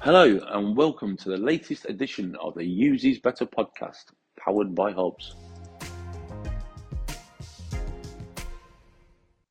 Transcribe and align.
Hello, 0.00 0.38
and 0.52 0.76
welcome 0.76 1.16
to 1.16 1.28
the 1.28 1.36
latest 1.36 1.84
edition 1.88 2.36
of 2.36 2.54
the 2.54 2.64
Use 2.64 3.02
Uses 3.02 3.20
Better 3.20 3.44
podcast, 3.44 4.04
powered 4.38 4.72
by 4.72 4.92
Hobbs. 4.92 5.34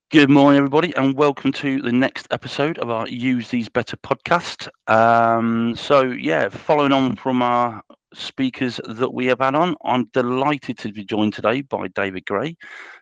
Good 0.10 0.30
morning, 0.30 0.57
everybody, 0.57 0.96
and 0.96 1.16
welcome 1.16 1.52
to 1.52 1.82
the 1.82 1.91
next 1.91 2.28
episode 2.32 2.80
of 2.80 2.89
our 2.89 3.10
Use 3.10 3.50
These 3.50 3.68
Better 3.68 3.98
podcast. 3.98 4.70
Um, 4.88 5.75
so, 5.75 6.04
yeah, 6.04 6.48
following 6.48 6.93
on 6.93 7.18
from 7.18 7.41
our 7.41 7.84
speakers 8.14 8.79
that 8.88 9.14
we 9.14 9.25
have 9.25 9.39
had 9.39 9.54
on, 9.54 9.75
I'm 9.84 10.05
delighted 10.14 10.77
to 10.77 10.93
be 10.93 11.04
joined 11.04 11.34
today 11.34 11.59
by 11.59 11.89
David 11.89 12.25
Gray, 12.25 12.55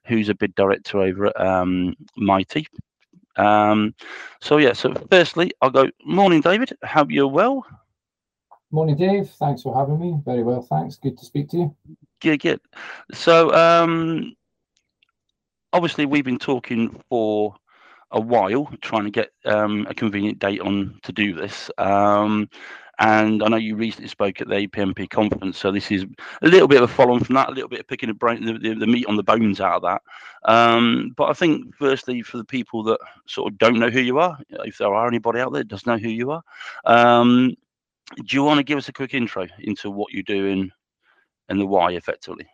who's 0.07 0.29
a 0.29 0.35
bid 0.35 0.55
director 0.55 0.99
over 0.99 1.27
at 1.27 1.39
um, 1.39 1.93
Mitie. 2.17 2.65
Um, 3.37 3.93
so 4.41 4.57
yeah, 4.57 4.73
so 4.73 4.93
firstly, 5.09 5.51
I'll 5.61 5.69
go. 5.69 5.89
Morning, 6.03 6.41
David. 6.41 6.77
Hope 6.83 7.11
you're 7.11 7.27
well. 7.27 7.65
Morning, 8.71 8.95
Dave. 8.95 9.29
Thanks 9.29 9.61
for 9.61 9.75
having 9.75 9.99
me. 9.99 10.19
Very 10.25 10.43
well, 10.43 10.61
thanks. 10.61 10.97
Good 10.97 11.17
to 11.17 11.25
speak 11.25 11.49
to 11.49 11.57
you. 11.57 11.75
Good, 12.21 12.41
good. 12.41 12.59
So, 13.13 13.53
um, 13.53 14.35
obviously, 15.71 16.05
we've 16.05 16.25
been 16.25 16.39
talking 16.39 17.01
for 17.09 17.55
a 18.11 18.19
while, 18.19 18.69
trying 18.81 19.05
to 19.05 19.11
get 19.11 19.29
um, 19.45 19.85
a 19.89 19.93
convenient 19.93 20.39
date 20.39 20.61
on 20.61 20.99
to 21.03 21.11
do 21.11 21.33
this. 21.33 21.69
Um, 21.77 22.49
and 22.99 23.43
I 23.43 23.47
know 23.47 23.57
you 23.57 23.75
recently 23.75 24.07
spoke 24.07 24.41
at 24.41 24.47
the 24.47 24.67
APMP 24.67 25.09
conference, 25.09 25.57
so 25.57 25.71
this 25.71 25.91
is 25.91 26.05
a 26.41 26.47
little 26.47 26.67
bit 26.67 26.81
of 26.81 26.89
a 26.89 26.93
follow-on 26.93 27.23
from 27.23 27.35
that, 27.35 27.49
a 27.49 27.51
little 27.51 27.69
bit 27.69 27.81
of 27.81 27.87
picking 27.87 28.07
the, 28.07 28.13
brain, 28.13 28.45
the, 28.45 28.53
the, 28.53 28.73
the 28.75 28.87
meat 28.87 29.05
on 29.07 29.17
the 29.17 29.23
bones 29.23 29.59
out 29.59 29.75
of 29.75 29.81
that. 29.81 30.01
Um, 30.51 31.13
but 31.17 31.29
I 31.29 31.33
think, 31.33 31.75
firstly, 31.75 32.21
for 32.21 32.37
the 32.37 32.45
people 32.45 32.83
that 32.83 32.99
sort 33.27 33.51
of 33.51 33.57
don't 33.57 33.79
know 33.79 33.89
who 33.89 34.01
you 34.01 34.19
are, 34.19 34.37
if 34.49 34.77
there 34.77 34.93
are 34.93 35.07
anybody 35.07 35.39
out 35.39 35.51
there 35.51 35.61
that 35.63 35.69
does 35.69 35.85
know 35.85 35.97
who 35.97 36.09
you 36.09 36.31
are, 36.31 36.43
um, 36.85 37.55
do 38.15 38.35
you 38.35 38.43
want 38.43 38.59
to 38.59 38.63
give 38.63 38.77
us 38.77 38.87
a 38.87 38.93
quick 38.93 39.13
intro 39.13 39.47
into 39.59 39.89
what 39.89 40.13
you're 40.13 40.23
doing 40.23 40.71
and 41.49 41.59
the 41.59 41.65
why, 41.65 41.91
effectively? 41.93 42.47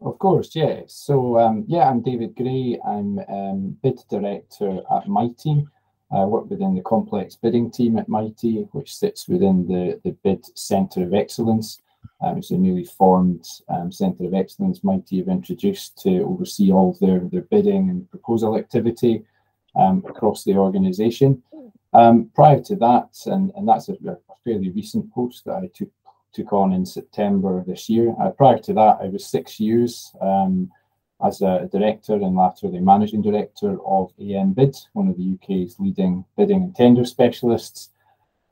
Of 0.00 0.18
course, 0.18 0.54
yeah. 0.54 0.82
So, 0.86 1.38
um, 1.38 1.64
yeah, 1.66 1.88
I'm 1.88 2.02
David 2.02 2.34
Gray. 2.34 2.78
I'm 2.86 3.18
um, 3.28 3.76
bid 3.82 3.98
director 4.10 4.80
at 4.90 5.08
Mitie. 5.08 5.66
I 6.12 6.24
work 6.24 6.48
within 6.48 6.74
the 6.74 6.82
complex 6.82 7.34
bidding 7.34 7.70
team 7.70 7.98
at 7.98 8.08
Mitie, 8.08 8.68
which 8.72 8.94
sits 8.94 9.28
within 9.28 9.66
the, 9.66 10.00
the 10.04 10.12
Bid 10.22 10.44
Centre 10.56 11.02
of 11.02 11.14
Excellence. 11.14 11.82
Um, 12.20 12.38
it's 12.38 12.50
a 12.50 12.56
newly 12.56 12.84
formed 12.84 13.46
um, 13.68 13.90
Centre 13.90 14.24
of 14.24 14.34
Excellence 14.34 14.84
Mitie 14.84 15.18
have 15.18 15.28
introduced 15.28 15.98
to 16.02 16.20
oversee 16.22 16.70
all 16.70 16.96
their, 17.00 17.20
their 17.20 17.42
bidding 17.42 17.90
and 17.90 18.08
proposal 18.10 18.56
activity 18.56 19.24
um, 19.74 20.02
across 20.08 20.44
the 20.44 20.56
organisation. 20.56 21.42
Um, 21.92 22.30
prior 22.34 22.60
to 22.62 22.76
that, 22.76 23.08
and, 23.26 23.52
and 23.56 23.68
that's 23.68 23.88
a, 23.88 23.94
a, 24.06 24.16
fairly 24.44 24.70
recent 24.70 25.12
post 25.12 25.44
that 25.44 25.56
I 25.56 25.70
took 25.74 25.88
took 26.32 26.52
on 26.52 26.72
in 26.72 26.84
September 26.84 27.64
this 27.66 27.88
year. 27.88 28.14
Uh, 28.20 28.30
prior 28.30 28.58
to 28.58 28.74
that, 28.74 28.98
I 29.00 29.08
was 29.08 29.24
six 29.24 29.58
years 29.58 30.14
um, 30.20 30.70
as 31.24 31.40
a 31.40 31.68
director 31.72 32.14
and 32.14 32.36
latterly 32.36 32.80
managing 32.80 33.22
director 33.22 33.78
of 33.86 34.12
AMBid, 34.18 34.76
one 34.92 35.08
of 35.08 35.16
the 35.16 35.34
UK's 35.34 35.76
leading 35.78 36.24
bidding 36.36 36.62
and 36.62 36.76
tender 36.76 37.04
specialists. 37.04 37.90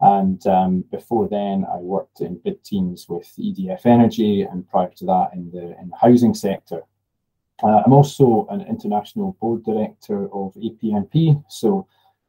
And 0.00 0.44
um, 0.46 0.84
before 0.90 1.28
then, 1.28 1.64
I 1.70 1.76
worked 1.76 2.20
in 2.20 2.38
bid 2.38 2.64
teams 2.64 3.08
with 3.08 3.32
EDF 3.38 3.86
Energy, 3.86 4.42
and 4.42 4.68
prior 4.68 4.90
to 4.96 5.06
that, 5.06 5.30
in 5.34 5.50
the 5.50 5.78
in 5.80 5.90
the 5.90 5.96
housing 5.96 6.34
sector. 6.34 6.82
Uh, 7.62 7.82
I'm 7.86 7.92
also 7.92 8.46
an 8.50 8.62
international 8.62 9.36
board 9.40 9.64
director 9.64 10.24
of 10.32 10.54
APMP, 10.54 11.44
so 11.48 11.86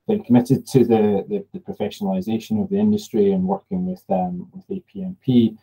very 0.07 0.19
committed 0.19 0.67
to 0.67 0.85
the, 0.85 1.25
the, 1.27 1.45
the 1.51 1.59
professionalisation 1.59 2.61
of 2.61 2.69
the 2.69 2.77
industry 2.77 3.31
and 3.31 3.43
working 3.43 3.85
with 3.87 4.03
um, 4.09 4.47
with 4.53 4.67
APMP 4.69 5.57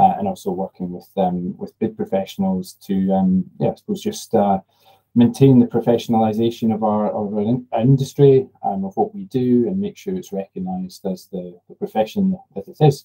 uh, 0.00 0.14
and 0.18 0.26
also 0.26 0.50
working 0.50 0.90
with 0.90 1.08
um, 1.18 1.56
with 1.58 1.78
bid 1.78 1.94
professionals 1.96 2.74
to 2.86 3.12
um, 3.12 3.44
yeah, 3.58 3.72
I 3.72 3.74
suppose 3.74 4.02
just 4.02 4.34
uh, 4.34 4.60
maintain 5.14 5.58
the 5.58 5.66
professionalisation 5.66 6.72
of 6.74 6.82
our 6.82 7.10
of 7.10 7.34
our, 7.34 7.42
in- 7.42 7.66
our 7.72 7.80
industry 7.80 8.48
and 8.62 8.84
of 8.84 8.96
what 8.96 9.14
we 9.14 9.24
do, 9.24 9.66
and 9.68 9.78
make 9.78 9.98
sure 9.98 10.14
it's 10.14 10.32
recognised 10.32 11.04
as 11.04 11.26
the, 11.26 11.58
the 11.68 11.74
profession 11.74 12.38
that 12.54 12.66
it 12.66 12.78
is. 12.80 13.04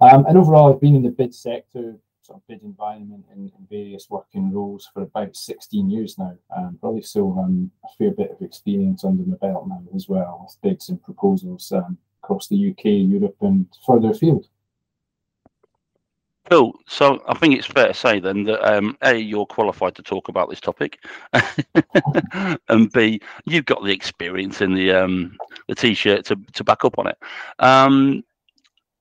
Um, 0.00 0.26
and 0.26 0.38
overall, 0.38 0.72
I've 0.72 0.80
been 0.80 0.94
in 0.94 1.02
the 1.02 1.10
bid 1.10 1.34
sector, 1.34 1.96
sort 2.22 2.38
of 2.38 2.46
bid 2.46 2.62
environment, 2.62 3.24
in, 3.34 3.50
in 3.58 3.66
various 3.68 4.08
working 4.08 4.52
roles 4.52 4.88
for 4.94 5.02
about 5.02 5.34
16 5.34 5.90
years 5.90 6.18
now. 6.18 6.36
Um, 6.56 6.78
probably 6.80 7.02
so 7.02 7.32
um, 7.36 7.72
a 7.84 7.88
fair 7.98 8.12
bit 8.12 8.30
of 8.30 8.40
experience 8.42 9.02
under 9.04 9.24
my 9.24 9.36
belt 9.38 9.66
now 9.66 9.82
as 9.92 10.08
well 10.08 10.42
with 10.44 10.56
bids 10.62 10.88
and 10.88 11.02
proposals 11.02 11.72
um, 11.72 11.98
across 12.22 12.46
the 12.46 12.70
UK, 12.70 12.84
Europe, 12.84 13.36
and 13.40 13.66
further 13.84 14.10
afield. 14.10 14.46
Cool. 16.50 16.78
So 16.86 17.22
I 17.28 17.34
think 17.34 17.54
it's 17.54 17.66
fair 17.66 17.88
to 17.88 17.94
say 17.94 18.20
then 18.20 18.44
that 18.44 18.64
um, 18.66 18.96
A, 19.02 19.16
you're 19.16 19.44
qualified 19.44 19.94
to 19.96 20.02
talk 20.02 20.28
about 20.28 20.48
this 20.48 20.60
topic, 20.60 20.98
and 22.68 22.90
B, 22.92 23.20
you've 23.44 23.66
got 23.66 23.84
the 23.84 23.92
experience 23.92 24.62
in 24.62 24.74
the 24.74 24.92
um, 24.92 25.36
the 25.66 25.74
t-shirt 25.74 26.24
to, 26.26 26.36
to 26.54 26.64
back 26.64 26.86
up 26.86 26.98
on 26.98 27.06
it. 27.08 27.18
Um, 27.58 28.24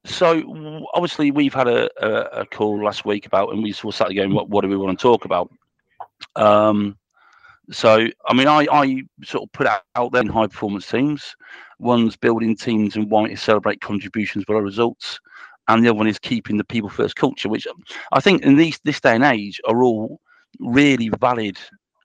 so 0.03 0.85
obviously 0.93 1.31
we've 1.31 1.53
had 1.53 1.67
a, 1.67 1.89
a, 2.05 2.41
a, 2.41 2.45
call 2.45 2.83
last 2.83 3.05
week 3.05 3.25
about, 3.25 3.53
and 3.53 3.63
we 3.63 3.71
sort 3.71 3.93
of 3.93 3.97
sat 3.97 4.15
going, 4.15 4.33
what, 4.33 4.49
what 4.49 4.61
do 4.61 4.69
we 4.69 4.77
want 4.77 4.97
to 4.97 5.01
talk 5.01 5.25
about? 5.25 5.49
Um, 6.35 6.97
so 7.71 8.07
I 8.27 8.33
mean, 8.33 8.47
I, 8.47 8.67
I 8.71 9.03
sort 9.23 9.43
of 9.43 9.51
put 9.53 9.67
out, 9.67 10.15
in 10.15 10.27
high 10.27 10.47
performance 10.47 10.89
teams. 10.89 11.35
One's 11.79 12.17
building 12.17 12.57
teams 12.57 12.95
and 12.97 13.09
wanting 13.09 13.35
to 13.35 13.41
celebrate 13.41 13.79
contributions 13.79 14.43
below 14.43 14.59
results 14.59 15.19
and 15.67 15.83
the 15.83 15.89
other 15.89 15.97
one 15.97 16.07
is 16.07 16.19
keeping 16.19 16.57
the 16.57 16.63
people 16.63 16.89
first 16.89 17.15
culture, 17.15 17.49
which 17.49 17.67
I 18.11 18.19
think 18.19 18.43
in 18.43 18.57
these 18.57 18.79
this 18.83 19.01
day 19.01 19.15
and 19.15 19.23
age 19.23 19.59
are 19.67 19.83
all 19.83 20.19
really 20.59 21.09
valid 21.09 21.57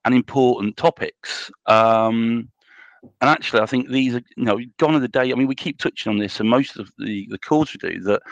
and 0.05 0.15
important 0.15 0.77
topics. 0.77 1.51
Um, 1.67 2.49
and 3.21 3.31
actually, 3.31 3.61
I 3.61 3.67
think 3.67 3.89
these 3.89 4.15
are 4.15 4.23
you 4.37 4.45
know 4.45 4.59
gone 4.79 4.95
are 4.95 5.01
the 5.01 5.09
day. 5.09 5.33
I 5.33 5.35
mean, 5.35 5.47
we 5.47 5.55
keep 5.55 5.79
touching 5.79 6.11
on 6.11 6.19
this, 6.19 6.41
and 6.41 6.49
most 6.49 6.77
of 6.77 6.91
the 6.99 7.27
the 7.31 7.39
calls 7.39 7.73
we 7.73 7.91
do 7.91 8.01
that 8.01 8.23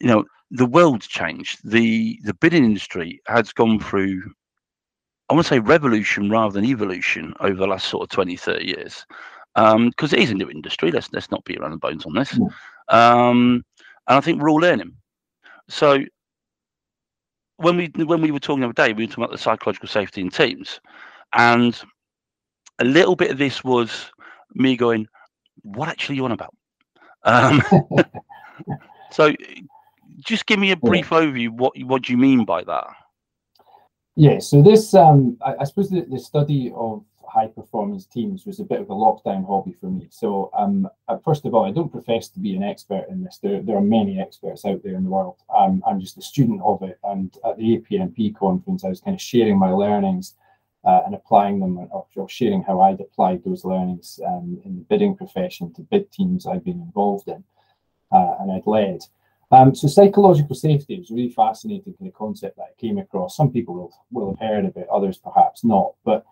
you 0.00 0.08
know 0.08 0.24
the 0.50 0.66
world's 0.66 1.06
changed. 1.06 1.58
The 1.64 2.18
the 2.24 2.34
bidding 2.34 2.64
industry 2.64 3.20
has 3.26 3.52
gone 3.52 3.78
through. 3.78 4.22
I 5.28 5.34
want 5.34 5.46
to 5.46 5.48
say 5.48 5.60
revolution 5.60 6.28
rather 6.28 6.52
than 6.52 6.64
evolution 6.64 7.34
over 7.40 7.54
the 7.54 7.66
last 7.66 7.86
sort 7.86 8.02
of 8.02 8.08
20, 8.08 8.34
30 8.34 8.66
years. 8.66 9.06
Because 9.54 10.12
um, 10.12 10.18
it 10.18 10.18
is 10.18 10.32
a 10.32 10.34
new 10.34 10.50
industry. 10.50 10.90
Let's 10.90 11.12
let's 11.12 11.30
not 11.30 11.44
be 11.44 11.56
around 11.56 11.72
the 11.72 11.76
bones 11.76 12.04
on 12.04 12.14
this. 12.14 12.38
Um, 12.88 13.62
and 14.10 14.16
I 14.16 14.20
think 14.20 14.42
we're 14.42 14.50
all 14.50 14.56
learning. 14.56 14.92
So 15.68 16.00
when 17.58 17.76
we 17.76 17.92
when 18.04 18.20
we 18.20 18.32
were 18.32 18.40
talking 18.40 18.60
the 18.60 18.66
other 18.66 18.74
day, 18.74 18.92
we 18.92 19.04
were 19.04 19.08
talking 19.08 19.22
about 19.22 19.32
the 19.32 19.38
psychological 19.38 19.88
safety 19.88 20.20
in 20.20 20.30
teams, 20.30 20.80
and 21.32 21.80
a 22.80 22.84
little 22.84 23.14
bit 23.14 23.30
of 23.30 23.38
this 23.38 23.62
was 23.62 24.10
me 24.52 24.76
going, 24.76 25.06
"What 25.62 25.88
actually 25.88 26.16
you 26.16 26.24
on 26.24 26.32
about?" 26.32 26.54
Um, 27.22 27.62
so, 29.12 29.32
just 30.18 30.46
give 30.46 30.58
me 30.58 30.72
a 30.72 30.76
brief 30.76 31.12
yeah. 31.12 31.18
overview. 31.18 31.50
What 31.50 31.74
what 31.84 32.02
do 32.02 32.12
you 32.12 32.18
mean 32.18 32.44
by 32.44 32.64
that? 32.64 32.88
Yeah, 34.16 34.40
so 34.40 34.60
this, 34.60 34.92
um, 34.92 35.38
I, 35.40 35.54
I 35.60 35.64
suppose, 35.64 35.88
the, 35.88 36.00
the 36.00 36.18
study 36.18 36.72
of 36.74 37.04
high 37.30 37.46
performance 37.46 38.06
teams 38.06 38.44
was 38.44 38.60
a 38.60 38.64
bit 38.64 38.80
of 38.80 38.90
a 38.90 38.94
lockdown 38.94 39.46
hobby 39.46 39.74
for 39.80 39.86
me. 39.86 40.08
So, 40.10 40.50
um, 40.52 40.88
uh, 41.08 41.18
first 41.24 41.44
of 41.44 41.54
all, 41.54 41.64
I 41.64 41.70
don't 41.70 41.92
profess 41.92 42.28
to 42.28 42.40
be 42.40 42.56
an 42.56 42.62
expert 42.62 43.06
in 43.08 43.22
this. 43.22 43.38
There, 43.42 43.62
there 43.62 43.76
are 43.76 43.82
many 43.82 44.20
experts 44.20 44.64
out 44.64 44.82
there 44.82 44.96
in 44.96 45.04
the 45.04 45.10
world. 45.10 45.36
Um, 45.54 45.82
I'm 45.86 46.00
just 46.00 46.18
a 46.18 46.22
student 46.22 46.60
of 46.62 46.82
it. 46.82 46.98
And 47.04 47.34
at 47.44 47.56
the 47.56 47.78
APMP 47.78 48.36
conference, 48.36 48.84
I 48.84 48.88
was 48.88 49.00
kind 49.00 49.14
of 49.14 49.20
sharing 49.20 49.58
my 49.58 49.70
learnings 49.70 50.34
uh, 50.84 51.02
and 51.06 51.14
applying 51.14 51.60
them, 51.60 51.78
or, 51.78 52.06
sharing 52.28 52.62
how 52.62 52.80
I'd 52.80 53.00
applied 53.00 53.44
those 53.44 53.64
learnings 53.64 54.18
um, 54.26 54.60
in 54.64 54.76
the 54.76 54.82
bidding 54.82 55.16
profession 55.16 55.72
to 55.74 55.82
bid 55.82 56.10
teams 56.10 56.46
I've 56.46 56.64
been 56.64 56.80
involved 56.80 57.28
in 57.28 57.44
uh, 58.12 58.34
and 58.40 58.50
I'd 58.50 58.66
led. 58.66 59.00
Um, 59.52 59.74
so 59.74 59.88
psychological 59.88 60.54
safety 60.54 60.98
was 60.98 61.10
really 61.10 61.30
fascinating 61.30 61.94
kind 61.94 62.08
of 62.08 62.14
concept 62.14 62.56
that 62.56 62.62
I 62.62 62.80
came 62.80 62.98
across. 62.98 63.36
Some 63.36 63.50
people 63.50 63.74
will, 63.74 63.92
will 64.10 64.30
have 64.30 64.48
heard 64.48 64.64
of 64.64 64.76
it, 64.76 64.88
others 64.92 65.18
perhaps 65.18 65.64
not. 65.64 65.94
But 66.04 66.24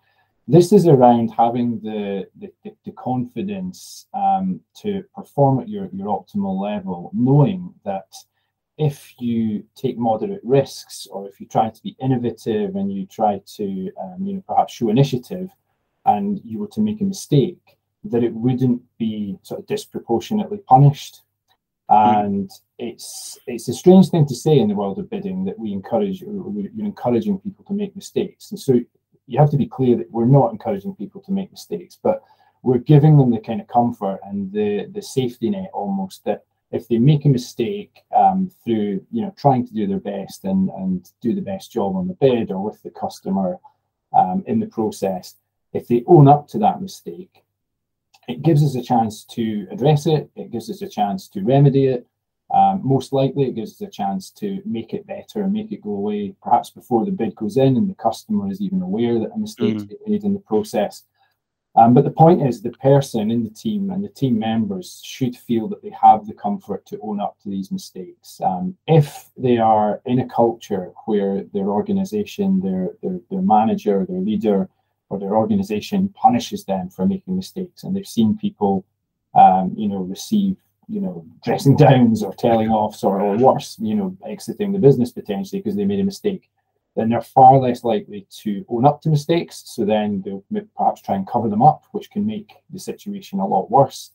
this 0.49 0.73
is 0.73 0.87
around 0.87 1.31
having 1.31 1.79
the, 1.81 2.27
the, 2.41 2.51
the 2.85 2.93
confidence 2.93 4.07
um, 4.15 4.61
to 4.81 5.05
perform 5.15 5.61
at 5.61 5.69
your, 5.69 5.91
your 5.93 6.09
optimal 6.09 6.59
level, 6.59 7.11
knowing 7.13 7.75
that 7.85 8.09
if 8.79 9.13
you 9.19 9.63
take 9.75 9.99
moderate 9.99 10.41
risks 10.43 11.07
or 11.11 11.29
if 11.29 11.39
you 11.39 11.47
try 11.47 11.69
to 11.69 11.83
be 11.83 11.97
innovative 12.01 12.77
and 12.77 12.91
you 12.91 13.05
try 13.07 13.41
to 13.45 13.91
um, 14.01 14.17
you 14.21 14.35
know 14.35 14.43
perhaps 14.47 14.73
show 14.73 14.89
initiative 14.89 15.51
and 16.07 16.41
you 16.45 16.59
were 16.59 16.69
to 16.69 16.81
make 16.81 17.01
a 17.01 17.05
mistake 17.05 17.77
that 18.05 18.23
it 18.23 18.33
wouldn't 18.33 18.81
be 18.97 19.37
sort 19.43 19.61
of 19.61 19.67
disproportionately 19.67 20.59
punished. 20.59 21.23
And 21.91 22.51
it's 22.79 23.39
it's 23.47 23.69
a 23.69 23.73
strange 23.73 24.11
thing 24.11 24.27
to 24.27 24.35
say 24.35 24.59
in 24.59 24.69
the 24.69 24.75
world 24.75 24.99
of 24.99 25.11
bidding 25.11 25.45
that 25.47 25.59
we 25.59 25.73
encourage 25.73 26.21
you're 26.21 26.73
encouraging 26.79 27.39
people 27.39 27.65
to 27.65 27.73
make 27.73 27.97
mistakes. 27.97 28.51
And 28.51 28.61
so 28.61 28.81
you 29.29 29.39
have 29.39 29.51
to 29.51 29.57
be 29.57 29.67
clear 29.67 29.97
that 29.97 30.11
we're 30.11 30.25
not 30.25 30.51
encouraging 30.51 30.95
people 30.95 31.21
to 31.23 31.33
make 31.33 31.53
mistakes, 31.53 31.99
but 32.03 32.23
we're 32.63 32.79
giving 32.79 33.17
them 33.17 33.31
the 33.31 33.39
kind 33.39 33.61
of 33.61 33.69
comfort 33.69 34.19
and 34.25 34.51
the 34.53 34.87
the 34.93 35.03
safety 35.03 35.51
net 35.51 35.71
almost 35.73 36.25
that 36.25 36.45
if 36.71 36.89
they 36.89 36.99
make 36.99 37.25
a 37.25 37.29
mistake 37.29 38.03
um, 38.15 38.51
through 38.65 39.05
you 39.11 39.23
know 39.23 39.33
trying 39.37 39.67
to 39.67 39.73
do 39.73 39.87
their 39.87 40.01
best 40.01 40.45
and 40.45 40.71
and 40.71 41.11
do 41.21 41.35
the 41.35 41.41
best 41.41 41.71
job 41.71 41.95
on 41.95 42.09
the 42.09 42.15
bid 42.15 42.51
or 42.51 42.63
with 42.65 42.83
the 42.83 42.91
customer 42.91 43.59
um, 44.13 44.43
in 44.47 44.59
the 44.59 44.67
process, 44.67 45.37
if 45.73 45.87
they 45.87 46.03
own 46.07 46.27
up 46.27 46.49
to 46.49 46.59
that 46.59 46.81
mistake, 46.81 47.45
it 48.27 48.43
gives 48.43 48.63
us 48.63 48.75
a 48.75 48.83
chance 48.83 49.25
to 49.25 49.67
address 49.71 50.07
it. 50.07 50.31
It 50.35 50.51
gives 50.51 50.71
us 50.71 50.83
a 50.83 50.89
chance 50.89 51.29
to 51.29 51.43
remedy 51.43 51.87
it. 51.87 52.07
Um, 52.51 52.81
most 52.83 53.13
likely, 53.13 53.45
it 53.45 53.55
gives 53.55 53.73
us 53.73 53.81
a 53.81 53.91
chance 53.91 54.31
to 54.31 54.63
make 54.65 54.95
it 54.95 55.07
better 55.07 55.43
and 55.43 55.53
make 55.53 55.71
it 55.71 55.83
go 55.83 55.91
away, 55.91 56.35
perhaps 56.43 56.71
before 56.71 57.05
the 57.05 57.11
bid 57.11 57.35
goes 57.35 57.57
in 57.59 57.77
and 57.77 57.91
the 57.91 57.95
customer 57.95 58.51
is 58.51 58.63
even 58.63 58.81
aware 58.81 59.19
that 59.19 59.33
a 59.35 59.39
mistake's 59.39 59.83
mm. 59.83 59.89
been 59.89 59.99
made 60.07 60.25
in 60.25 60.33
the 60.33 60.41
process. 60.41 61.05
Um, 61.77 61.95
but 61.95 62.05
the 62.05 62.11
point 62.11 62.45
is, 62.47 62.61
the 62.61 62.71
person 62.71 63.31
in 63.31 63.45
the 63.45 63.51
team 63.51 63.91
and 63.91 64.03
the 64.03 64.09
team 64.09 64.39
members 64.39 65.01
should 65.05 65.37
feel 65.37 65.69
that 65.69 65.83
they 65.83 65.91
have 65.91 66.27
the 66.27 66.33
comfort 66.33 66.87
to 66.87 66.99
own 67.03 67.21
up 67.21 67.37
to 67.43 67.51
these 67.51 67.71
mistakes. 67.71 68.41
Um, 68.43 68.77
if 68.87 69.27
they 69.37 69.59
are 69.59 70.01
in 70.07 70.19
a 70.19 70.29
culture 70.29 70.93
where 71.05 71.45
their 71.53 71.69
organization, 71.69 72.61
their, 72.61 72.91
their, 73.03 73.21
their 73.31 73.43
manager, 73.43 74.05
their 74.09 74.21
leader, 74.21 74.69
or 75.11 75.19
their 75.19 75.37
organization 75.37 76.09
punishes 76.09 76.65
them 76.65 76.89
for 76.89 77.07
making 77.07 77.37
mistakes, 77.37 77.85
and 77.85 77.95
they've 77.95 78.07
seen 78.07 78.37
people, 78.37 78.85
um, 79.35 79.73
you 79.77 79.89
know, 79.89 79.99
receive, 79.99 80.57
you 80.89 81.01
know, 81.01 81.25
dressing 81.45 81.77
downs 81.77 82.23
or 82.23 82.35
telling 82.35 82.71
offs 82.71 83.05
or, 83.05 83.21
or 83.21 83.37
worse, 83.37 83.77
you 83.81 83.95
know, 83.95 84.17
exiting 84.27 84.73
the 84.73 84.79
business 84.79 85.13
potentially 85.13 85.61
because 85.61 85.77
they 85.77 85.85
made 85.85 86.01
a 86.01 86.05
mistake 86.05 86.51
then 86.99 87.11
they're 87.11 87.21
far 87.21 87.59
less 87.59 87.85
likely 87.85 88.27
to 88.29 88.65
own 88.69 88.85
up 88.85 89.01
to 89.01 89.09
mistakes. 89.09 89.63
So 89.67 89.85
then 89.85 90.21
they'll 90.23 90.45
perhaps 90.77 91.01
try 91.01 91.15
and 91.15 91.29
cover 91.29 91.49
them 91.49 91.63
up, 91.63 91.85
which 91.93 92.11
can 92.11 92.27
make 92.27 92.55
the 92.71 92.79
situation 92.81 93.39
a 93.39 93.47
lot 93.47 93.71
worse 93.71 94.11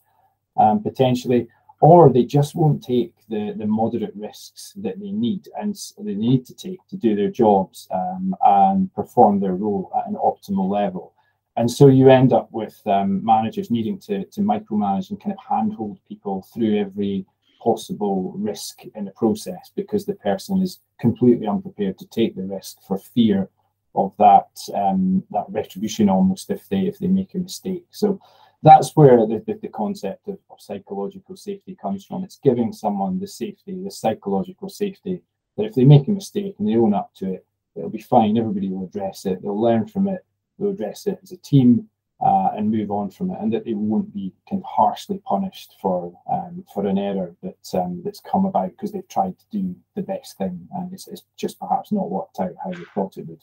um, 0.58 0.82
potentially. 0.82 1.48
Or 1.80 2.12
they 2.12 2.24
just 2.24 2.54
won't 2.54 2.84
take 2.84 3.14
the, 3.30 3.54
the 3.56 3.66
moderate 3.66 4.14
risks 4.14 4.74
that 4.76 5.00
they 5.00 5.12
need 5.12 5.48
and 5.58 5.74
they 5.98 6.14
need 6.14 6.44
to 6.44 6.54
take 6.54 6.86
to 6.88 6.96
do 6.96 7.16
their 7.16 7.30
jobs 7.30 7.88
um, 7.90 8.36
and 8.44 8.92
perform 8.94 9.40
their 9.40 9.54
role 9.54 9.90
at 9.96 10.06
an 10.06 10.16
optimal 10.16 10.68
level. 10.68 11.13
And 11.56 11.70
so 11.70 11.86
you 11.86 12.10
end 12.10 12.32
up 12.32 12.48
with 12.50 12.80
um, 12.86 13.24
managers 13.24 13.70
needing 13.70 13.98
to, 14.00 14.24
to 14.24 14.40
micromanage 14.40 15.10
and 15.10 15.20
kind 15.20 15.32
of 15.32 15.38
handhold 15.48 15.98
people 16.08 16.46
through 16.52 16.80
every 16.80 17.26
possible 17.62 18.32
risk 18.36 18.84
in 18.94 19.04
the 19.04 19.10
process 19.12 19.70
because 19.74 20.04
the 20.04 20.14
person 20.14 20.60
is 20.60 20.80
completely 21.00 21.46
unprepared 21.46 21.98
to 21.98 22.06
take 22.08 22.36
the 22.36 22.42
risk 22.42 22.78
for 22.86 22.98
fear 22.98 23.48
of 23.94 24.12
that 24.18 24.48
um, 24.74 25.22
that 25.30 25.44
retribution 25.48 26.08
almost 26.08 26.50
if 26.50 26.68
they 26.68 26.80
if 26.80 26.98
they 26.98 27.06
make 27.06 27.34
a 27.34 27.38
mistake. 27.38 27.86
So 27.90 28.20
that's 28.62 28.96
where 28.96 29.18
the, 29.26 29.42
the, 29.46 29.58
the 29.62 29.68
concept 29.68 30.26
of, 30.26 30.38
of, 30.50 30.60
psychological 30.60 31.36
safety 31.36 31.76
comes 31.80 32.04
from. 32.04 32.24
It's 32.24 32.40
giving 32.42 32.72
someone 32.72 33.20
the 33.20 33.26
safety, 33.26 33.78
the 33.84 33.90
psychological 33.90 34.70
safety, 34.70 35.20
that 35.56 35.64
if 35.64 35.74
they 35.74 35.84
make 35.84 36.08
a 36.08 36.10
mistake 36.10 36.56
and 36.58 36.66
they 36.66 36.76
own 36.76 36.94
up 36.94 37.12
to 37.16 37.34
it, 37.34 37.46
it'll 37.76 37.90
be 37.90 38.00
fine. 38.00 38.38
Everybody 38.38 38.70
will 38.70 38.86
address 38.86 39.26
it. 39.26 39.42
They'll 39.42 39.60
learn 39.60 39.86
from 39.86 40.08
it. 40.08 40.24
They'll 40.58 40.70
address 40.70 41.06
it 41.06 41.18
as 41.22 41.32
a 41.32 41.36
team 41.38 41.88
uh, 42.24 42.50
and 42.56 42.70
move 42.70 42.90
on 42.90 43.10
from 43.10 43.30
it, 43.30 43.38
and 43.40 43.52
that 43.52 43.64
they 43.64 43.74
won't 43.74 44.12
be 44.14 44.32
kind 44.48 44.62
of 44.62 44.66
harshly 44.66 45.18
punished 45.26 45.74
for 45.80 46.12
um, 46.30 46.64
for 46.72 46.86
an 46.86 46.98
error 46.98 47.34
that 47.42 47.74
um, 47.74 48.00
that's 48.04 48.20
come 48.20 48.46
about 48.46 48.70
because 48.70 48.92
they've 48.92 49.08
tried 49.08 49.36
to 49.38 49.44
do 49.50 49.74
the 49.94 50.02
best 50.02 50.38
thing 50.38 50.66
and 50.72 50.92
it's, 50.92 51.08
it's, 51.08 51.22
just 51.36 51.58
perhaps 51.58 51.92
not 51.92 52.10
worked 52.10 52.38
out 52.40 52.52
how 52.62 52.70
they 52.70 52.84
thought 52.94 53.18
it 53.18 53.26
would. 53.26 53.42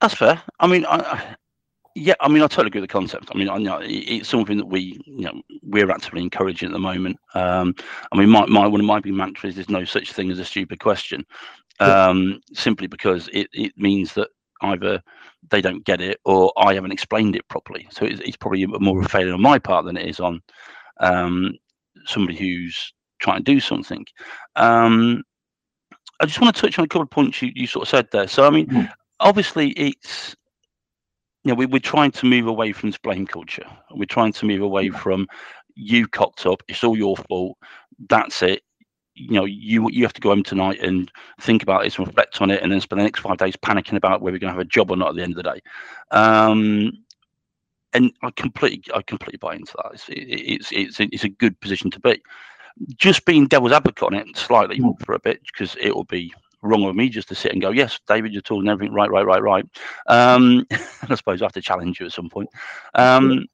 That's 0.00 0.14
fair. 0.14 0.42
I 0.58 0.66
mean, 0.66 0.84
I, 0.86 1.36
yeah, 1.94 2.14
I 2.20 2.28
mean, 2.28 2.42
I 2.42 2.46
totally 2.46 2.68
agree 2.68 2.80
with 2.80 2.90
the 2.90 2.92
concept. 2.92 3.30
I 3.32 3.38
mean, 3.38 3.48
I 3.48 3.58
know 3.58 3.80
it's 3.82 4.28
something 4.28 4.56
that 4.56 4.66
we, 4.66 5.00
you 5.04 5.24
know, 5.24 5.42
we're 5.62 5.90
actively 5.90 6.22
encouraging 6.22 6.68
at 6.68 6.72
the 6.72 6.78
moment. 6.78 7.18
Um, 7.34 7.74
I 8.12 8.16
mean, 8.16 8.28
my, 8.30 8.46
my 8.46 8.66
one 8.66 8.80
of 8.80 8.86
my 8.86 9.00
big 9.00 9.14
mantras 9.14 9.50
is 9.50 9.56
there's 9.56 9.68
no 9.70 9.84
such 9.84 10.12
thing 10.12 10.30
as 10.30 10.38
a 10.38 10.44
stupid 10.44 10.80
question, 10.80 11.24
um, 11.80 12.40
simply 12.54 12.86
because 12.86 13.28
it, 13.32 13.48
it 13.52 13.72
means 13.76 14.14
that 14.14 14.28
either 14.62 15.02
they 15.50 15.60
don't 15.60 15.84
get 15.84 16.00
it 16.00 16.18
or 16.24 16.52
I 16.56 16.74
haven't 16.74 16.92
explained 16.92 17.36
it 17.36 17.48
properly. 17.48 17.88
So 17.90 18.04
it's, 18.04 18.20
it's 18.20 18.36
probably 18.36 18.66
more 18.66 18.98
of 18.98 19.06
a 19.06 19.08
failure 19.08 19.34
on 19.34 19.42
my 19.42 19.58
part 19.58 19.84
than 19.84 19.96
it 19.96 20.08
is 20.08 20.20
on 20.20 20.40
um, 21.00 21.54
somebody 22.06 22.36
who's 22.36 22.92
trying 23.20 23.38
to 23.38 23.52
do 23.52 23.60
something. 23.60 24.04
Um, 24.56 25.22
I 26.20 26.26
just 26.26 26.40
want 26.40 26.54
to 26.54 26.60
touch 26.60 26.78
on 26.78 26.84
a 26.84 26.88
couple 26.88 27.02
of 27.02 27.10
points 27.10 27.40
you, 27.40 27.50
you 27.54 27.66
sort 27.66 27.84
of 27.84 27.88
said 27.88 28.08
there. 28.12 28.28
So, 28.28 28.46
I 28.46 28.50
mean, 28.50 28.66
mm. 28.66 28.92
obviously, 29.20 29.70
it's 29.70 30.36
you 31.44 31.50
know 31.50 31.54
we, 31.54 31.66
we're 31.66 31.78
trying 31.78 32.10
to 32.12 32.26
move 32.26 32.46
away 32.46 32.72
from 32.72 32.90
this 32.90 32.98
blame 32.98 33.26
culture. 33.26 33.66
We're 33.92 34.04
trying 34.04 34.32
to 34.34 34.46
move 34.46 34.60
away 34.60 34.90
from 34.90 35.26
you 35.74 36.06
cocked 36.06 36.44
up. 36.44 36.62
It's 36.68 36.84
all 36.84 36.96
your 36.96 37.16
fault. 37.16 37.56
That's 38.08 38.42
it 38.42 38.62
you 39.20 39.34
know 39.34 39.44
you 39.44 39.88
you 39.90 40.02
have 40.04 40.12
to 40.12 40.20
go 40.20 40.30
home 40.30 40.42
tonight 40.42 40.80
and 40.80 41.10
think 41.40 41.62
about 41.62 41.84
it 41.84 41.98
and 41.98 42.06
reflect 42.06 42.40
on 42.40 42.50
it 42.50 42.62
and 42.62 42.72
then 42.72 42.80
spend 42.80 43.00
the 43.00 43.04
next 43.04 43.20
five 43.20 43.36
days 43.36 43.56
panicking 43.56 43.96
about 43.96 44.20
whether 44.20 44.34
you're 44.34 44.40
going 44.40 44.52
to 44.52 44.58
have 44.58 44.66
a 44.66 44.70
job 44.70 44.90
or 44.90 44.96
not 44.96 45.10
at 45.10 45.16
the 45.16 45.22
end 45.22 45.32
of 45.32 45.36
the 45.36 45.52
day. 45.54 45.60
Um, 46.10 46.92
and 47.92 48.12
i 48.22 48.30
completely 48.30 48.82
i 48.94 49.02
completely 49.02 49.38
buy 49.38 49.54
into 49.54 49.74
that. 49.76 49.92
It's 49.92 50.04
it's 50.08 50.72
it's, 50.72 51.00
it's 51.00 51.24
a 51.24 51.28
good 51.28 51.58
position 51.60 51.90
to 51.90 52.00
be. 52.00 52.22
Just 52.96 53.24
being 53.24 53.46
devil's 53.46 53.72
advocate 53.72 54.04
on 54.04 54.14
it 54.14 54.36
slightly 54.36 54.78
mm. 54.78 54.98
for 55.04 55.14
a 55.14 55.18
bit 55.18 55.40
because 55.52 55.76
it 55.80 55.94
will 55.94 56.04
be 56.04 56.32
wrong 56.62 56.84
of 56.84 56.94
me 56.94 57.08
just 57.08 57.28
to 57.28 57.34
sit 57.34 57.52
and 57.52 57.62
go 57.62 57.70
yes 57.70 57.98
david 58.06 58.32
you're 58.32 58.42
talking 58.42 58.68
everything 58.68 58.94
right 58.94 59.10
right 59.10 59.24
right 59.24 59.42
right. 59.42 59.64
Um, 60.06 60.66
i 60.70 61.14
suppose 61.14 61.42
i 61.42 61.44
have 61.44 61.52
to 61.52 61.62
challenge 61.62 62.00
you 62.00 62.06
at 62.06 62.12
some 62.12 62.28
point. 62.28 62.48
Um, 62.94 63.46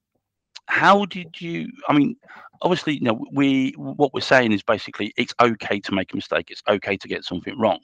how 0.68 1.04
did 1.06 1.40
you 1.40 1.70
i 1.88 1.92
mean 1.92 2.16
obviously 2.62 2.94
you 2.94 3.00
know 3.02 3.24
we 3.32 3.72
what 3.76 4.12
we're 4.14 4.20
saying 4.20 4.52
is 4.52 4.62
basically 4.62 5.12
it's 5.16 5.34
okay 5.40 5.80
to 5.80 5.92
make 5.92 6.12
a 6.12 6.16
mistake 6.16 6.50
it's 6.50 6.62
okay 6.68 6.96
to 6.96 7.08
get 7.08 7.24
something 7.24 7.58
wrong. 7.58 7.78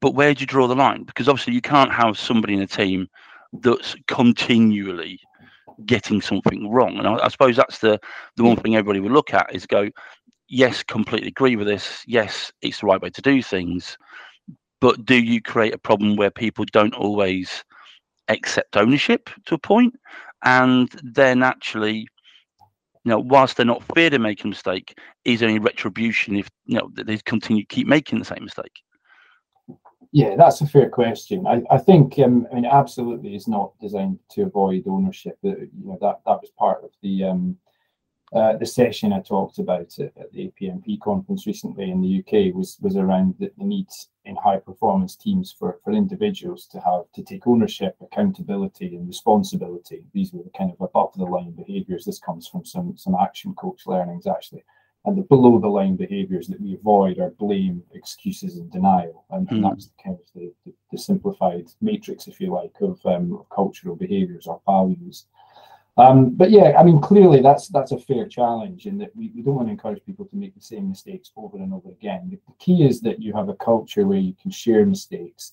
But 0.00 0.14
where 0.14 0.32
do 0.32 0.40
you 0.40 0.46
draw 0.46 0.66
the 0.66 0.74
line? 0.74 1.04
Because 1.04 1.28
obviously 1.28 1.52
you 1.54 1.60
can't 1.60 1.92
have 1.92 2.18
somebody 2.18 2.54
in 2.54 2.62
a 2.62 2.66
team 2.66 3.08
that's 3.52 3.94
continually 4.06 5.20
getting 5.86 6.20
something 6.20 6.70
wrong 6.70 6.98
and 6.98 7.06
I, 7.06 7.14
I 7.24 7.28
suppose 7.28 7.56
that's 7.56 7.78
the 7.78 7.98
the 8.36 8.44
one 8.44 8.56
thing 8.56 8.76
everybody 8.76 9.00
would 9.00 9.12
look 9.12 9.32
at 9.32 9.54
is 9.54 9.66
go 9.66 9.88
yes 10.48 10.82
completely 10.82 11.28
agree 11.28 11.56
with 11.56 11.66
this. 11.66 12.02
Yes 12.06 12.52
it's 12.62 12.80
the 12.80 12.86
right 12.86 13.00
way 13.00 13.10
to 13.10 13.22
do 13.22 13.42
things. 13.42 13.96
But 14.80 15.04
do 15.04 15.16
you 15.16 15.42
create 15.42 15.74
a 15.74 15.78
problem 15.78 16.16
where 16.16 16.30
people 16.30 16.64
don't 16.72 16.94
always 16.94 17.64
accept 18.28 18.76
ownership 18.76 19.28
to 19.46 19.54
a 19.54 19.58
point? 19.58 19.94
And 20.42 20.88
then 21.02 21.42
actually 21.42 22.08
you 23.04 23.10
know 23.10 23.18
whilst 23.18 23.56
they're 23.56 23.66
not 23.66 23.84
feared 23.94 24.14
of 24.14 24.20
making 24.20 24.46
a 24.46 24.50
mistake 24.50 24.98
is 25.24 25.40
there 25.40 25.48
any 25.48 25.58
retribution 25.58 26.36
if 26.36 26.48
you 26.66 26.78
know 26.78 26.90
they 26.94 27.16
continue 27.18 27.64
keep 27.66 27.86
making 27.86 28.18
the 28.18 28.24
same 28.24 28.44
mistake? 28.44 28.80
Yeah 30.12 30.36
that's 30.36 30.60
a 30.60 30.66
fair 30.66 30.88
question. 30.88 31.46
I, 31.46 31.62
I 31.70 31.78
think 31.78 32.18
um, 32.18 32.46
i 32.50 32.56
mean 32.56 32.66
absolutely 32.66 33.34
is 33.34 33.48
not 33.48 33.72
designed 33.80 34.18
to 34.32 34.42
avoid 34.42 34.84
ownership 34.86 35.38
you 35.42 35.68
know 35.84 35.98
that 36.00 36.20
that 36.26 36.40
was 36.40 36.50
part 36.58 36.84
of 36.84 36.90
the 37.02 37.24
um, 37.24 37.56
uh, 38.32 38.56
the 38.56 38.66
session 38.66 39.12
I 39.12 39.20
talked 39.20 39.58
about 39.58 39.98
at, 39.98 40.32
the 40.32 40.52
APMP 40.52 41.00
conference 41.00 41.46
recently 41.46 41.90
in 41.90 42.00
the 42.00 42.20
UK 42.20 42.54
was 42.54 42.78
was 42.80 42.96
around 42.96 43.34
the, 43.38 43.50
the 43.58 43.64
need 43.64 43.88
in 44.24 44.36
high 44.36 44.58
performance 44.58 45.16
teams 45.16 45.50
for, 45.50 45.80
for 45.82 45.92
individuals 45.92 46.66
to 46.66 46.78
have 46.80 47.10
to 47.14 47.22
take 47.24 47.46
ownership, 47.46 47.96
accountability, 48.00 48.94
and 48.94 49.08
responsibility. 49.08 50.04
These 50.12 50.32
were 50.32 50.44
the 50.44 50.50
kind 50.56 50.70
of 50.70 50.80
above 50.80 51.12
the 51.16 51.24
line 51.24 51.52
behaviours. 51.52 52.04
This 52.04 52.20
comes 52.20 52.46
from 52.46 52.64
some 52.64 52.96
some 52.96 53.16
action 53.20 53.54
coach 53.54 53.86
learnings 53.86 54.26
actually. 54.26 54.64
And 55.06 55.16
the 55.16 55.22
below 55.22 55.58
the 55.58 55.68
line 55.68 55.96
behaviours 55.96 56.46
that 56.48 56.60
we 56.60 56.74
avoid 56.74 57.18
are 57.18 57.30
blame, 57.30 57.82
excuses, 57.94 58.58
and 58.58 58.70
denial. 58.70 59.24
And, 59.30 59.48
mm. 59.48 59.50
and 59.52 59.60
hmm. 59.60 59.68
that's 59.68 59.90
kind 60.02 60.18
of 60.18 60.26
the, 60.34 60.52
the, 60.66 60.74
the, 60.92 60.98
simplified 60.98 61.68
matrix, 61.80 62.28
if 62.28 62.38
you 62.38 62.52
like, 62.52 62.74
of, 62.82 63.00
um, 63.06 63.32
of 63.32 63.48
cultural 63.48 63.96
behaviours 63.96 64.46
or 64.46 64.60
values. 64.66 65.26
Um, 65.96 66.30
but 66.30 66.50
yeah, 66.50 66.76
I 66.78 66.84
mean, 66.84 67.00
clearly 67.00 67.40
that's 67.42 67.68
that's 67.68 67.92
a 67.92 67.98
fair 67.98 68.26
challenge 68.26 68.86
in 68.86 68.96
that 68.98 69.14
we, 69.14 69.30
we 69.34 69.42
don't 69.42 69.56
want 69.56 69.68
to 69.68 69.72
encourage 69.72 70.04
people 70.04 70.24
to 70.26 70.36
make 70.36 70.54
the 70.54 70.60
same 70.60 70.88
mistakes 70.88 71.32
over 71.36 71.56
and 71.58 71.74
over 71.74 71.90
again. 71.90 72.28
The, 72.30 72.38
the 72.46 72.54
key 72.58 72.86
is 72.86 73.00
that 73.02 73.20
you 73.20 73.32
have 73.34 73.48
a 73.48 73.54
culture 73.54 74.06
where 74.06 74.18
you 74.18 74.34
can 74.40 74.50
share 74.50 74.86
mistakes, 74.86 75.52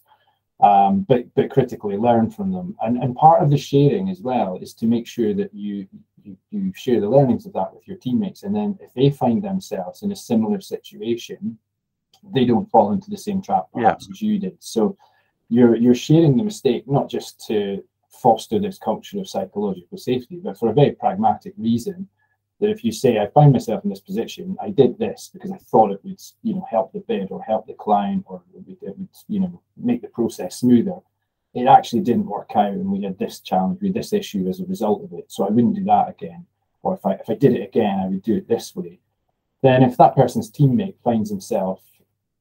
um, 0.62 1.02
but 1.02 1.34
but 1.36 1.50
critically 1.50 1.98
learn 1.98 2.30
from 2.30 2.52
them. 2.52 2.76
And 2.82 2.98
and 2.98 3.16
part 3.16 3.42
of 3.42 3.50
the 3.50 3.58
sharing 3.58 4.10
as 4.10 4.22
well 4.22 4.58
is 4.62 4.74
to 4.76 4.86
make 4.86 5.08
sure 5.08 5.34
that 5.34 5.54
you, 5.54 5.88
you 6.24 6.38
you 6.52 6.72
share 6.76 7.02
the 7.02 7.10
learnings 7.10 7.46
of 7.46 7.54
that 7.54 7.74
with 7.74 7.88
your 7.88 7.98
teammates, 7.98 8.44
and 8.44 8.56
then 8.56 8.78
if 8.80 8.94
they 8.94 9.10
find 9.10 9.44
themselves 9.44 10.04
in 10.04 10.12
a 10.12 10.16
similar 10.16 10.62
situation, 10.62 11.58
they 12.34 12.46
don't 12.46 12.70
fall 12.70 12.92
into 12.92 13.10
the 13.10 13.18
same 13.18 13.42
trap 13.42 13.68
perhaps 13.74 14.06
yeah. 14.08 14.14
as 14.14 14.22
you 14.22 14.40
did. 14.40 14.58
So 14.60 14.98
you're 15.50 15.76
you're 15.76 15.96
sharing 15.96 16.38
the 16.38 16.44
mistake 16.44 16.88
not 16.88 17.10
just 17.10 17.46
to 17.48 17.84
foster 18.10 18.60
this 18.60 18.78
culture 18.78 19.20
of 19.20 19.28
psychological 19.28 19.98
safety, 19.98 20.40
but 20.44 20.58
for 20.58 20.70
a 20.70 20.74
very 20.74 20.92
pragmatic 20.92 21.54
reason 21.58 22.08
that 22.60 22.70
if 22.70 22.84
you 22.84 22.92
say, 22.92 23.20
I 23.20 23.28
find 23.28 23.52
myself 23.52 23.84
in 23.84 23.90
this 23.90 24.00
position, 24.00 24.58
I 24.62 24.70
did 24.70 24.98
this 24.98 25.30
because 25.32 25.52
I 25.52 25.58
thought 25.58 25.92
it 25.92 26.00
would, 26.04 26.20
you 26.42 26.56
know, 26.56 26.66
help 26.70 26.92
the 26.92 27.00
bid 27.02 27.30
or 27.32 27.42
help 27.44 27.68
the 27.68 27.74
client 27.74 28.24
or 28.28 28.42
it 28.56 28.66
would, 28.68 28.78
it 28.82 28.98
would, 28.98 29.10
you 29.28 29.40
know, 29.40 29.62
make 29.76 30.02
the 30.02 30.08
process 30.08 30.60
smoother. 30.60 30.98
It 31.54 31.68
actually 31.68 32.02
didn't 32.02 32.26
work 32.26 32.52
out 32.56 32.72
and 32.72 32.92
we 32.92 33.04
had 33.04 33.18
this 33.20 33.40
challenge, 33.40 33.80
we 33.82 33.90
had 33.90 33.96
this 33.96 34.14
issue 34.14 34.48
as 34.48 34.60
a 34.60 34.66
result 34.66 35.04
of 35.04 35.14
it. 35.14 35.32
So 35.32 35.46
I 35.46 35.50
wouldn't 35.50 35.76
do 35.76 35.84
that 35.86 36.10
again. 36.10 36.46
Or 36.82 36.96
if 36.96 37.06
I 37.06 37.14
if 37.14 37.30
I 37.30 37.36
did 37.36 37.54
it 37.54 37.64
again, 37.64 38.00
I 38.00 38.08
would 38.08 38.24
do 38.24 38.38
it 38.38 38.48
this 38.48 38.76
way. 38.76 39.00
then 39.62 39.84
if 39.84 39.98
that 39.98 40.16
person's 40.16 40.52
teammate 40.52 40.96
finds 41.04 41.30
himself, 41.30 41.82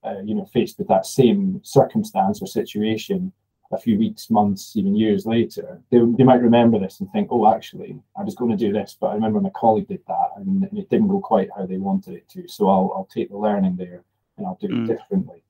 uh, 0.04 0.20
you 0.25 0.35
know, 0.35 0.44
faced 0.44 0.78
with 0.78 0.88
that 0.88 1.06
same 1.06 1.61
circumstance 1.62 2.40
or 2.40 2.46
situation 2.46 3.32
a 3.73 3.78
few 3.78 3.99
weeks, 3.99 4.30
months, 4.30 4.76
even 4.76 4.94
years 4.94 5.26
later, 5.26 5.80
they, 5.90 5.99
they 5.99 6.25
might 6.25 6.42
remember 6.42 6.78
this 6.78 7.00
and 7.00 7.11
think, 7.11 7.28
oh, 7.30 7.52
actually, 7.52 7.99
I 8.16 8.23
was 8.23 8.35
going 8.35 8.50
to 8.50 8.56
do 8.56 8.73
this, 8.73 8.96
but 9.00 9.08
I 9.08 9.14
remember 9.14 9.40
my 9.40 9.50
colleague 9.50 9.88
did 9.88 10.02
that 10.06 10.30
and, 10.37 10.62
and 10.62 10.78
it 10.78 10.88
didn't 10.88 11.08
go 11.08 11.20
quite 11.20 11.49
how 11.56 11.66
they 11.66 11.78
wanted 11.78 12.14
it 12.14 12.28
to. 12.30 12.46
So 12.49 12.68
I'll, 12.68 12.92
I'll 12.94 13.08
take 13.12 13.30
the 13.30 13.37
learning 13.37 13.76
there 13.76 14.04
and 14.37 14.46
I'll 14.46 14.58
do 14.61 14.68
mm. 14.68 14.85
it 14.85 14.96
differently. 14.96 15.42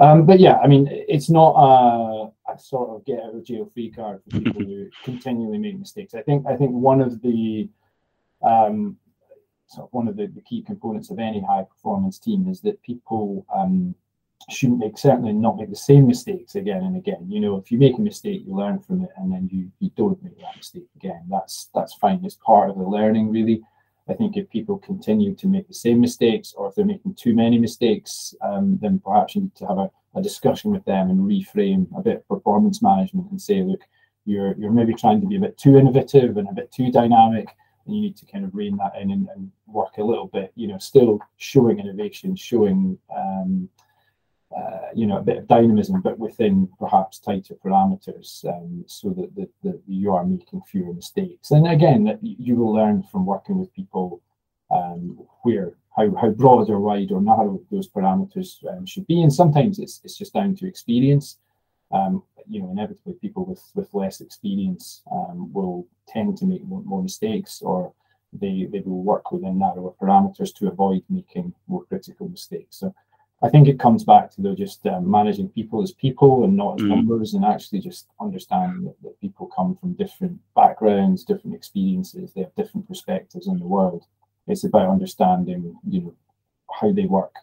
Um, 0.00 0.26
but 0.26 0.38
yeah, 0.38 0.58
I 0.58 0.68
mean, 0.68 0.88
it's 0.90 1.28
not 1.28 1.54
a, 1.56 2.52
a, 2.52 2.58
sort 2.58 2.90
of 2.90 3.04
get 3.04 3.20
out 3.20 3.34
of 3.34 3.44
jail 3.44 3.68
free 3.74 3.90
card 3.90 4.22
for 4.22 4.40
people 4.40 4.62
who 4.64 4.88
continually 5.02 5.58
make 5.58 5.78
mistakes. 5.78 6.14
I 6.14 6.22
think 6.22 6.46
I 6.46 6.56
think 6.56 6.70
one 6.70 7.00
of 7.00 7.20
the 7.20 7.68
um, 8.42 8.96
sort 9.66 9.88
of 9.88 9.92
one 9.92 10.06
of 10.06 10.16
the, 10.16 10.28
the 10.28 10.40
key 10.40 10.62
components 10.62 11.10
of 11.10 11.18
any 11.18 11.42
high 11.42 11.64
performance 11.64 12.20
team 12.20 12.48
is 12.48 12.60
that 12.60 12.80
people 12.82 13.44
um, 13.52 13.94
shouldn't 14.50 14.78
make 14.78 14.98
certainly 14.98 15.32
not 15.32 15.56
make 15.56 15.70
the 15.70 15.76
same 15.76 16.06
mistakes 16.06 16.54
again 16.54 16.82
and 16.82 16.96
again. 16.96 17.26
You 17.28 17.40
know, 17.40 17.56
if 17.56 17.70
you 17.70 17.78
make 17.78 17.98
a 17.98 18.00
mistake, 18.00 18.42
you 18.46 18.54
learn 18.54 18.80
from 18.80 19.04
it, 19.04 19.10
and 19.16 19.32
then 19.32 19.48
you 19.52 19.70
you 19.80 19.90
don't 19.96 20.22
make 20.22 20.38
that 20.40 20.56
mistake 20.56 20.88
again. 20.96 21.22
That's 21.28 21.68
that's 21.74 21.94
fine. 21.94 22.24
It's 22.24 22.36
part 22.36 22.70
of 22.70 22.76
the 22.76 22.84
learning, 22.84 23.30
really. 23.30 23.62
I 24.08 24.14
think 24.14 24.36
if 24.36 24.48
people 24.48 24.78
continue 24.78 25.34
to 25.34 25.46
make 25.46 25.68
the 25.68 25.74
same 25.74 26.00
mistakes, 26.00 26.54
or 26.56 26.68
if 26.68 26.74
they're 26.74 26.84
making 26.84 27.14
too 27.14 27.34
many 27.34 27.58
mistakes, 27.58 28.34
um, 28.40 28.78
then 28.80 29.00
perhaps 29.00 29.34
you 29.34 29.42
need 29.42 29.54
to 29.56 29.66
have 29.66 29.76
a, 29.76 29.90
a 30.14 30.22
discussion 30.22 30.70
with 30.70 30.84
them 30.86 31.10
and 31.10 31.20
reframe 31.20 31.86
a 31.94 32.00
bit 32.00 32.16
of 32.16 32.28
performance 32.28 32.80
management 32.80 33.30
and 33.30 33.40
say, 33.40 33.62
look, 33.62 33.82
you're 34.24 34.54
you're 34.58 34.72
maybe 34.72 34.94
trying 34.94 35.20
to 35.20 35.26
be 35.26 35.36
a 35.36 35.40
bit 35.40 35.58
too 35.58 35.76
innovative 35.76 36.38
and 36.38 36.48
a 36.48 36.52
bit 36.52 36.72
too 36.72 36.90
dynamic 36.90 37.48
and 37.88 37.96
you 37.96 38.02
need 38.02 38.16
to 38.16 38.26
kind 38.26 38.44
of 38.44 38.54
rein 38.54 38.76
that 38.76 38.94
in 39.00 39.10
and, 39.10 39.28
and 39.34 39.50
work 39.66 39.96
a 39.96 40.02
little 40.04 40.26
bit, 40.26 40.52
you 40.54 40.68
know, 40.68 40.78
still 40.78 41.18
showing 41.38 41.80
innovation, 41.80 42.36
showing, 42.36 42.98
um, 43.14 43.68
uh, 44.56 44.88
you 44.94 45.06
know, 45.06 45.18
a 45.18 45.22
bit 45.22 45.38
of 45.38 45.46
dynamism, 45.46 46.00
but 46.00 46.18
within 46.18 46.68
perhaps 46.78 47.18
tighter 47.18 47.54
parameters, 47.54 48.44
um, 48.46 48.82
so 48.86 49.10
that, 49.10 49.34
that, 49.36 49.50
that, 49.62 49.80
you 49.86 50.14
are 50.14 50.24
making 50.24 50.62
fewer 50.62 50.92
mistakes. 50.94 51.50
And 51.50 51.66
again, 51.66 52.18
you 52.22 52.56
will 52.56 52.72
learn 52.72 53.02
from 53.02 53.26
working 53.26 53.58
with 53.58 53.74
people 53.74 54.22
um, 54.70 55.18
where 55.42 55.74
how, 55.98 56.14
how 56.14 56.30
broad 56.30 56.70
or 56.70 56.80
wide 56.80 57.10
or 57.10 57.20
narrow 57.20 57.60
those 57.70 57.88
parameters 57.88 58.64
um, 58.70 58.86
should 58.86 59.06
be. 59.06 59.22
And 59.22 59.32
sometimes 59.32 59.78
it's 59.78 60.00
it's 60.04 60.16
just 60.16 60.34
down 60.34 60.54
to 60.56 60.66
experience. 60.66 61.38
Um, 61.90 62.22
you 62.46 62.62
know, 62.62 62.70
inevitably 62.70 63.14
people 63.14 63.44
with 63.44 63.62
with 63.74 63.92
less 63.92 64.20
experience 64.20 65.02
um, 65.10 65.52
will 65.52 65.86
tend 66.06 66.38
to 66.38 66.46
make 66.46 66.64
more, 66.64 66.82
more, 66.82 67.02
mistakes, 67.02 67.60
or 67.62 67.92
they 68.32 68.68
they 68.70 68.80
will 68.80 69.02
work 69.02 69.32
within 69.32 69.58
narrower 69.58 69.92
parameters 70.00 70.54
to 70.54 70.68
avoid 70.68 71.02
making 71.10 71.52
more 71.66 71.84
critical 71.84 72.28
mistakes. 72.28 72.78
So, 72.78 72.94
I 73.40 73.48
think 73.48 73.68
it 73.68 73.78
comes 73.78 74.02
back 74.02 74.32
to 74.32 74.42
though 74.42 74.54
just 74.54 74.84
um, 74.86 75.08
managing 75.08 75.48
people 75.50 75.82
as 75.82 75.92
people 75.92 76.44
and 76.44 76.56
not 76.56 76.80
as 76.80 76.86
mm. 76.86 76.88
numbers, 76.88 77.34
and 77.34 77.44
actually 77.44 77.78
just 77.80 78.08
understanding 78.20 78.84
that, 78.84 79.00
that 79.02 79.20
people 79.20 79.46
come 79.46 79.76
from 79.76 79.92
different 79.92 80.40
backgrounds, 80.56 81.24
different 81.24 81.54
experiences, 81.54 82.32
they 82.32 82.42
have 82.42 82.54
different 82.56 82.88
perspectives 82.88 83.46
in 83.46 83.58
the 83.58 83.66
world. 83.66 84.04
It's 84.48 84.64
about 84.64 84.90
understanding, 84.90 85.76
you 85.88 86.00
know, 86.00 86.14
how 86.80 86.92
they 86.92 87.04
work 87.04 87.34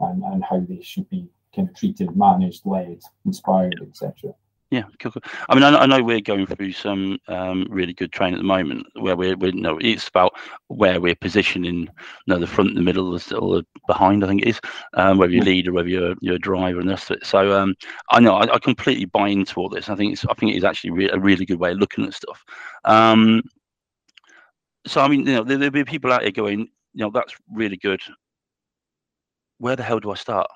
and, 0.00 0.22
and 0.24 0.42
how 0.42 0.60
they 0.60 0.80
should 0.82 1.08
be 1.10 1.28
kind 1.54 1.68
of 1.68 1.76
treated, 1.76 2.16
managed, 2.16 2.66
led, 2.66 3.00
inspired, 3.24 3.76
etc. 3.82 4.34
Yeah, 4.70 4.82
cool, 4.98 5.12
cool. 5.12 5.22
I 5.48 5.54
mean, 5.54 5.62
I, 5.62 5.76
I, 5.76 5.86
know 5.86 6.02
we're 6.02 6.20
going 6.20 6.44
through 6.44 6.72
some 6.72 7.18
um, 7.28 7.68
really 7.70 7.92
good 7.92 8.10
training 8.10 8.34
at 8.34 8.38
the 8.38 8.48
moment, 8.48 8.84
where 8.94 9.14
we're, 9.14 9.36
we're 9.36 9.54
you 9.54 9.60
know, 9.60 9.78
it's 9.80 10.08
about 10.08 10.32
where 10.66 11.00
we're 11.00 11.14
positioning, 11.14 11.82
you 11.82 11.88
know, 12.26 12.40
the 12.40 12.48
front, 12.48 12.74
the 12.74 12.82
middle, 12.82 13.14
or 13.14 13.18
the 13.18 13.66
behind. 13.86 14.24
I 14.24 14.26
think 14.26 14.42
it 14.42 14.48
is, 14.48 14.60
um, 14.94 15.18
whether 15.18 15.32
you're 15.32 15.44
leader, 15.44 15.72
whether 15.72 15.88
you're 15.88 16.16
you're 16.20 16.34
a 16.34 16.40
driver, 16.40 16.80
and 16.80 16.90
this. 16.90 17.08
So 17.22 17.56
um, 17.56 17.76
I 18.10 18.18
know 18.18 18.34
I, 18.34 18.52
I, 18.54 18.58
completely 18.58 19.04
buy 19.04 19.28
into 19.28 19.60
all 19.60 19.68
this. 19.68 19.88
I 19.88 19.94
think 19.94 20.12
it's 20.12 20.24
I 20.26 20.34
think 20.34 20.52
it 20.52 20.58
is 20.58 20.64
actually 20.64 20.90
re- 20.90 21.10
a 21.10 21.18
really 21.18 21.46
good 21.46 21.60
way 21.60 21.70
of 21.70 21.78
looking 21.78 22.04
at 22.04 22.14
stuff. 22.14 22.44
Um, 22.84 23.42
so 24.84 25.00
I 25.00 25.06
mean, 25.06 25.20
you 25.20 25.34
know, 25.34 25.44
there, 25.44 25.58
there'll 25.58 25.70
be 25.70 25.84
people 25.84 26.12
out 26.12 26.22
here 26.22 26.32
going, 26.32 26.58
you 26.60 27.04
know, 27.04 27.10
that's 27.14 27.36
really 27.52 27.76
good. 27.76 28.00
Where 29.58 29.76
the 29.76 29.84
hell 29.84 30.00
do 30.00 30.10
I 30.10 30.16
start? 30.16 30.48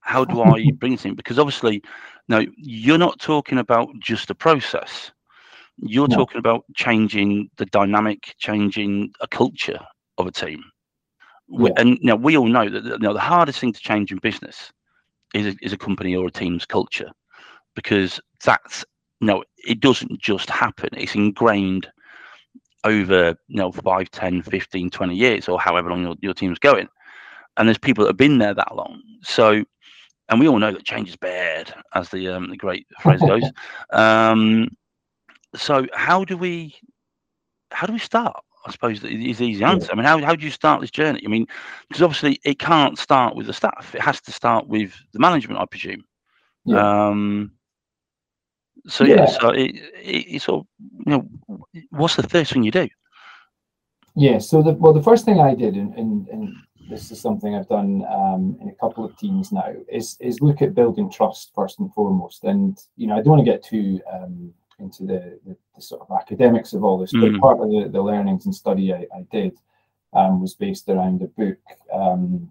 How 0.00 0.24
do 0.24 0.42
I 0.42 0.70
bring 0.78 0.96
things? 0.96 1.16
Because 1.16 1.38
obviously, 1.38 1.82
now 2.28 2.42
you're 2.56 2.98
not 2.98 3.18
talking 3.18 3.58
about 3.58 3.88
just 4.00 4.30
a 4.30 4.34
process. 4.34 5.12
You're 5.78 6.08
no. 6.08 6.16
talking 6.16 6.38
about 6.38 6.64
changing 6.74 7.50
the 7.56 7.66
dynamic, 7.66 8.34
changing 8.38 9.12
a 9.20 9.28
culture 9.28 9.80
of 10.18 10.26
a 10.26 10.32
team. 10.32 10.62
Yeah. 11.48 11.70
And 11.76 11.98
now 12.02 12.16
we 12.16 12.36
all 12.36 12.46
know 12.46 12.68
that 12.68 12.84
you 12.84 12.98
know, 12.98 13.12
the 13.12 13.20
hardest 13.20 13.58
thing 13.58 13.72
to 13.72 13.80
change 13.80 14.12
in 14.12 14.18
business 14.18 14.72
is 15.34 15.46
a, 15.46 15.56
is 15.62 15.72
a 15.72 15.78
company 15.78 16.14
or 16.14 16.26
a 16.26 16.30
team's 16.30 16.66
culture, 16.66 17.10
because 17.74 18.20
that's 18.44 18.84
you 19.20 19.26
know 19.26 19.44
it 19.56 19.80
doesn't 19.80 20.20
just 20.20 20.48
happen. 20.50 20.90
It's 20.92 21.14
ingrained 21.14 21.88
over 22.84 23.36
you 23.48 23.56
know 23.56 23.72
5 23.72 24.10
10 24.10 24.42
15 24.42 24.90
20 24.90 25.14
years 25.14 25.48
or 25.48 25.60
however 25.60 25.90
long 25.90 26.02
your, 26.02 26.16
your 26.20 26.34
team's 26.34 26.58
going 26.58 26.88
and 27.56 27.68
there's 27.68 27.78
people 27.78 28.04
that 28.04 28.10
have 28.10 28.16
been 28.16 28.38
there 28.38 28.54
that 28.54 28.74
long 28.74 29.02
so 29.22 29.62
and 30.30 30.38
we 30.38 30.48
all 30.48 30.58
know 30.58 30.72
that 30.72 30.84
change 30.84 31.08
is 31.08 31.16
bad, 31.16 31.74
as 31.94 32.08
the 32.08 32.28
um, 32.28 32.50
the 32.50 32.56
great 32.56 32.86
phrase 33.00 33.20
goes. 33.20 33.42
Um, 33.92 34.68
so 35.56 35.86
how 35.92 36.24
do 36.24 36.36
we 36.36 36.74
how 37.72 37.86
do 37.86 37.92
we 37.92 37.98
start? 37.98 38.42
I 38.66 38.70
suppose 38.70 39.02
is 39.02 39.38
the 39.38 39.46
easy 39.46 39.64
answer. 39.64 39.90
I 39.90 39.96
mean, 39.96 40.04
how, 40.04 40.22
how 40.22 40.36
do 40.36 40.44
you 40.44 40.50
start 40.50 40.80
this 40.80 40.90
journey? 40.90 41.22
I 41.24 41.28
mean, 41.28 41.46
because 41.88 42.02
obviously 42.02 42.38
it 42.44 42.58
can't 42.58 42.98
start 42.98 43.34
with 43.34 43.46
the 43.46 43.52
staff; 43.52 43.94
it 43.94 44.00
has 44.00 44.20
to 44.22 44.32
start 44.32 44.68
with 44.68 44.94
the 45.12 45.18
management, 45.18 45.60
I 45.60 45.64
presume. 45.64 46.04
Yeah. 46.64 47.08
Um, 47.08 47.52
so 48.86 49.04
yeah, 49.04 49.16
yeah 49.16 49.26
so 49.26 49.50
it, 49.50 49.74
it, 50.02 50.26
it's 50.28 50.44
sort 50.44 50.60
of 50.60 50.66
you 51.06 51.12
know, 51.12 51.28
what's 51.90 52.16
the 52.16 52.28
first 52.28 52.52
thing 52.52 52.62
you 52.62 52.70
do? 52.70 52.88
Yeah. 54.14 54.38
So 54.38 54.62
the 54.62 54.74
well, 54.74 54.92
the 54.92 55.02
first 55.02 55.24
thing 55.24 55.40
I 55.40 55.54
did, 55.54 55.74
and 55.74 55.94
and 56.28 56.54
this 56.90 57.10
is 57.10 57.20
something 57.20 57.54
I've 57.54 57.68
done 57.68 58.04
um, 58.10 58.58
in 58.60 58.68
a 58.68 58.74
couple 58.74 59.04
of 59.04 59.16
teams 59.16 59.52
now, 59.52 59.72
is 59.88 60.16
is 60.20 60.40
look 60.40 60.60
at 60.60 60.74
building 60.74 61.10
trust 61.10 61.52
first 61.54 61.78
and 61.78 61.92
foremost. 61.94 62.44
And 62.44 62.76
you 62.96 63.06
know, 63.06 63.14
I 63.14 63.18
don't 63.18 63.36
want 63.36 63.44
to 63.44 63.50
get 63.50 63.62
too 63.62 64.00
um, 64.12 64.52
into 64.80 65.04
the, 65.04 65.38
the, 65.46 65.56
the, 65.76 65.82
sort 65.82 66.02
of 66.02 66.16
academics 66.18 66.72
of 66.72 66.84
all 66.84 66.98
this, 66.98 67.12
mm. 67.12 67.32
but 67.32 67.40
part 67.40 67.60
of 67.60 67.70
the, 67.70 67.88
the 67.90 68.02
learnings 68.02 68.46
and 68.46 68.54
study 68.54 68.92
I, 68.92 69.06
I 69.14 69.26
did 69.30 69.56
um, 70.12 70.40
was 70.40 70.54
based 70.54 70.88
around 70.88 71.22
a 71.22 71.26
book 71.26 71.58
um, 71.92 72.50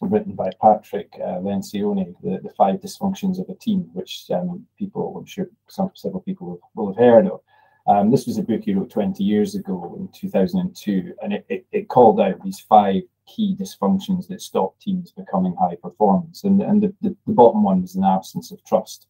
written 0.00 0.34
by 0.34 0.50
Patrick 0.60 1.12
uh, 1.16 1.38
Lencioni, 1.38 2.14
the, 2.22 2.40
the 2.42 2.52
Five 2.56 2.76
Dysfunctions 2.76 3.40
of 3.40 3.48
a 3.48 3.54
Team, 3.54 3.90
which 3.94 4.26
um, 4.30 4.66
people, 4.78 5.16
I'm 5.16 5.26
sure 5.26 5.48
some 5.68 5.90
several 5.94 6.20
people 6.20 6.46
will, 6.48 6.60
will 6.74 6.92
have 6.92 7.02
heard 7.02 7.26
of. 7.26 7.40
Um, 7.88 8.10
this 8.10 8.26
was 8.26 8.36
a 8.36 8.42
book 8.42 8.62
he 8.64 8.74
wrote 8.74 8.90
20 8.90 9.24
years 9.24 9.54
ago 9.54 9.96
in 9.98 10.08
2002, 10.08 11.14
and 11.22 11.32
it, 11.32 11.46
it, 11.48 11.66
it, 11.72 11.88
called 11.88 12.20
out 12.20 12.42
these 12.44 12.60
five 12.60 13.02
key 13.26 13.56
dysfunctions 13.58 14.28
that 14.28 14.42
stop 14.42 14.78
teams 14.78 15.10
becoming 15.10 15.56
high 15.58 15.76
performance. 15.76 16.44
And, 16.44 16.60
and 16.60 16.82
the, 16.82 16.94
the, 17.00 17.16
the 17.26 17.32
bottom 17.32 17.62
one 17.62 17.80
was 17.80 17.94
an 17.96 18.04
absence 18.04 18.50
of 18.50 18.62
trust. 18.64 19.06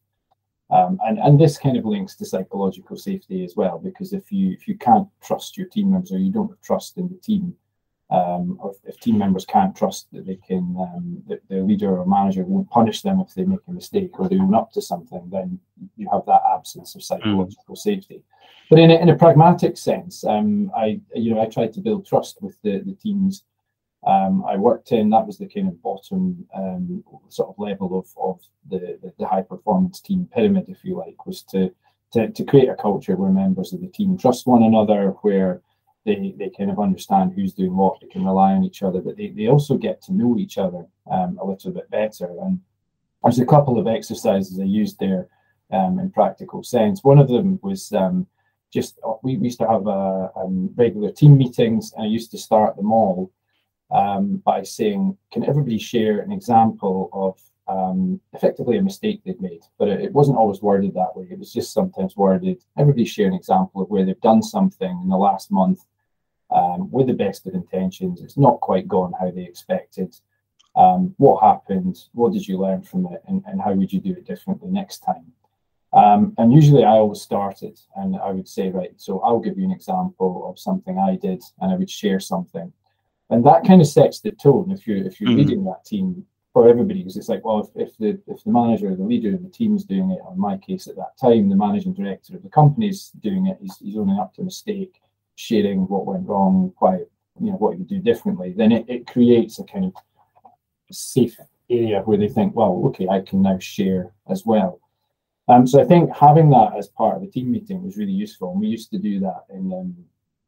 Um, 0.71 0.97
and, 1.03 1.17
and 1.19 1.37
this 1.37 1.57
kind 1.57 1.75
of 1.75 1.85
links 1.85 2.15
to 2.15 2.25
psychological 2.25 2.95
safety 2.95 3.43
as 3.43 3.55
well, 3.57 3.79
because 3.79 4.13
if 4.13 4.31
you 4.31 4.51
if 4.51 4.67
you 4.67 4.77
can't 4.77 5.09
trust 5.21 5.57
your 5.57 5.67
team 5.67 5.91
members 5.91 6.11
or 6.11 6.19
you 6.19 6.31
don't 6.31 6.51
trust 6.61 6.97
in 6.97 7.09
the 7.09 7.15
team, 7.15 7.55
um, 8.11 8.57
or 8.59 8.73
if, 8.85 8.99
team 8.99 9.17
members 9.17 9.45
can't 9.45 9.75
trust 9.75 10.07
that 10.11 10.25
they 10.25 10.35
can 10.35 10.75
um, 10.79 11.23
that 11.27 11.47
their 11.47 11.61
leader 11.61 11.97
or 11.97 12.05
manager 12.05 12.43
won't 12.43 12.69
punish 12.69 13.01
them 13.01 13.19
if 13.19 13.33
they 13.33 13.43
make 13.43 13.59
a 13.67 13.71
mistake 13.71 14.19
or 14.19 14.27
they 14.27 14.39
own 14.39 14.55
up 14.55 14.71
to 14.71 14.81
something, 14.81 15.21
then 15.31 15.59
you 15.95 16.09
have 16.11 16.25
that 16.25 16.41
absence 16.53 16.95
of 16.95 17.03
psychological 17.03 17.75
mm. 17.75 17.77
safety. 17.77 18.23
But 18.69 18.79
in 18.79 18.91
a, 18.91 18.95
in 18.95 19.09
a 19.09 19.15
pragmatic 19.15 19.77
sense, 19.77 20.23
um, 20.23 20.71
I 20.75 20.99
you 21.15 21.33
know 21.33 21.41
I 21.41 21.45
tried 21.45 21.73
to 21.73 21.81
build 21.81 22.07
trust 22.07 22.41
with 22.41 22.59
the, 22.63 22.79
the 22.79 22.93
teams 22.93 23.43
um, 24.05 24.45
I 24.45 24.55
worked 24.55 24.91
in. 24.91 25.09
That 25.09 25.27
was 25.27 25.37
the 25.37 25.47
kind 25.47 25.67
of 25.67 25.81
bottom 25.81 26.47
um, 26.55 27.03
sort 27.27 27.49
of 27.49 27.55
level 27.59 27.99
of, 27.99 28.07
of 28.17 28.39
the, 28.69 28.97
the, 29.01 29.13
the, 29.19 29.27
high 29.27 29.41
performance 29.41 29.99
team 29.99 30.27
pyramid, 30.33 30.69
if 30.69 30.83
you 30.83 30.95
like, 30.95 31.25
was 31.25 31.43
to, 31.43 31.73
to, 32.13 32.29
to 32.29 32.43
create 32.45 32.69
a 32.69 32.75
culture 32.75 33.15
where 33.15 33.29
members 33.29 33.73
of 33.73 33.81
the 33.81 33.87
team 33.87 34.17
trust 34.17 34.47
one 34.47 34.63
another, 34.63 35.09
where 35.21 35.61
they, 36.09 36.33
they 36.37 36.49
kind 36.49 36.71
of 36.71 36.79
understand 36.79 37.33
who's 37.33 37.53
doing 37.53 37.75
what, 37.75 37.99
they 38.01 38.07
can 38.07 38.25
rely 38.25 38.53
on 38.53 38.63
each 38.63 38.81
other, 38.81 38.99
but 38.99 39.15
they, 39.15 39.29
they 39.29 39.47
also 39.47 39.77
get 39.77 40.01
to 40.03 40.13
know 40.13 40.37
each 40.37 40.57
other 40.57 40.85
um, 41.11 41.37
a 41.39 41.45
little 41.45 41.71
bit 41.71 41.89
better. 41.91 42.29
And 42.41 42.59
there's 43.23 43.39
a 43.39 43.45
couple 43.45 43.77
of 43.77 43.87
exercises 43.87 44.59
I 44.59 44.63
used 44.63 44.99
there 44.99 45.27
um, 45.71 45.99
in 45.99 46.09
practical 46.09 46.63
sense. 46.63 47.03
One 47.03 47.19
of 47.19 47.27
them 47.27 47.59
was 47.61 47.93
um, 47.93 48.25
just 48.73 48.99
we, 49.23 49.37
we 49.37 49.45
used 49.45 49.59
to 49.59 49.67
have 49.67 49.87
uh, 49.87 50.29
um, 50.35 50.71
regular 50.75 51.11
team 51.11 51.37
meetings, 51.37 51.93
and 51.93 52.03
I 52.03 52.07
used 52.07 52.31
to 52.31 52.37
start 52.37 52.75
them 52.75 52.91
all 52.91 53.31
um, 53.91 54.41
by 54.45 54.63
saying, 54.63 55.15
can 55.31 55.45
everybody 55.45 55.77
share 55.77 56.19
an 56.19 56.31
example 56.31 57.09
of 57.13 57.39
um, 57.67 58.19
effectively 58.33 58.77
a 58.77 58.81
mistake 58.81 59.21
they've 59.23 59.41
made? 59.41 59.61
But 59.77 59.89
it, 59.89 60.01
it, 60.01 60.13
wasn't 60.13 60.37
always 60.37 60.61
worded 60.61 60.95
that 60.95 61.15
way. 61.15 61.27
It 61.29 61.37
was 61.37 61.53
just 61.53 61.71
sometimes 61.73 62.17
worded, 62.17 62.63
everybody 62.77 63.05
share 63.05 63.27
an 63.27 63.33
example 63.35 63.81
of 63.81 63.89
where 63.89 64.05
they've 64.05 64.21
done 64.21 64.41
something 64.41 64.99
in 65.03 65.09
the 65.09 65.17
last 65.17 65.51
month 65.51 65.81
um, 66.51 66.89
with 66.91 67.07
the 67.07 67.13
best 67.13 67.47
of 67.47 67.53
intentions. 67.53 68.21
It's 68.21 68.37
not 68.37 68.59
quite 68.59 68.87
gone 68.87 69.13
how 69.19 69.31
they 69.31 69.43
expected. 69.43 70.15
Um, 70.75 71.13
what 71.17 71.43
happened? 71.43 71.97
What 72.13 72.33
did 72.33 72.47
you 72.47 72.57
learn 72.57 72.81
from 72.81 73.07
it? 73.07 73.21
And, 73.27 73.43
and 73.47 73.61
how 73.61 73.73
would 73.73 73.91
you 73.91 73.99
do 73.99 74.11
it 74.11 74.25
differently 74.25 74.69
next 74.69 74.99
time? 74.99 75.33
Um, 75.91 76.33
and 76.37 76.53
usually 76.53 76.83
I 76.83 76.91
always 76.91 77.21
started 77.21 77.79
and 77.95 78.15
I 78.15 78.31
would 78.31 78.47
say, 78.47 78.69
right, 78.69 78.93
so 78.97 79.19
I'll 79.21 79.39
give 79.39 79.57
you 79.57 79.65
an 79.65 79.71
example 79.71 80.47
of 80.47 80.59
something 80.59 80.99
I 80.99 81.15
did 81.15 81.41
and 81.59 81.71
I 81.71 81.75
would 81.75 81.89
share 81.89 82.19
something. 82.19 82.71
And 83.31 83.45
that 83.45 83.65
kind 83.65 83.81
of 83.81 83.87
sets 83.87 84.19
the 84.19 84.31
tone 84.31 84.71
if 84.71 84.87
you're 84.87 85.05
if 85.05 85.19
you're 85.19 85.29
mm-hmm. 85.29 85.39
leading 85.39 85.63
that 85.65 85.85
team 85.85 86.25
for 86.51 86.67
everybody, 86.67 86.99
because 86.99 87.17
it's 87.17 87.29
like, 87.29 87.45
well, 87.45 87.59
if, 87.75 87.89
if 87.89 87.97
the 87.97 88.19
if 88.27 88.43
the 88.43 88.51
manager, 88.51 88.91
or 88.91 88.95
the 88.95 89.03
leader 89.03 89.35
of 89.35 89.43
the 89.43 89.49
team 89.49 89.75
is 89.75 89.85
doing 89.85 90.11
it, 90.11 90.19
or 90.23 90.33
in 90.33 90.39
my 90.39 90.57
case 90.57 90.87
at 90.87 90.95
that 90.95 91.17
time, 91.19 91.47
the 91.47 91.55
managing 91.55 91.93
director 91.93 92.35
of 92.35 92.43
the 92.43 92.49
company 92.49 92.89
is 92.89 93.11
doing 93.19 93.47
it, 93.47 93.57
he's, 93.61 93.77
he's 93.77 93.97
owning 93.97 94.19
up 94.19 94.33
to 94.33 94.41
a 94.41 94.45
mistake, 94.45 95.01
sharing 95.39 95.87
what 95.87 96.05
went 96.05 96.27
wrong, 96.27 96.73
why 96.79 96.97
you 97.39 97.51
know 97.51 97.57
what 97.57 97.79
you 97.79 97.85
do 97.85 97.99
differently, 97.99 98.53
then 98.55 98.73
it, 98.73 98.85
it 98.89 99.07
creates 99.07 99.57
a 99.57 99.63
kind 99.63 99.85
of 99.85 99.93
safe 100.91 101.37
area 101.69 102.01
where 102.01 102.17
they 102.17 102.27
think, 102.27 102.53
well, 102.53 102.81
okay, 102.87 103.07
I 103.07 103.21
can 103.21 103.41
now 103.41 103.57
share 103.57 104.11
as 104.29 104.45
well. 104.45 104.81
Um, 105.47 105.65
so 105.65 105.81
I 105.81 105.85
think 105.85 106.13
having 106.13 106.49
that 106.49 106.73
as 106.77 106.89
part 106.89 107.15
of 107.15 107.21
the 107.21 107.29
team 107.29 107.51
meeting 107.51 107.81
was 107.81 107.95
really 107.95 108.11
useful. 108.11 108.51
And 108.51 108.59
we 108.59 108.67
used 108.67 108.91
to 108.91 108.99
do 108.99 109.21
that 109.21 109.45
in 109.49 109.71
um, 109.71 109.95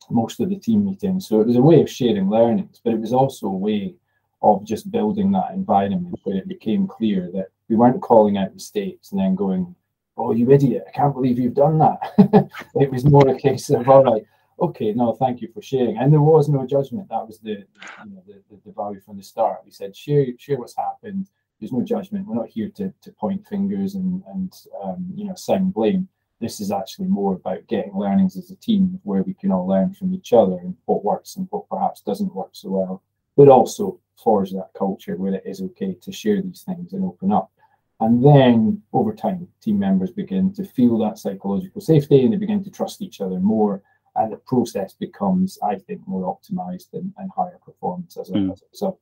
most 0.10 0.42
of 0.42 0.50
the 0.50 0.58
team 0.58 0.84
meetings. 0.84 1.28
So 1.28 1.40
it 1.40 1.48
was 1.48 1.56
a 1.56 1.62
way 1.62 1.80
of 1.82 1.90
sharing 1.90 2.30
learnings, 2.30 2.82
but 2.84 2.94
it 2.94 3.00
was 3.00 3.14
also 3.14 3.48
a 3.48 3.64
way 3.68 3.96
of 4.42 4.66
just 4.66 4.92
building 4.92 5.32
that 5.32 5.54
environment 5.54 6.20
where 6.24 6.38
it 6.38 6.50
became 6.50 6.86
clear 6.86 7.30
that 7.34 7.48
we 7.70 7.78
weren't 7.78 8.02
calling 8.02 8.38
out 8.38 8.54
mistakes 8.54 9.12
and 9.12 9.22
then 9.22 9.36
going, 9.36 9.74
Oh, 10.18 10.34
you 10.34 10.52
idiot, 10.52 10.84
I 10.86 10.92
can't 10.92 11.14
believe 11.14 11.40
you've 11.40 11.54
done 11.54 11.80
that. 11.80 12.50
it 12.76 12.92
was 12.92 13.06
more 13.06 13.30
a 13.30 13.40
case 13.40 13.70
of, 13.70 13.88
All 13.88 14.04
right, 14.04 14.26
okay, 14.62 14.94
no, 14.94 15.14
thank 15.14 15.42
you 15.42 15.50
for 15.54 15.62
sharing. 15.62 15.98
And 15.98 16.14
there 16.14 16.22
was 16.22 16.48
no 16.48 16.66
judgment. 16.66 17.10
That 17.10 17.28
was 17.28 17.40
the, 17.40 17.50
you 17.50 18.12
know, 18.12 18.24
the, 18.28 18.42
the, 18.50 18.62
the 18.66 18.72
value 18.72 19.02
from 19.02 19.18
the 19.18 19.24
start. 19.24 19.62
We 19.66 19.72
said, 19.72 19.96
share, 19.96 20.26
share 20.38 20.58
what's 20.58 20.78
happened 20.78 21.28
there's 21.62 21.72
no 21.72 21.84
judgment. 21.84 22.28
We're 22.28 22.36
not 22.36 22.50
here 22.50 22.70
to, 22.76 22.92
to 23.02 23.12
point 23.12 23.48
fingers 23.48 23.94
and, 23.94 24.24
and 24.34 24.52
um, 24.84 25.06
you 25.16 25.26
know, 25.26 25.36
sound 25.36 25.74
blame. 25.74 26.10
This 26.40 26.60
is 26.60 26.72
actually 26.72 27.06
more 27.06 27.34
about 27.34 27.68
getting 27.68 27.96
learnings 27.96 28.36
as 28.36 28.50
a 28.50 28.56
team 28.56 29.00
where 29.04 29.22
we 29.22 29.36
can 29.36 29.52
all 29.52 29.68
learn 29.68 29.94
from 29.94 30.12
each 30.14 30.34
other 30.34 30.58
and 30.58 30.76
what 30.86 31.06
works 31.06 31.36
and 31.36 31.48
what 31.52 31.70
perhaps 31.70 32.02
doesn't 32.02 32.34
work 32.34 32.50
so 32.54 32.70
well, 32.70 33.04
but 33.38 33.48
also 33.48 34.00
forge 34.18 34.52
that 34.52 34.72
culture 34.76 35.16
where 35.16 35.36
it 35.36 35.44
is 35.46 35.62
okay 35.62 35.94
to 36.02 36.12
share 36.12 36.42
these 36.42 36.64
things 36.64 36.94
and 36.94 37.06
open 37.06 37.32
up. 37.32 37.52
And 38.00 38.26
then 38.26 38.82
over 38.92 39.14
time, 39.14 39.48
team 39.62 39.78
members 39.78 40.10
begin 40.10 40.52
to 40.56 40.66
feel 40.66 40.98
that 40.98 41.20
psychological 41.20 41.80
safety 41.82 42.24
and 42.24 42.34
they 42.34 42.38
begin 42.38 42.64
to 42.64 42.72
trust 42.72 43.04
each 43.04 43.22
other 43.22 43.40
more. 43.40 43.84
And 44.22 44.32
the 44.32 44.38
process 44.38 44.94
becomes, 44.94 45.58
I 45.64 45.76
think, 45.76 46.08
more 46.08 46.38
optimized 46.38 46.94
and, 46.94 47.12
and 47.18 47.30
higher 47.36 47.60
performance 47.66 48.18
as 48.18 48.30
a, 48.30 48.34
mm. 48.34 48.52
as 48.52 48.62
a 48.62 48.66
result 48.72 49.00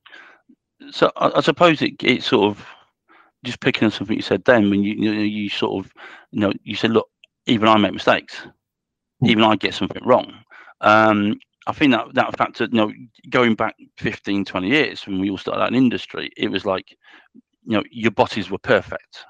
so 0.91 1.11
I, 1.17 1.31
I 1.35 1.41
suppose 1.41 1.81
it, 1.81 1.95
it 2.03 2.23
sort 2.23 2.51
of 2.51 2.65
just 3.43 3.59
picking 3.59 3.85
on 3.85 3.91
something 3.91 4.15
you 4.15 4.21
said 4.21 4.43
then 4.45 4.69
when 4.69 4.83
you 4.83 4.93
you, 4.93 5.13
know, 5.13 5.21
you 5.21 5.49
sort 5.49 5.85
of 5.85 5.91
you 6.31 6.39
know 6.39 6.51
you 6.63 6.75
said 6.75 6.91
look 6.91 7.09
even 7.45 7.67
I 7.67 7.77
make 7.77 7.93
mistakes 7.93 8.47
hmm. 9.19 9.27
even 9.27 9.43
I 9.43 9.55
get 9.55 9.73
something 9.73 10.03
wrong 10.05 10.33
um, 10.81 11.39
I 11.67 11.73
think 11.73 11.91
that 11.91 12.13
that 12.13 12.38
factor 12.38 12.65
you 12.65 12.77
know 12.77 12.91
going 13.29 13.55
back 13.55 13.75
15 13.97 14.45
20 14.45 14.67
years 14.67 15.05
when 15.05 15.19
we 15.19 15.29
all 15.29 15.38
started 15.38 15.61
out 15.61 15.69
in 15.69 15.75
industry 15.75 16.31
it 16.38 16.49
was 16.49 16.65
like 16.65 16.95
you 17.65 17.77
know 17.77 17.83
your 17.91 18.11
bosses 18.11 18.49
were 18.49 18.57
perfect 18.57 19.25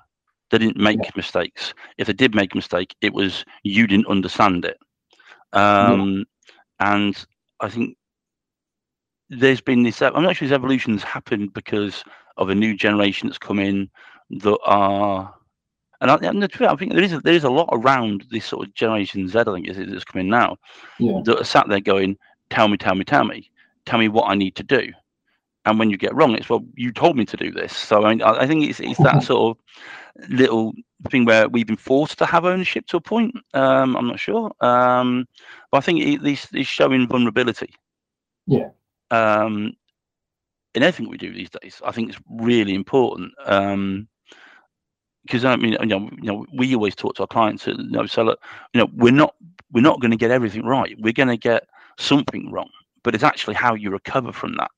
they 0.52 0.58
didn't 0.58 0.78
make 0.78 1.00
yeah. 1.04 1.12
mistakes 1.16 1.74
if 1.98 2.08
they 2.08 2.14
did 2.14 2.36
make 2.36 2.54
a 2.54 2.58
mistake 2.58 2.96
it 3.02 3.14
was 3.14 3.46
you 3.64 3.88
didn't 3.88 4.08
understand 4.08 4.66
it 4.66 4.78
um, 5.54 6.26
yeah. 6.80 6.96
and 6.96 7.26
I 7.60 7.70
think 7.70 7.98
there's 9.30 9.62
been 9.62 9.84
this. 9.84 10.02
I'm 10.02 10.24
not 10.24 10.36
sure 10.36 10.48
this 10.48 10.56
evolution's 10.56 11.04
happened 11.04 11.54
because 11.54 12.04
of 12.38 12.50
a 12.50 12.56
new 12.56 12.76
generation 12.76 13.28
that's 13.28 13.38
come 13.38 13.60
in 13.60 13.90
that 14.30 14.60
are. 14.66 15.34
And 16.02 16.10
I, 16.10 16.16
I 16.16 16.76
think 16.78 16.94
there 16.94 17.04
is 17.04 17.12
a, 17.12 17.20
there 17.20 17.34
is 17.34 17.44
a 17.44 17.50
lot 17.50 17.68
around 17.74 18.26
this 18.32 18.46
sort 18.46 18.66
of 18.66 18.74
Generation 18.74 19.28
Z. 19.28 19.40
I 19.40 19.44
think 19.44 19.68
is 19.68 19.78
that's 19.78 20.06
coming 20.06 20.30
now. 20.30 20.56
Yeah. 20.98 21.20
That 21.26 21.42
are 21.42 21.44
sat 21.44 21.68
there 21.68 21.82
going, 21.82 22.18
"Tell 22.50 22.70
me, 22.70 22.78
tell 22.78 22.96
me, 22.96 23.04
tell 23.04 23.26
me, 23.26 23.52
tell 23.86 24.00
me 24.00 24.08
what 24.08 24.30
I 24.30 24.36
need 24.36 24.56
to 24.56 24.64
do." 24.64 24.94
And 25.66 25.78
when 25.78 25.90
you 25.90 25.98
get 25.98 26.16
wrong, 26.16 26.36
it's 26.36 26.50
well, 26.50 26.66
you 26.76 26.92
told 26.92 27.18
me 27.18 27.26
to 27.26 27.38
do 27.38 27.52
this. 27.52 27.76
So 27.76 28.06
I, 28.06 28.10
mean, 28.10 28.22
I 28.22 28.48
think 28.48 28.68
it's 28.68 28.80
it's 28.80 29.00
that 29.00 29.24
sort 29.24 29.58
of 29.58 30.30
little 30.30 30.74
thing 31.10 31.26
where 31.26 31.48
we've 31.50 31.68
been 31.68 31.78
forced 31.78 32.18
to 32.20 32.26
have 32.26 32.46
ownership 32.46 32.88
to 32.88 32.98
a 32.98 33.02
point. 33.02 33.36
Um, 33.54 33.96
I'm 33.96 34.08
not 34.08 34.20
sure, 34.20 34.52
um, 34.62 35.28
but 35.72 35.80
I 35.80 35.82
think 35.82 36.02
it, 36.02 36.24
this 36.24 36.48
is 36.54 36.68
showing 36.68 37.08
vulnerability. 37.08 37.74
Yeah 38.48 38.70
um, 39.12 39.74
in 40.76 40.84
everything 40.84 41.10
we 41.10 41.18
do 41.18 41.34
these 41.34 41.50
days. 41.50 41.82
I 41.84 41.92
think 41.92 42.10
it's 42.10 42.20
really 42.30 42.76
important. 42.76 43.34
Um, 43.46 44.08
because 45.26 45.46
I 45.46 45.58
mean, 45.58 45.78
you 45.80 45.86
know, 45.86 46.10
you 46.22 46.32
know, 46.32 46.46
we 46.54 46.74
always 46.74 46.96
talk 46.96 47.16
to 47.16 47.22
our 47.22 47.28
clients. 47.28 47.68
You 47.68 47.76
know, 47.78 48.08
so 48.08 48.24
look, 48.24 48.40
you 48.74 48.82
know, 48.82 48.90
we're 48.96 49.12
not 49.12 49.36
we're 49.72 49.82
not 49.82 50.00
going 50.02 50.12
to 50.12 50.18
get 50.18 50.32
everything 50.32 50.66
right. 50.66 50.96
We're 51.00 51.14
going 51.14 51.28
to 51.30 51.38
get 51.38 51.68
something 52.00 52.52
wrong, 52.52 52.70
but 53.04 53.14
it's 53.14 53.24
actually 53.24 53.54
how 53.54 53.76
you 53.76 53.92
recover 53.92 54.32
from 54.32 54.56
that, 54.58 54.72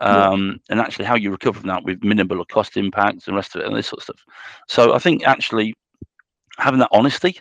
um, 0.00 0.60
and 0.68 0.80
actually 0.80 1.04
how 1.04 1.16
you 1.16 1.30
recover 1.30 1.60
from 1.60 1.68
that 1.68 1.84
with 1.84 2.02
minimal 2.04 2.44
cost 2.44 2.76
impacts 2.76 3.26
and 3.26 3.36
rest 3.36 3.54
of 3.54 3.62
it 3.62 3.66
and 3.66 3.76
this 3.76 3.88
sort 3.88 3.98
of 3.98 4.04
stuff. 4.04 4.24
So 4.68 4.94
I 4.94 4.98
think 4.98 5.26
actually 5.26 5.74
having 6.58 6.80
that 6.80 6.90
honesty 6.92 7.40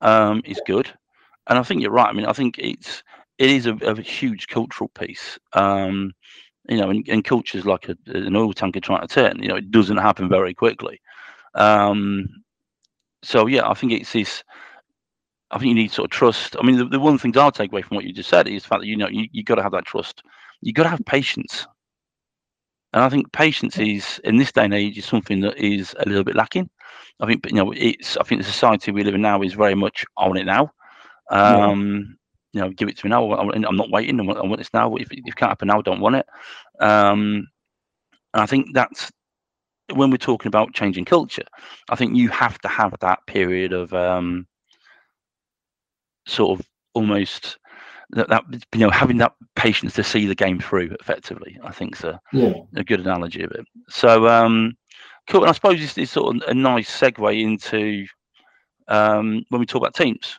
um, 0.00 0.42
is 0.44 0.60
good, 0.66 0.90
and 1.48 1.58
I 1.58 1.62
think 1.62 1.82
you're 1.82 1.90
right. 1.90 2.08
I 2.08 2.12
mean, 2.12 2.26
I 2.26 2.32
think 2.32 2.58
it's 2.58 3.02
it 3.38 3.50
is 3.50 3.66
a, 3.66 3.74
a 3.76 4.00
huge 4.00 4.48
cultural 4.48 4.88
piece. 4.88 5.38
Um, 5.52 6.12
you 6.68 6.78
know, 6.78 6.90
and, 6.90 7.06
and 7.08 7.24
culture 7.24 7.58
is 7.58 7.64
like 7.64 7.88
a, 7.88 7.96
an 8.06 8.34
oil 8.34 8.52
tanker 8.52 8.80
trying 8.80 9.06
to 9.06 9.14
turn. 9.14 9.40
You 9.40 9.48
know, 9.48 9.56
it 9.56 9.70
doesn't 9.70 9.98
happen 9.98 10.28
very 10.28 10.52
quickly. 10.52 11.00
Um, 11.54 12.28
so 13.22 13.46
yeah, 13.46 13.68
I 13.68 13.74
think 13.74 13.92
it's 13.92 14.12
this. 14.12 14.42
I 15.50 15.58
think 15.58 15.68
you 15.68 15.74
need 15.74 15.92
sort 15.92 16.06
of 16.06 16.10
trust. 16.10 16.56
I 16.58 16.66
mean, 16.66 16.76
the, 16.76 16.84
the 16.86 17.00
one 17.00 17.18
thing 17.18 17.36
I'll 17.38 17.52
take 17.52 17.70
away 17.70 17.82
from 17.82 17.96
what 17.96 18.04
you 18.04 18.12
just 18.12 18.28
said 18.28 18.48
is 18.48 18.62
the 18.62 18.68
fact 18.68 18.80
that 18.80 18.88
you 18.88 18.96
know 18.96 19.08
you 19.08 19.28
you 19.32 19.44
got 19.44 19.56
to 19.56 19.62
have 19.62 19.72
that 19.72 19.84
trust. 19.84 20.22
You 20.62 20.72
got 20.72 20.84
to 20.84 20.88
have 20.88 21.04
patience, 21.06 21.66
and 22.92 23.02
I 23.02 23.08
think 23.08 23.32
patience 23.32 23.78
is 23.78 24.20
in 24.24 24.36
this 24.36 24.52
day 24.52 24.64
and 24.64 24.74
age 24.74 24.98
is 24.98 25.04
something 25.04 25.40
that 25.40 25.56
is 25.58 25.94
a 25.98 26.08
little 26.08 26.24
bit 26.24 26.36
lacking. 26.36 26.68
I 27.20 27.26
think, 27.26 27.46
you 27.46 27.56
know, 27.56 27.72
it's. 27.72 28.16
I 28.16 28.24
think 28.24 28.40
the 28.40 28.46
society 28.46 28.90
we 28.90 29.04
live 29.04 29.14
in 29.14 29.22
now 29.22 29.42
is 29.42 29.54
very 29.54 29.74
much 29.74 30.04
on 30.16 30.36
it 30.36 30.44
now. 30.44 30.70
Um, 31.30 32.16
you 32.52 32.60
know, 32.60 32.70
give 32.70 32.88
it 32.88 32.96
to 32.98 33.06
me 33.06 33.10
now. 33.10 33.32
I'm 33.32 33.76
not 33.76 33.90
waiting. 33.90 34.18
I 34.20 34.22
want, 34.22 34.38
I 34.38 34.42
want 34.42 34.58
this 34.58 34.72
now. 34.72 34.94
If, 34.96 35.12
if 35.12 35.20
it 35.26 35.36
can't 35.36 35.50
happen 35.50 35.68
now, 35.68 35.78
I 35.78 35.82
don't 35.82 36.00
want 36.00 36.16
it. 36.16 36.26
Um, 36.80 37.48
and 38.32 38.42
I 38.42 38.46
think 38.46 38.68
that's 38.74 39.10
when 39.94 40.10
we're 40.10 40.16
talking 40.16 40.48
about 40.48 40.74
changing 40.74 41.04
culture. 41.04 41.44
I 41.90 41.96
think 41.96 42.16
you 42.16 42.28
have 42.30 42.58
to 42.60 42.68
have 42.68 42.94
that 43.00 43.20
period 43.26 43.72
of 43.72 43.92
um, 43.92 44.46
sort 46.26 46.58
of 46.58 46.66
almost 46.94 47.58
that, 48.10 48.28
that, 48.28 48.44
you 48.74 48.80
know 48.80 48.90
having 48.90 49.18
that 49.18 49.34
patience 49.54 49.94
to 49.94 50.04
see 50.04 50.26
the 50.26 50.34
game 50.34 50.60
through 50.60 50.96
effectively. 51.00 51.58
I 51.64 51.72
think 51.72 51.96
is 51.96 52.04
a, 52.04 52.20
yeah. 52.32 52.54
a 52.76 52.84
good 52.84 53.00
analogy 53.00 53.42
of 53.42 53.52
it. 53.52 53.66
So 53.88 54.28
um, 54.28 54.76
cool. 55.28 55.42
And 55.42 55.50
I 55.50 55.52
suppose 55.52 55.80
this 55.80 55.98
is 55.98 56.10
sort 56.10 56.36
of 56.36 56.42
a 56.48 56.54
nice 56.54 56.90
segue 56.90 57.40
into 57.40 58.06
um, 58.88 59.44
when 59.48 59.60
we 59.60 59.66
talk 59.66 59.82
about 59.82 59.94
teams 59.94 60.38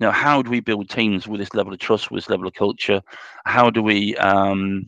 you 0.00 0.06
know, 0.06 0.12
how 0.12 0.42
do 0.42 0.50
we 0.50 0.60
build 0.60 0.90
teams 0.90 1.28
with 1.28 1.40
this 1.40 1.54
level 1.54 1.72
of 1.72 1.78
trust, 1.78 2.10
with 2.10 2.24
this 2.24 2.30
level 2.30 2.46
of 2.46 2.54
culture? 2.54 3.00
How 3.44 3.70
do 3.70 3.82
we, 3.82 4.16
um, 4.16 4.86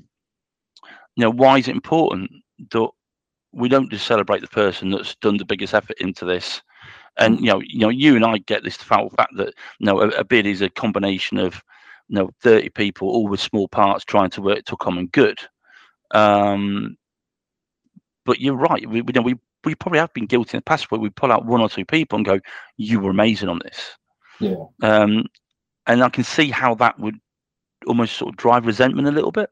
you 1.15 1.23
know, 1.23 1.31
why 1.31 1.59
is 1.59 1.69
it 1.69 1.75
important 1.75 2.31
that 2.73 2.89
we 3.53 3.69
don't 3.69 3.91
just 3.91 4.07
celebrate 4.07 4.41
the 4.41 4.49
person 4.49 4.91
that's 4.91 5.15
done 5.17 5.37
the 5.37 5.45
biggest 5.45 5.75
effort 5.75 5.97
into 6.01 6.25
this? 6.25 6.61
And 7.19 7.39
you 7.41 7.47
know, 7.47 7.61
you 7.65 7.79
know, 7.79 7.89
you 7.89 8.17
and 8.17 8.25
I 8.25 8.39
get 8.39 8.65
this 8.65 8.77
foul 8.77 9.09
fact 9.11 9.37
that 9.37 9.55
you 9.79 9.87
know 9.87 10.01
a, 10.01 10.09
a 10.09 10.25
bid 10.25 10.45
is 10.45 10.61
a 10.61 10.69
combination 10.69 11.39
of 11.39 11.63
you 12.09 12.17
know 12.17 12.31
30 12.43 12.71
people 12.71 13.09
all 13.09 13.27
with 13.27 13.41
small 13.41 13.69
parts 13.69 14.05
trying 14.05 14.31
to 14.31 14.43
work 14.43 14.65
to 14.65 14.75
a 14.75 14.79
common 14.79 15.07
good. 15.09 15.39
Um, 16.13 16.97
but 18.25 18.41
you're 18.41 18.55
right. 18.57 18.89
We, 18.89 19.03
we, 19.03 19.13
you 19.13 19.21
know, 19.21 19.23
we 19.23 19.35
we 19.65 19.75
probably 19.75 19.99
have 19.99 20.13
been 20.13 20.27
guilty 20.27 20.57
in 20.57 20.59
the 20.59 20.63
past 20.63 20.91
where 20.91 21.01
we 21.01 21.11
pull 21.11 21.33
out 21.33 21.47
one 21.47 21.61
or 21.61 21.69
two 21.69 21.85
people 21.85 22.17
and 22.17 22.25
go, 22.25 22.41
"You 22.77 23.01
were 23.01 23.11
amazing 23.11 23.49
on 23.49 23.61
this." 23.65 23.97
Yeah. 24.41 24.65
Um, 24.83 25.27
and 25.87 26.03
I 26.03 26.09
can 26.09 26.25
see 26.25 26.51
how 26.51 26.75
that 26.77 26.99
would 26.99 27.17
almost 27.87 28.17
sort 28.17 28.33
of 28.33 28.37
drive 28.37 28.67
resentment 28.67 29.09
a 29.09 29.13
little 29.13 29.33
bit. 29.33 29.51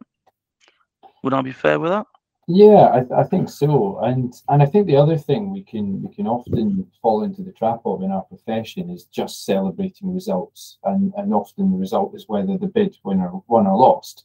Would 1.23 1.35
I 1.35 1.43
be 1.43 1.53
fair 1.53 1.81
with 1.81 1.91
that? 1.91 2.07
Yeah, 2.47 2.91
I, 2.93 3.01
th- 3.01 3.13
I 3.13 3.25
think 3.25 3.49
so, 3.49 3.99
and 4.01 4.35
and 4.51 4.63
I 4.63 4.67
think 4.67 4.87
the 4.87 4.97
other 4.97 5.17
thing 5.17 5.51
we 5.51 5.63
can 5.63 6.03
we 6.03 6.15
can 6.15 6.27
often 6.27 6.91
fall 7.01 7.23
into 7.23 7.43
the 7.43 7.53
trap 7.53 7.81
of 7.87 8.03
in 8.03 8.11
our 8.13 8.23
profession 8.23 8.91
is 8.91 9.05
just 9.05 9.47
celebrating 9.47 10.13
results, 10.13 10.79
and 10.85 11.13
and 11.17 11.33
often 11.33 11.71
the 11.71 11.79
result 11.79 12.15
is 12.15 12.29
whether 12.29 12.59
the 12.59 12.67
bid 12.67 12.99
winner 13.03 13.31
won 13.49 13.67
or 13.67 13.77
lost. 13.79 14.25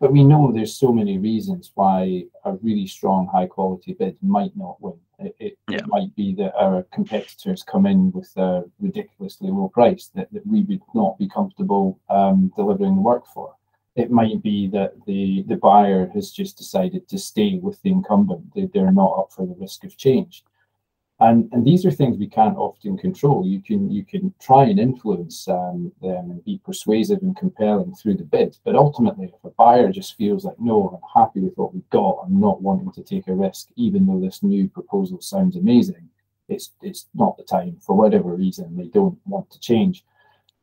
but 0.00 0.12
we 0.12 0.22
know 0.22 0.52
there's 0.52 0.76
so 0.76 0.92
many 0.92 1.16
reasons 1.18 1.72
why 1.74 2.24
a 2.44 2.52
really 2.62 2.86
strong, 2.86 3.26
high 3.32 3.46
quality 3.46 3.94
bid 3.94 4.16
might 4.22 4.54
not 4.56 4.80
win. 4.80 4.98
It, 5.18 5.34
it, 5.38 5.58
yeah. 5.70 5.78
it, 5.78 5.86
might 5.86 6.14
be 6.14 6.34
that 6.34 6.54
our 6.54 6.82
competitors 6.92 7.62
come 7.62 7.86
in 7.86 8.12
with 8.12 8.30
a 8.36 8.64
ridiculously 8.78 9.48
low 9.48 9.68
price 9.68 10.10
that, 10.14 10.30
that 10.32 10.46
we 10.46 10.62
would 10.64 10.82
not 10.94 11.18
be 11.18 11.28
comfortable 11.28 11.98
um, 12.10 12.52
delivering 12.54 12.96
the 12.96 13.00
work 13.00 13.24
for. 13.32 13.55
It 13.96 14.10
might 14.10 14.42
be 14.42 14.68
that 14.68 14.92
the, 15.06 15.42
the 15.48 15.56
buyer 15.56 16.10
has 16.14 16.30
just 16.30 16.58
decided 16.58 17.08
to 17.08 17.18
stay 17.18 17.58
with 17.60 17.80
the 17.82 17.90
incumbent. 17.90 18.54
They, 18.54 18.66
they're 18.72 18.92
not 18.92 19.18
up 19.18 19.32
for 19.32 19.46
the 19.46 19.54
risk 19.54 19.84
of 19.84 19.96
change 19.96 20.44
and 21.20 21.48
and 21.52 21.64
these 21.64 21.86
are 21.86 21.90
things 21.90 22.18
we 22.18 22.26
can't 22.26 22.58
often 22.58 22.98
control. 22.98 23.46
You 23.46 23.62
can 23.62 23.90
you 23.90 24.04
can 24.04 24.34
try 24.40 24.64
and 24.64 24.78
influence 24.78 25.48
um, 25.48 25.90
them 26.02 26.30
and 26.30 26.44
be 26.44 26.60
persuasive 26.64 27.22
and 27.22 27.36
compelling 27.36 27.94
through 27.94 28.16
the 28.16 28.24
bid, 28.24 28.58
but 28.64 28.74
ultimately, 28.74 29.26
if 29.26 29.44
a 29.44 29.50
buyer 29.50 29.90
just 29.90 30.16
feels 30.16 30.44
like 30.44 30.60
no, 30.60 31.00
I'm 31.02 31.22
happy 31.22 31.40
with 31.40 31.56
what 31.56 31.72
we've 31.72 31.88
got, 31.90 32.20
I'm 32.24 32.38
not 32.38 32.60
wanting 32.60 32.92
to 32.92 33.02
take 33.02 33.28
a 33.28 33.34
risk, 33.34 33.68
even 33.76 34.06
though 34.06 34.20
this 34.20 34.42
new 34.42 34.68
proposal 34.68 35.20
sounds 35.22 35.56
amazing, 35.56 36.08
it's 36.48 36.72
it's 36.82 37.06
not 37.14 37.36
the 37.38 37.44
time 37.44 37.78
for 37.80 37.96
whatever 37.96 38.34
reason 38.34 38.76
they 38.76 38.88
don't 38.88 39.18
want 39.24 39.50
to 39.50 39.60
change. 39.60 40.04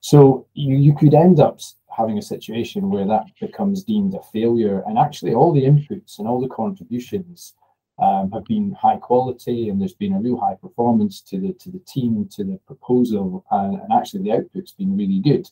So 0.01 0.45
you 0.53 0.75
you 0.75 0.95
could 0.95 1.15
end 1.15 1.39
up 1.39 1.61
having 1.95 2.17
a 2.17 2.21
situation 2.21 2.89
where 2.89 3.05
that 3.05 3.25
becomes 3.39 3.83
deemed 3.83 4.13
a 4.15 4.21
failure, 4.31 4.83
and 4.87 4.97
actually 4.97 5.33
all 5.33 5.53
the 5.53 5.63
inputs 5.63 6.19
and 6.19 6.27
all 6.27 6.41
the 6.41 6.47
contributions 6.47 7.53
um, 7.99 8.31
have 8.31 8.45
been 8.45 8.73
high 8.73 8.97
quality 8.97 9.69
and 9.69 9.79
there's 9.79 9.93
been 9.93 10.13
a 10.13 10.19
real 10.19 10.39
high 10.39 10.55
performance 10.55 11.21
to 11.21 11.39
the 11.39 11.53
to 11.53 11.69
the 11.69 11.81
team 11.87 12.27
to 12.31 12.43
the 12.43 12.59
proposal 12.65 13.45
and, 13.51 13.79
and 13.79 13.93
actually 13.93 14.23
the 14.23 14.31
output's 14.31 14.71
been 14.71 14.97
really 14.97 15.19
good. 15.19 15.47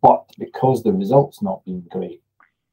But 0.00 0.24
because 0.38 0.82
the 0.82 0.92
results 0.92 1.42
not 1.42 1.64
been 1.64 1.84
great 1.90 2.22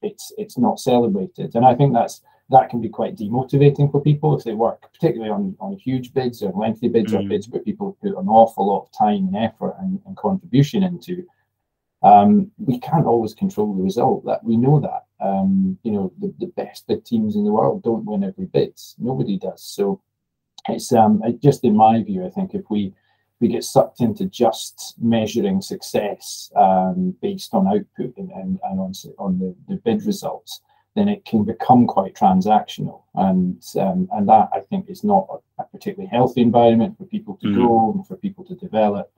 it's 0.04 0.32
it's 0.38 0.58
not 0.58 0.80
celebrated. 0.80 1.56
And 1.56 1.66
i 1.66 1.74
think 1.74 1.94
that's 1.94 2.22
that 2.50 2.70
can 2.70 2.82
be 2.82 2.89
quite 2.89 3.16
demotivating 3.16 3.89
for 3.92 4.02
people 4.02 4.38
if 4.38 4.44
they 4.44 4.54
work 4.54 4.82
particularly 4.94 5.32
on, 5.32 5.56
on 5.60 5.78
huge 5.78 6.13
bids 6.13 6.44
or 6.44 6.52
lengthy 6.52 6.89
bids 6.89 7.13
mm. 7.13 7.20
or 7.20 7.28
bids 7.28 7.48
where 7.48 7.62
people 7.62 7.98
put 8.02 8.18
an 8.18 8.28
awful 8.28 8.68
lot 8.68 8.84
of 8.84 8.92
time 8.92 9.28
and 9.28 9.36
effort 9.36 9.76
and, 9.80 10.00
and 10.06 10.18
contribution 10.18 10.84
into 10.84 11.26
um, 12.04 12.52
we 12.58 12.80
can't 12.80 13.06
always 13.06 13.34
control 13.34 13.74
the 13.76 13.84
result 13.84 14.26
that 14.26 14.44
we 14.44 14.58
know 14.58 14.80
that 14.80 15.06
um, 15.24 15.78
you 15.84 15.92
know, 15.92 16.12
the, 16.20 16.34
the 16.39 16.48
best 16.48 16.88
bid 16.88 17.06
teams 17.06 17.36
in 17.36 17.46
the 17.46 17.52
world 17.52 17.84
don't 17.84 18.06
win 18.06 18.24
every 18.24 18.46
bid. 18.46 18.78
Nobody 19.00 19.38
does. 19.38 19.63
So 19.63 20.02
it's 20.68 20.92
um, 20.92 21.22
just 21.42 21.63
in 21.63 21.76
my 21.76 22.04
view, 22.04 22.26
I 22.26 22.30
think 22.30 22.54
if 22.54 22.70
we 22.70 22.94
we 23.39 23.48
get 23.50 23.63
sucked 23.63 24.00
into 24.00 24.26
just 24.26 24.96
measuring 25.02 25.62
success 25.62 26.50
um, 26.56 27.13
based 27.22 27.54
on 27.54 27.68
output 27.68 28.16
and, 28.16 28.32
and, 28.32 28.58
and 28.63 28.80
on, 28.80 28.94
on 29.20 29.38
the, 29.38 29.54
the 29.68 29.76
bid 29.84 30.06
results, 30.06 30.62
then 30.96 31.10
it 31.10 31.26
can 31.26 31.44
become 31.44 31.86
quite 31.86 32.13
transactional. 32.13 33.02
And 33.16 33.62
um, 33.80 34.08
and 34.12 34.28
that 34.30 34.50
I 34.54 34.60
think 34.60 34.89
is 34.89 35.04
not 35.04 35.28
a, 35.30 35.62
a 35.62 35.66
particularly 35.66 36.10
healthy 36.10 36.42
environment 36.42 36.98
for 36.98 37.06
people 37.06 37.38
to 37.42 37.48
mm. 37.48 37.56
grow 37.56 37.92
and 37.94 38.08
for 38.08 38.16
people 38.18 38.44
to 38.46 38.56
develop 38.56 39.12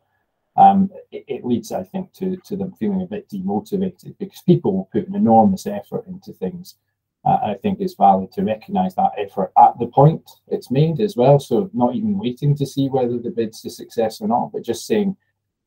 um, 0.57 0.89
it, 1.11 1.25
it, 1.27 1.45
leads, 1.45 1.71
I 1.71 1.83
think, 1.83 2.13
to, 2.13 2.37
to 2.37 2.55
them 2.55 2.73
feeling 2.73 3.01
a 3.01 3.05
bit 3.05 3.29
demotivated 3.29 4.17
because 4.17 4.41
people 4.41 4.73
will 4.73 4.89
put 4.91 5.07
an 5.07 5.15
enormous 5.15 5.67
effort 5.67 6.07
into 6.07 6.31
things. 6.31 6.75
Uh, 7.25 7.39
I 7.43 7.53
think 7.55 7.81
it's 7.81 7.95
valid 7.95 8.31
to 8.33 8.43
recognise 8.43 8.95
that 8.95 9.11
effort 9.17 9.51
at 9.57 9.77
the 9.79 9.87
point 9.87 10.29
it's 10.47 10.71
made 10.71 11.01
as 11.01 11.17
well. 11.17 11.39
So 11.39 11.69
not 11.73 11.95
even 11.95 12.17
waiting 12.17 12.55
to 12.55 12.65
see 12.65 12.87
whether 12.87 13.17
the 13.17 13.31
bid's 13.31 13.65
a 13.65 13.69
success 13.69 14.21
or 14.21 14.27
not, 14.27 14.51
but 14.53 14.63
just 14.63 14.85
saying, 14.85 15.17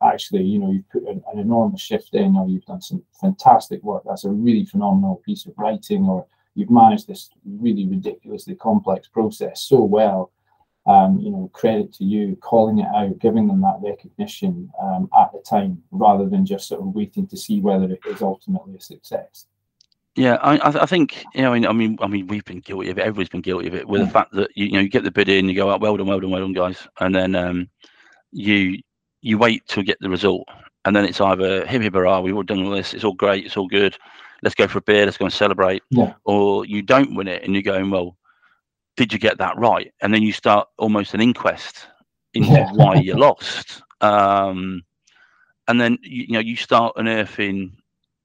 actually, 0.02 0.44
you 0.44 0.58
know, 0.58 0.70
you've 0.70 0.88
put 0.88 1.02
an, 1.02 1.22
an 1.32 1.40
enormous 1.40 1.80
shift 1.80 2.14
in, 2.14 2.36
or 2.36 2.48
you've 2.48 2.64
done 2.64 2.80
some 2.80 3.02
fantastic 3.20 3.82
work. 3.82 4.04
That's 4.06 4.24
a 4.24 4.30
really 4.30 4.64
phenomenal 4.64 5.20
piece 5.26 5.46
of 5.46 5.54
writing, 5.58 6.04
or 6.04 6.26
you've 6.54 6.70
managed 6.70 7.08
this 7.08 7.28
really 7.44 7.86
ridiculously 7.86 8.54
complex 8.54 9.08
process 9.08 9.60
so 9.62 9.82
well 9.82 10.30
um, 10.88 11.18
you 11.20 11.30
know, 11.30 11.50
credit 11.52 11.92
to 11.94 12.04
you, 12.04 12.36
calling 12.40 12.78
it 12.78 12.86
out, 12.96 13.18
giving 13.18 13.46
them 13.46 13.60
that 13.60 13.78
recognition 13.80 14.70
um, 14.82 15.08
at 15.18 15.30
the 15.32 15.40
time, 15.40 15.82
rather 15.90 16.28
than 16.28 16.46
just 16.46 16.66
sort 16.66 16.80
of 16.80 16.94
waiting 16.94 17.26
to 17.28 17.36
see 17.36 17.60
whether 17.60 17.92
it 17.92 18.00
is 18.06 18.22
ultimately 18.22 18.76
a 18.76 18.80
success. 18.80 19.46
Yeah, 20.16 20.34
I, 20.36 20.82
I 20.82 20.86
think 20.86 21.24
you 21.34 21.42
know. 21.42 21.52
I 21.52 21.72
mean, 21.72 21.98
I 22.00 22.08
mean, 22.08 22.26
we've 22.26 22.44
been 22.44 22.60
guilty 22.60 22.90
of 22.90 22.98
it. 22.98 23.02
Everybody's 23.02 23.28
been 23.28 23.42
guilty 23.42 23.68
of 23.68 23.74
it. 23.74 23.86
With 23.86 24.00
yeah. 24.00 24.06
the 24.06 24.12
fact 24.12 24.32
that 24.32 24.50
you, 24.56 24.66
you, 24.66 24.72
know 24.72 24.80
you 24.80 24.88
get 24.88 25.04
the 25.04 25.12
bid 25.12 25.28
in, 25.28 25.48
you 25.48 25.54
go, 25.54 25.70
oh, 25.70 25.76
well 25.76 25.96
done, 25.96 26.08
well 26.08 26.18
done, 26.18 26.30
well 26.30 26.40
done, 26.40 26.54
guys, 26.54 26.88
and 26.98 27.14
then 27.14 27.36
um, 27.36 27.68
you 28.32 28.78
you 29.20 29.38
wait 29.38 29.66
to 29.68 29.82
get 29.82 29.98
the 30.00 30.08
result, 30.08 30.48
and 30.84 30.96
then 30.96 31.04
it's 31.04 31.20
either 31.20 31.66
hip 31.66 31.82
hip 31.82 31.94
hurrah, 31.94 32.20
we've 32.20 32.34
all 32.34 32.42
done 32.42 32.64
all 32.64 32.70
this, 32.70 32.94
it's 32.94 33.04
all 33.04 33.14
great, 33.14 33.44
it's 33.44 33.56
all 33.56 33.68
good, 33.68 33.96
let's 34.42 34.54
go 34.54 34.66
for 34.66 34.78
a 34.78 34.82
beer, 34.82 35.04
let's 35.04 35.18
go 35.18 35.26
and 35.26 35.34
celebrate, 35.34 35.82
yeah. 35.90 36.14
or 36.24 36.64
you 36.64 36.82
don't 36.82 37.14
win 37.14 37.28
it, 37.28 37.42
and 37.42 37.52
you're 37.52 37.62
going, 37.62 37.90
well, 37.90 38.16
did 38.98 39.12
you 39.12 39.18
get 39.18 39.38
that 39.38 39.56
right? 39.56 39.94
And 40.00 40.12
then 40.12 40.22
you 40.22 40.32
start 40.32 40.68
almost 40.76 41.14
an 41.14 41.20
inquest 41.20 41.86
into 42.34 42.50
yeah. 42.50 42.70
why 42.74 42.96
you 42.96 43.14
lost. 43.14 43.80
Um, 44.00 44.82
and 45.68 45.80
then 45.80 45.98
you, 46.02 46.24
you, 46.24 46.32
know 46.32 46.40
you 46.40 46.56
start 46.56 46.94
unearthing 46.96 47.76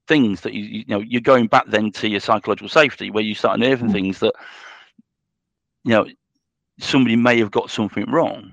things 0.08 0.42
that 0.42 0.54
you, 0.54 0.64
you 0.64 0.86
know 0.88 1.00
you're 1.00 1.22
going 1.22 1.46
back 1.46 1.66
then 1.68 1.92
to 1.92 2.10
your 2.10 2.20
psychological 2.20 2.68
safety 2.68 3.12
where 3.12 3.24
you 3.24 3.36
start 3.36 3.60
unearthing 3.60 3.90
mm. 3.90 3.94
things 3.94 4.20
that 4.20 4.34
you 5.84 5.92
know 5.92 6.06
somebody 6.80 7.16
may 7.16 7.38
have 7.38 7.52
got 7.52 7.70
something 7.70 8.10
wrong 8.10 8.52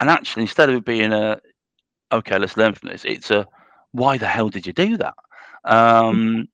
and 0.00 0.08
actually 0.08 0.42
instead 0.42 0.70
of 0.70 0.76
it 0.76 0.84
being 0.84 1.12
a 1.12 1.38
okay 2.12 2.38
let's 2.38 2.56
learn 2.56 2.72
from 2.72 2.88
this 2.88 3.04
it's 3.04 3.30
a 3.30 3.46
why 3.92 4.16
the 4.16 4.26
hell 4.26 4.48
did 4.48 4.66
you 4.66 4.72
do 4.72 4.96
that 4.96 5.14
um 5.64 6.48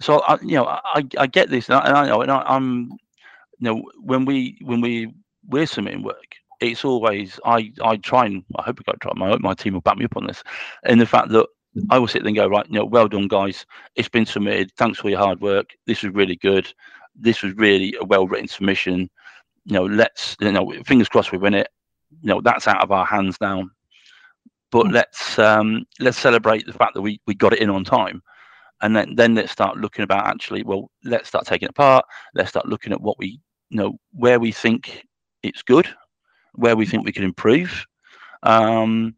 so 0.00 0.20
I, 0.20 0.38
you 0.42 0.56
know 0.56 0.66
I, 0.66 1.02
I 1.16 1.26
get 1.26 1.48
this 1.48 1.68
and 1.68 1.78
I, 1.78 1.86
and 1.86 1.96
I 1.96 2.06
know 2.06 2.20
and 2.20 2.30
I, 2.30 2.42
I'm 2.46 2.90
you 3.58 3.64
know, 3.64 3.82
when 4.00 4.24
we 4.24 4.58
when 4.62 4.80
we 4.80 5.12
we're 5.48 5.66
submitting 5.66 6.02
work, 6.02 6.34
it's 6.60 6.84
always 6.84 7.38
I 7.44 7.72
I 7.82 7.96
try 7.96 8.26
and 8.26 8.44
I 8.56 8.62
hope 8.62 8.80
I 8.88 8.92
try. 9.00 9.12
My 9.14 9.36
my 9.38 9.54
team 9.54 9.74
will 9.74 9.80
back 9.80 9.98
me 9.98 10.04
up 10.04 10.16
on 10.16 10.26
this, 10.26 10.42
in 10.84 10.98
the 10.98 11.06
fact 11.06 11.30
that 11.30 11.46
I 11.90 11.98
will 11.98 12.08
sit 12.08 12.22
there 12.22 12.28
and 12.28 12.36
go 12.36 12.48
right, 12.48 12.66
you 12.68 12.78
know, 12.78 12.84
well 12.84 13.08
done 13.08 13.28
guys, 13.28 13.66
it's 13.96 14.08
been 14.08 14.26
submitted. 14.26 14.72
Thanks 14.76 14.98
for 14.98 15.10
your 15.10 15.18
hard 15.18 15.40
work. 15.40 15.70
This 15.86 16.02
was 16.02 16.14
really 16.14 16.36
good. 16.36 16.72
This 17.14 17.42
was 17.42 17.54
really 17.54 17.94
a 18.00 18.04
well 18.04 18.26
written 18.26 18.48
submission. 18.48 19.10
You 19.64 19.74
know, 19.74 19.84
let's 19.86 20.36
you 20.40 20.52
know, 20.52 20.72
fingers 20.84 21.08
crossed 21.08 21.32
we 21.32 21.38
win 21.38 21.54
it. 21.54 21.68
You 22.22 22.28
know, 22.28 22.40
that's 22.40 22.68
out 22.68 22.82
of 22.82 22.92
our 22.92 23.04
hands 23.04 23.36
now. 23.40 23.68
But 24.70 24.90
let's 24.90 25.38
um 25.38 25.84
let's 26.00 26.18
celebrate 26.18 26.66
the 26.66 26.72
fact 26.72 26.94
that 26.94 27.02
we 27.02 27.20
we 27.26 27.34
got 27.34 27.52
it 27.52 27.60
in 27.60 27.70
on 27.70 27.84
time 27.84 28.22
and 28.82 28.94
then 28.94 29.14
then 29.14 29.34
let's 29.34 29.52
start 29.52 29.78
looking 29.78 30.02
about 30.02 30.26
actually 30.26 30.62
well 30.62 30.90
let's 31.04 31.28
start 31.28 31.46
taking 31.46 31.66
it 31.66 31.70
apart 31.70 32.04
let's 32.34 32.50
start 32.50 32.66
looking 32.66 32.92
at 32.92 33.00
what 33.00 33.18
we 33.18 33.40
you 33.70 33.78
know 33.78 33.98
where 34.12 34.40
we 34.40 34.52
think 34.52 35.04
it's 35.42 35.62
good, 35.62 35.88
where 36.54 36.76
we 36.76 36.86
think 36.86 37.04
we 37.04 37.12
can 37.12 37.24
improve. 37.24 37.86
Um, 38.42 39.14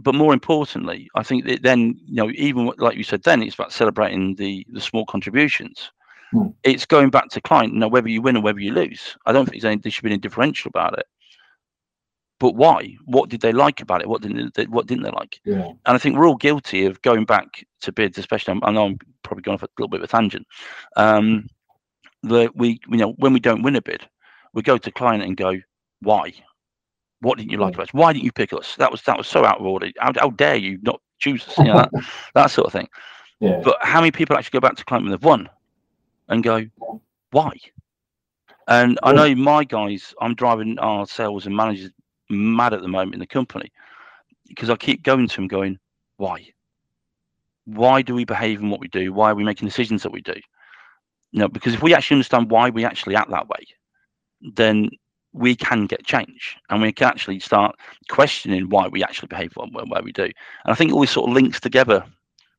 but 0.00 0.14
more 0.14 0.32
importantly, 0.32 1.08
I 1.14 1.22
think 1.22 1.44
that 1.46 1.62
then 1.62 1.98
you 2.06 2.16
know 2.16 2.30
even 2.34 2.70
like 2.78 2.96
you 2.96 3.04
said, 3.04 3.22
then 3.22 3.42
it's 3.42 3.54
about 3.54 3.72
celebrating 3.72 4.34
the 4.34 4.66
the 4.72 4.80
small 4.80 5.06
contributions. 5.06 5.90
Mm. 6.34 6.54
It's 6.62 6.84
going 6.84 7.10
back 7.10 7.28
to 7.30 7.40
client, 7.40 7.72
you 7.72 7.78
know, 7.78 7.88
whether 7.88 8.08
you 8.08 8.20
win 8.20 8.36
or 8.36 8.42
whether 8.42 8.60
you 8.60 8.72
lose. 8.72 9.16
I 9.24 9.32
don't 9.32 9.48
think 9.48 9.62
there 9.62 9.90
should 9.90 10.04
be 10.04 10.10
any 10.10 10.18
differential 10.18 10.68
about 10.68 10.98
it. 10.98 11.06
But 12.38 12.54
why? 12.54 12.96
What 13.04 13.30
did 13.30 13.40
they 13.40 13.52
like 13.52 13.80
about 13.80 14.00
it? 14.00 14.08
What 14.08 14.22
didn't 14.22 14.54
they, 14.54 14.66
what 14.66 14.86
didn't 14.86 15.04
they 15.04 15.10
like? 15.10 15.40
Yeah. 15.44 15.66
And 15.66 15.78
I 15.86 15.98
think 15.98 16.16
we're 16.16 16.28
all 16.28 16.36
guilty 16.36 16.86
of 16.86 17.02
going 17.02 17.24
back 17.24 17.64
to 17.80 17.92
bids, 17.92 18.18
especially. 18.18 18.60
I 18.62 18.70
know 18.70 18.86
I'm 18.86 18.98
probably 19.22 19.42
going 19.42 19.54
off 19.54 19.64
a 19.64 19.68
little 19.78 19.88
bit 19.88 20.00
of 20.00 20.04
a 20.04 20.08
tangent. 20.08 20.46
Um, 20.96 21.48
that 22.24 22.56
we 22.56 22.80
you 22.88 22.96
know 22.98 23.12
when 23.18 23.32
we 23.32 23.40
don't 23.40 23.62
win 23.62 23.76
a 23.76 23.82
bid, 23.82 24.06
we 24.52 24.62
go 24.62 24.78
to 24.78 24.90
client 24.90 25.22
and 25.22 25.36
go, 25.36 25.58
why? 26.00 26.32
What 27.20 27.38
didn't 27.38 27.50
you 27.50 27.58
like 27.58 27.74
about 27.74 27.88
us? 27.88 27.94
Why 27.94 28.12
didn't 28.12 28.24
you 28.24 28.32
pick 28.32 28.52
us? 28.52 28.76
That 28.76 28.92
was 28.92 29.02
that 29.02 29.18
was 29.18 29.26
so 29.26 29.44
out 29.44 29.60
of 29.60 29.66
order. 29.66 29.90
How, 29.98 30.12
how 30.16 30.30
dare 30.30 30.56
you 30.56 30.78
not 30.82 31.00
choose 31.18 31.46
us? 31.48 31.58
You 31.58 31.64
know, 31.64 31.74
that, 31.74 31.90
that 32.34 32.46
sort 32.50 32.66
of 32.66 32.72
thing. 32.72 32.88
Yeah. 33.40 33.60
But 33.64 33.78
how 33.80 34.00
many 34.00 34.10
people 34.10 34.36
actually 34.36 34.58
go 34.58 34.66
back 34.66 34.76
to 34.76 34.84
client 34.84 35.04
when 35.04 35.12
they've 35.12 35.22
won 35.22 35.48
and 36.28 36.42
go, 36.42 36.66
why? 37.30 37.52
And 38.66 38.98
I 39.02 39.12
know 39.12 39.34
my 39.34 39.64
guys, 39.64 40.14
I'm 40.20 40.34
driving 40.34 40.78
our 40.78 41.06
sales 41.06 41.46
and 41.46 41.56
managers 41.56 41.90
mad 42.28 42.74
at 42.74 42.82
the 42.82 42.88
moment 42.88 43.14
in 43.14 43.20
the 43.20 43.26
company 43.26 43.72
because 44.46 44.70
I 44.70 44.76
keep 44.76 45.02
going 45.02 45.28
to 45.28 45.36
them 45.36 45.48
going, 45.48 45.78
why? 46.16 46.48
Why 47.64 48.02
do 48.02 48.14
we 48.14 48.24
behave 48.24 48.60
in 48.60 48.70
what 48.70 48.80
we 48.80 48.88
do? 48.88 49.12
Why 49.12 49.30
are 49.30 49.34
we 49.34 49.44
making 49.44 49.68
decisions 49.68 50.02
that 50.02 50.12
we 50.12 50.20
do? 50.20 50.34
You 51.32 51.40
know, 51.40 51.48
because 51.48 51.74
if 51.74 51.82
we 51.82 51.94
actually 51.94 52.16
understand 52.16 52.50
why 52.50 52.70
we 52.70 52.84
actually 52.84 53.16
act 53.16 53.30
that 53.30 53.48
way, 53.48 53.66
then 54.54 54.88
we 55.32 55.54
can 55.54 55.86
get 55.86 56.04
change 56.04 56.56
and 56.70 56.80
we 56.80 56.92
can 56.92 57.08
actually 57.08 57.38
start 57.38 57.76
questioning 58.08 58.68
why 58.70 58.88
we 58.88 59.02
actually 59.04 59.28
behave 59.28 59.52
way 59.90 60.00
we 60.02 60.12
do. 60.12 60.24
And 60.24 60.32
I 60.64 60.74
think 60.74 60.92
all 60.92 61.00
this 61.00 61.10
sort 61.10 61.28
of 61.28 61.34
links 61.34 61.60
together 61.60 62.04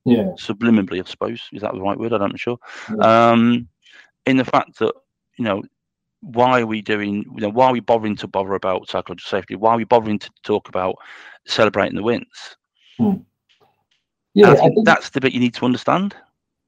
yeah. 0.05 0.31
subliminally, 0.37 1.01
I 1.01 1.09
suppose. 1.09 1.41
Is 1.51 1.61
that 1.61 1.73
the 1.73 1.81
right 1.81 1.97
word? 1.97 2.13
I'm 2.13 2.21
not 2.21 2.31
know 2.31 2.37
sure. 2.39 2.57
Yeah. 2.89 3.31
Um, 3.31 3.67
in 4.25 4.37
the 4.37 4.45
fact 4.45 4.79
that, 4.79 4.93
you 5.37 5.45
know, 5.45 5.63
why 6.21 6.61
are 6.61 6.65
we 6.65 6.81
doing, 6.81 7.23
you 7.35 7.41
know, 7.41 7.49
why 7.49 7.67
are 7.67 7.73
we 7.73 7.79
bothering 7.79 8.15
to 8.17 8.27
bother 8.27 8.53
about 8.53 8.87
psychological 8.89 9.29
safety? 9.29 9.55
Why 9.55 9.73
are 9.73 9.77
we 9.77 9.85
bothering 9.85 10.19
to 10.19 10.29
talk 10.43 10.67
about 10.67 10.95
celebrating 11.47 11.95
the 11.95 12.03
wins? 12.03 12.57
Hmm. 12.97 13.13
Yeah, 14.33 14.51
I 14.51 14.55
think, 14.55 14.59
I 14.59 14.75
think, 14.75 14.85
that's 14.85 15.09
the 15.09 15.21
bit 15.21 15.33
you 15.33 15.39
need 15.39 15.55
to 15.55 15.65
understand. 15.65 16.15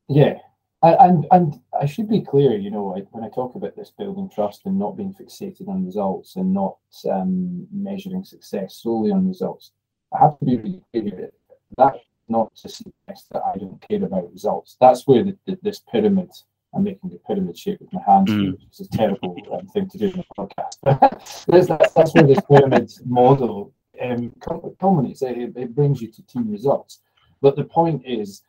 Yeah, 0.07 0.35
and 0.83 1.27
and 1.31 1.59
I 1.79 1.85
should 1.85 2.09
be 2.09 2.21
clear, 2.21 2.57
you 2.57 2.71
know, 2.71 2.95
when 3.11 3.23
I 3.23 3.29
talk 3.29 3.55
about 3.55 3.75
this 3.75 3.91
building 3.97 4.29
trust 4.33 4.65
and 4.65 4.79
not 4.79 4.97
being 4.97 5.13
fixated 5.13 5.67
on 5.67 5.85
results 5.85 6.35
and 6.35 6.53
not 6.53 6.77
um, 7.09 7.67
measuring 7.71 8.23
success 8.23 8.75
solely 8.75 9.11
on 9.11 9.27
results, 9.27 9.71
I 10.13 10.19
have 10.23 10.39
to 10.39 10.45
be 10.45 10.57
really 10.57 10.81
clear 10.91 11.31
that 11.77 12.01
not 12.27 12.55
to 12.55 12.69
suggest 12.69 13.29
that 13.31 13.43
I 13.43 13.57
don't 13.57 13.83
care 13.87 14.03
about 14.03 14.31
results. 14.31 14.77
That's 14.79 15.05
where 15.05 15.23
the, 15.23 15.37
the, 15.45 15.59
this 15.61 15.79
pyramid, 15.79 16.31
I'm 16.73 16.83
making 16.83 17.11
a 17.13 17.27
pyramid 17.27 17.57
shape 17.57 17.81
with 17.81 17.93
my 17.93 18.01
hands, 18.07 18.29
mm. 18.29 18.53
which 18.53 18.63
is 18.71 18.87
a 18.87 18.97
terrible 18.97 19.35
um, 19.53 19.67
thing 19.67 19.89
to 19.89 19.97
do 19.97 20.07
in 20.07 20.19
a 20.19 20.41
podcast. 20.41 20.77
that's, 20.83 21.45
that's, 21.45 21.93
that's, 21.93 22.13
where 22.13 22.23
this 22.23 22.41
pyramid 22.49 22.91
model 23.05 23.73
um, 24.01 24.33
culminates. 24.79 25.21
It, 25.21 25.53
it 25.55 25.75
brings 25.75 26.01
you 26.01 26.11
to 26.11 26.21
team 26.23 26.49
results. 26.49 26.99
But 27.41 27.55
the 27.55 27.65
point 27.65 28.03
is 28.05 28.43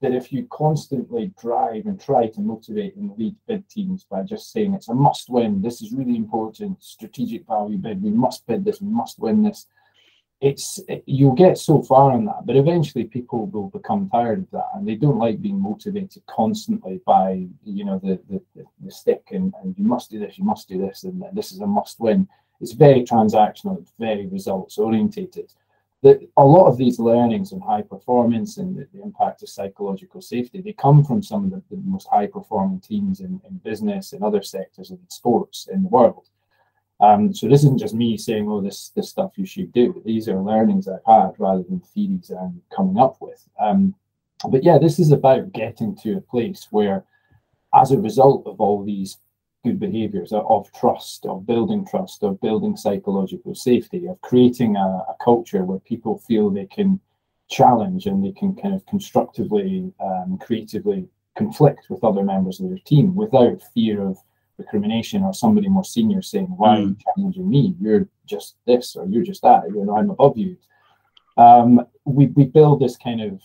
that 0.00 0.12
if 0.12 0.32
you 0.32 0.46
constantly 0.50 1.32
drive 1.40 1.86
and 1.86 2.00
try 2.00 2.28
to 2.28 2.40
motivate 2.40 2.94
and 2.96 3.16
lead 3.18 3.34
bid 3.46 3.68
teams 3.68 4.04
by 4.04 4.22
just 4.22 4.52
saying 4.52 4.74
it's 4.74 4.88
a 4.88 4.94
must 4.94 5.28
win, 5.28 5.60
this 5.60 5.82
is 5.82 5.92
really 5.92 6.16
important, 6.16 6.82
strategic 6.82 7.46
value 7.46 7.78
bid, 7.78 8.02
we 8.02 8.10
must 8.10 8.46
bid 8.46 8.64
this, 8.64 8.80
we 8.80 8.88
must 8.88 9.18
win 9.18 9.42
this, 9.42 9.66
it's 10.40 10.78
you'll 11.06 11.34
get 11.34 11.58
so 11.58 11.82
far 11.82 12.12
on 12.12 12.24
that, 12.26 12.46
but 12.46 12.54
eventually 12.54 13.04
people 13.04 13.46
will 13.46 13.70
become 13.70 14.08
tired 14.08 14.38
of 14.38 14.50
that, 14.52 14.68
and 14.74 14.86
they 14.86 14.94
don't 14.94 15.18
like 15.18 15.42
being 15.42 15.60
motivated 15.60 16.22
constantly 16.26 17.00
by 17.04 17.44
you 17.64 17.84
know 17.84 17.98
the 17.98 18.20
the, 18.30 18.64
the 18.84 18.90
stick 18.90 19.22
and, 19.32 19.52
and 19.62 19.74
you 19.76 19.84
must 19.84 20.10
do 20.10 20.20
this, 20.20 20.38
you 20.38 20.44
must 20.44 20.68
do 20.68 20.78
this, 20.78 21.02
and 21.02 21.24
this 21.32 21.50
is 21.50 21.58
a 21.58 21.66
must 21.66 21.98
win. 21.98 22.28
It's 22.60 22.72
very 22.72 23.02
transactional, 23.02 23.80
it's 23.80 23.92
very 23.98 24.26
results 24.26 24.78
orientated. 24.78 25.52
That 26.02 26.20
a 26.36 26.44
lot 26.44 26.68
of 26.68 26.76
these 26.76 27.00
learnings 27.00 27.52
on 27.52 27.60
high 27.60 27.82
performance 27.82 28.58
and 28.58 28.76
the, 28.76 28.86
the, 28.94 29.02
impact 29.02 29.42
of 29.42 29.48
psychological 29.48 30.20
safety, 30.20 30.60
they 30.60 30.72
come 30.72 31.04
from 31.04 31.24
some 31.24 31.44
of 31.46 31.50
the, 31.50 31.62
the 31.70 31.82
most 31.82 32.06
high 32.08 32.28
performing 32.28 32.80
teams 32.80 33.18
in, 33.18 33.40
in 33.48 33.56
business 33.64 34.12
and 34.12 34.22
other 34.22 34.40
sectors 34.40 34.92
of 34.92 34.98
sports 35.08 35.66
in 35.72 35.82
the 35.82 35.88
world. 35.88 36.28
Um, 37.00 37.32
so 37.32 37.48
this 37.48 37.60
isn't 37.60 37.78
just 37.78 37.94
me 37.94 38.16
saying, 38.16 38.48
"Oh, 38.48 38.60
this 38.60 38.90
this 38.90 39.08
stuff 39.08 39.32
you 39.36 39.46
should 39.46 39.72
do." 39.72 40.02
These 40.04 40.28
are 40.28 40.40
learnings 40.40 40.88
I've 40.88 41.04
had 41.06 41.32
rather 41.38 41.62
than 41.62 41.80
theories 41.80 42.30
I'm 42.30 42.60
coming 42.74 42.98
up 42.98 43.16
with. 43.20 43.48
Um, 43.60 43.94
but 44.50 44.64
yeah, 44.64 44.78
this 44.78 44.98
is 44.98 45.12
about 45.12 45.52
getting 45.52 45.96
to 45.96 46.16
a 46.16 46.20
place 46.20 46.68
where, 46.70 47.04
as 47.74 47.92
a 47.92 47.98
result 47.98 48.46
of 48.46 48.60
all 48.60 48.84
these 48.84 49.18
good 49.68 49.78
behaviors 49.78 50.32
of 50.32 50.72
trust, 50.72 51.26
of 51.26 51.46
building 51.46 51.86
trust, 51.86 52.22
of 52.22 52.40
building 52.40 52.74
psychological 52.74 53.54
safety, 53.54 54.06
of 54.06 54.18
creating 54.22 54.76
a, 54.76 54.88
a 55.12 55.16
culture 55.22 55.62
where 55.62 55.80
people 55.80 56.18
feel 56.26 56.48
they 56.48 56.66
can 56.66 56.98
challenge 57.50 58.06
and 58.06 58.24
they 58.24 58.32
can 58.32 58.54
kind 58.54 58.74
of 58.74 58.84
constructively, 58.86 59.92
um, 60.00 60.38
creatively 60.40 61.06
conflict 61.36 61.86
with 61.90 62.02
other 62.02 62.22
members 62.22 62.60
of 62.60 62.70
their 62.70 62.78
team 62.86 63.14
without 63.14 63.60
fear 63.74 64.00
of 64.02 64.16
recrimination 64.56 65.22
or 65.22 65.34
somebody 65.34 65.68
more 65.68 65.84
senior 65.84 66.22
saying, 66.22 66.46
Why 66.46 66.76
are 66.76 66.80
you 66.80 66.94
mm. 66.94 67.02
challenging 67.04 67.48
me? 67.48 67.74
You're 67.78 68.08
just 68.26 68.56
this 68.66 68.96
or 68.96 69.06
you're 69.06 69.22
just 69.22 69.42
that, 69.42 69.64
you 69.68 69.84
know, 69.84 69.96
I'm 69.98 70.10
above 70.10 70.38
you. 70.38 70.56
Um, 71.36 71.86
we, 72.06 72.26
we 72.28 72.44
build 72.44 72.80
this 72.80 72.96
kind 72.96 73.20
of 73.20 73.40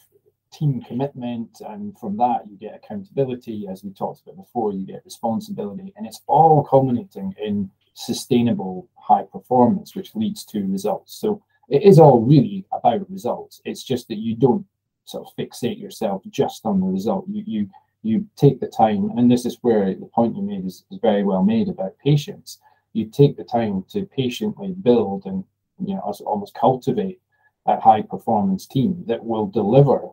team 0.54 0.82
commitment, 0.82 1.62
and 1.68 1.98
from 2.00 2.16
that, 2.18 2.44
you 2.50 2.58
get 2.58 2.76
accountability, 2.76 3.68
as 3.70 3.84
we 3.84 3.92
talked 3.92 4.22
about 4.22 4.38
before, 4.38 4.72
you 4.72 4.86
get 4.86 5.04
responsibility, 5.06 5.94
and 5.98 6.06
it's 6.06 6.22
all 6.28 6.63
culminating 6.63 7.34
in 7.42 7.70
sustainable 7.94 8.88
high 8.96 9.24
performance, 9.24 9.96
which 9.96 10.16
leads 10.16 10.46
to 10.46 10.66
results. 10.66 11.16
So 11.16 11.42
it 11.70 11.84
is 11.84 12.00
all 12.00 12.22
really 12.22 12.66
about 12.72 13.10
results. 13.10 13.62
It's 13.66 13.84
just 13.84 14.08
that 14.08 14.18
you 14.18 14.36
don't 14.36 14.66
sort 15.06 15.28
of 15.28 15.36
fixate 15.36 15.80
yourself 15.80 16.22
just 16.30 16.66
on 16.66 16.80
the 16.80 16.88
result. 16.88 17.26
You 17.28 17.44
you 17.46 17.70
you 18.04 18.28
take 18.36 18.60
the 18.60 18.68
time, 18.68 19.12
and 19.18 19.32
this 19.32 19.46
is 19.46 19.58
where 19.62 19.94
the 19.94 20.06
point 20.08 20.36
you 20.36 20.42
made 20.42 20.66
is, 20.66 20.84
is 20.92 21.00
very 21.02 21.24
well 21.24 21.44
made 21.44 21.70
about 21.70 21.98
patience. 21.98 22.60
You 22.94 23.06
take 23.06 23.38
the 23.38 23.44
time 23.44 23.86
to 23.89 24.06
patiently 24.06 24.74
build 24.74 25.26
and 25.26 25.44
you 25.80 25.96
know 25.96 26.13
almost 26.26 26.54
cultivate 26.54 27.20
a 27.66 27.80
high 27.80 28.02
performance 28.02 28.66
team 28.68 29.04
that 29.08 29.24
will 29.24 29.48
deliver 29.48 30.10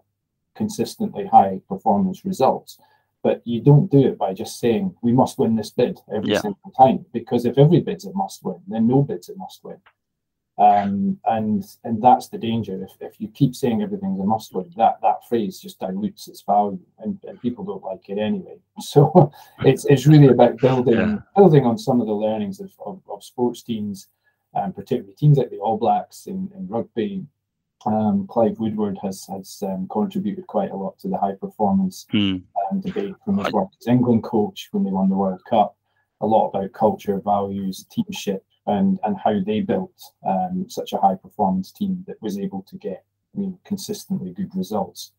consistently 0.55 1.27
high 1.27 1.61
performance 1.69 2.25
results. 2.25 2.79
But 3.23 3.43
you 3.45 3.61
don't 3.61 3.91
do 3.91 4.07
it 4.09 4.19
by 4.19 4.33
just 4.33 4.59
saying 4.61 4.95
we 5.03 5.13
must 5.13 5.39
win 5.39 5.55
this 5.55 5.71
bid 5.71 5.99
every 6.15 6.33
yeah. 6.33 6.41
single 6.41 6.73
time, 6.77 7.05
because 7.13 7.45
if 7.45 7.59
every 7.59 7.81
bid's 7.81 8.07
a 8.07 8.13
must 8.15 8.43
win, 8.43 8.61
then 8.67 8.87
no 8.87 9.03
bid's 9.03 9.29
a 9.29 9.37
must 9.37 9.63
win. 9.63 9.77
Um, 10.61 11.19
and 11.25 11.65
and 11.85 12.03
that's 12.03 12.29
the 12.29 12.37
danger. 12.37 12.85
If, 12.85 12.93
if 13.01 13.19
you 13.19 13.29
keep 13.29 13.55
saying 13.55 13.81
everything's 13.81 14.21
a 14.21 14.25
must 14.25 14.55
win, 14.55 14.71
that 14.77 14.99
that 15.01 15.27
phrase 15.27 15.59
just 15.59 15.81
dilutes 15.81 16.29
its 16.29 16.43
value, 16.43 16.79
and, 16.99 17.19
and 17.27 17.41
people 17.41 17.65
don't 17.65 17.83
like 17.83 18.09
it 18.09 18.19
anyway. 18.19 18.59
So 18.81 19.33
it's 19.65 19.87
it's 19.87 20.07
really 20.07 20.29
about 20.29 20.59
building 20.59 20.95
yeah. 20.95 21.19
building 21.35 21.65
on 21.65 21.79
some 21.79 22.01
of 22.01 22.07
the 22.07 22.13
learnings 22.13 22.61
of, 22.61 22.73
of, 22.85 23.01
of 23.09 23.25
sports 23.25 23.63
teams, 23.63 24.09
um, 24.55 24.73
particularly 24.73 25.15
teams 25.15 25.39
like 25.39 25.51
the 25.51 25.59
All 25.59 25.79
Blacks 25.79 26.27
in, 26.27 26.51
in 26.55 26.69
rugby. 26.69 27.25
Um, 27.87 28.27
Clive 28.27 28.59
Woodward 28.59 28.99
has 29.03 29.25
has 29.27 29.63
um, 29.63 29.89
contributed 29.91 30.47
quite 30.47 30.71
a 30.71 30.77
lot 30.77 30.99
to 31.01 31.09
the 31.09 31.19
high 31.19 31.35
performance 31.35 32.07
hmm. 32.11 32.39
um, 32.71 32.81
debate 32.81 33.15
from 33.25 33.39
his 33.39 33.53
work 33.53 33.69
as 33.81 33.87
England 33.87 34.23
coach 34.23 34.69
when 34.73 34.85
they 34.85 34.91
won 34.91 35.09
the 35.09 35.17
World 35.17 35.41
Cup. 35.49 35.77
A 36.21 36.27
lot 36.27 36.49
about 36.49 36.73
culture, 36.73 37.19
values, 37.25 37.87
teamship, 37.91 38.45
and 38.67 38.99
and 39.05 39.17
how 39.23 39.41
they 39.47 39.61
built 39.61 39.99
um, 40.27 40.67
such 40.69 40.93
a 40.93 40.99
high 40.99 41.15
performance 41.15 41.73
team 41.73 42.05
that 42.07 42.21
was 42.21 42.39
able 42.39 42.63
to 42.69 42.77
get 42.77 43.05
you 43.35 43.45
know, 43.45 43.59
consistently 43.65 44.33
good 44.33 44.55
results. 44.55 45.13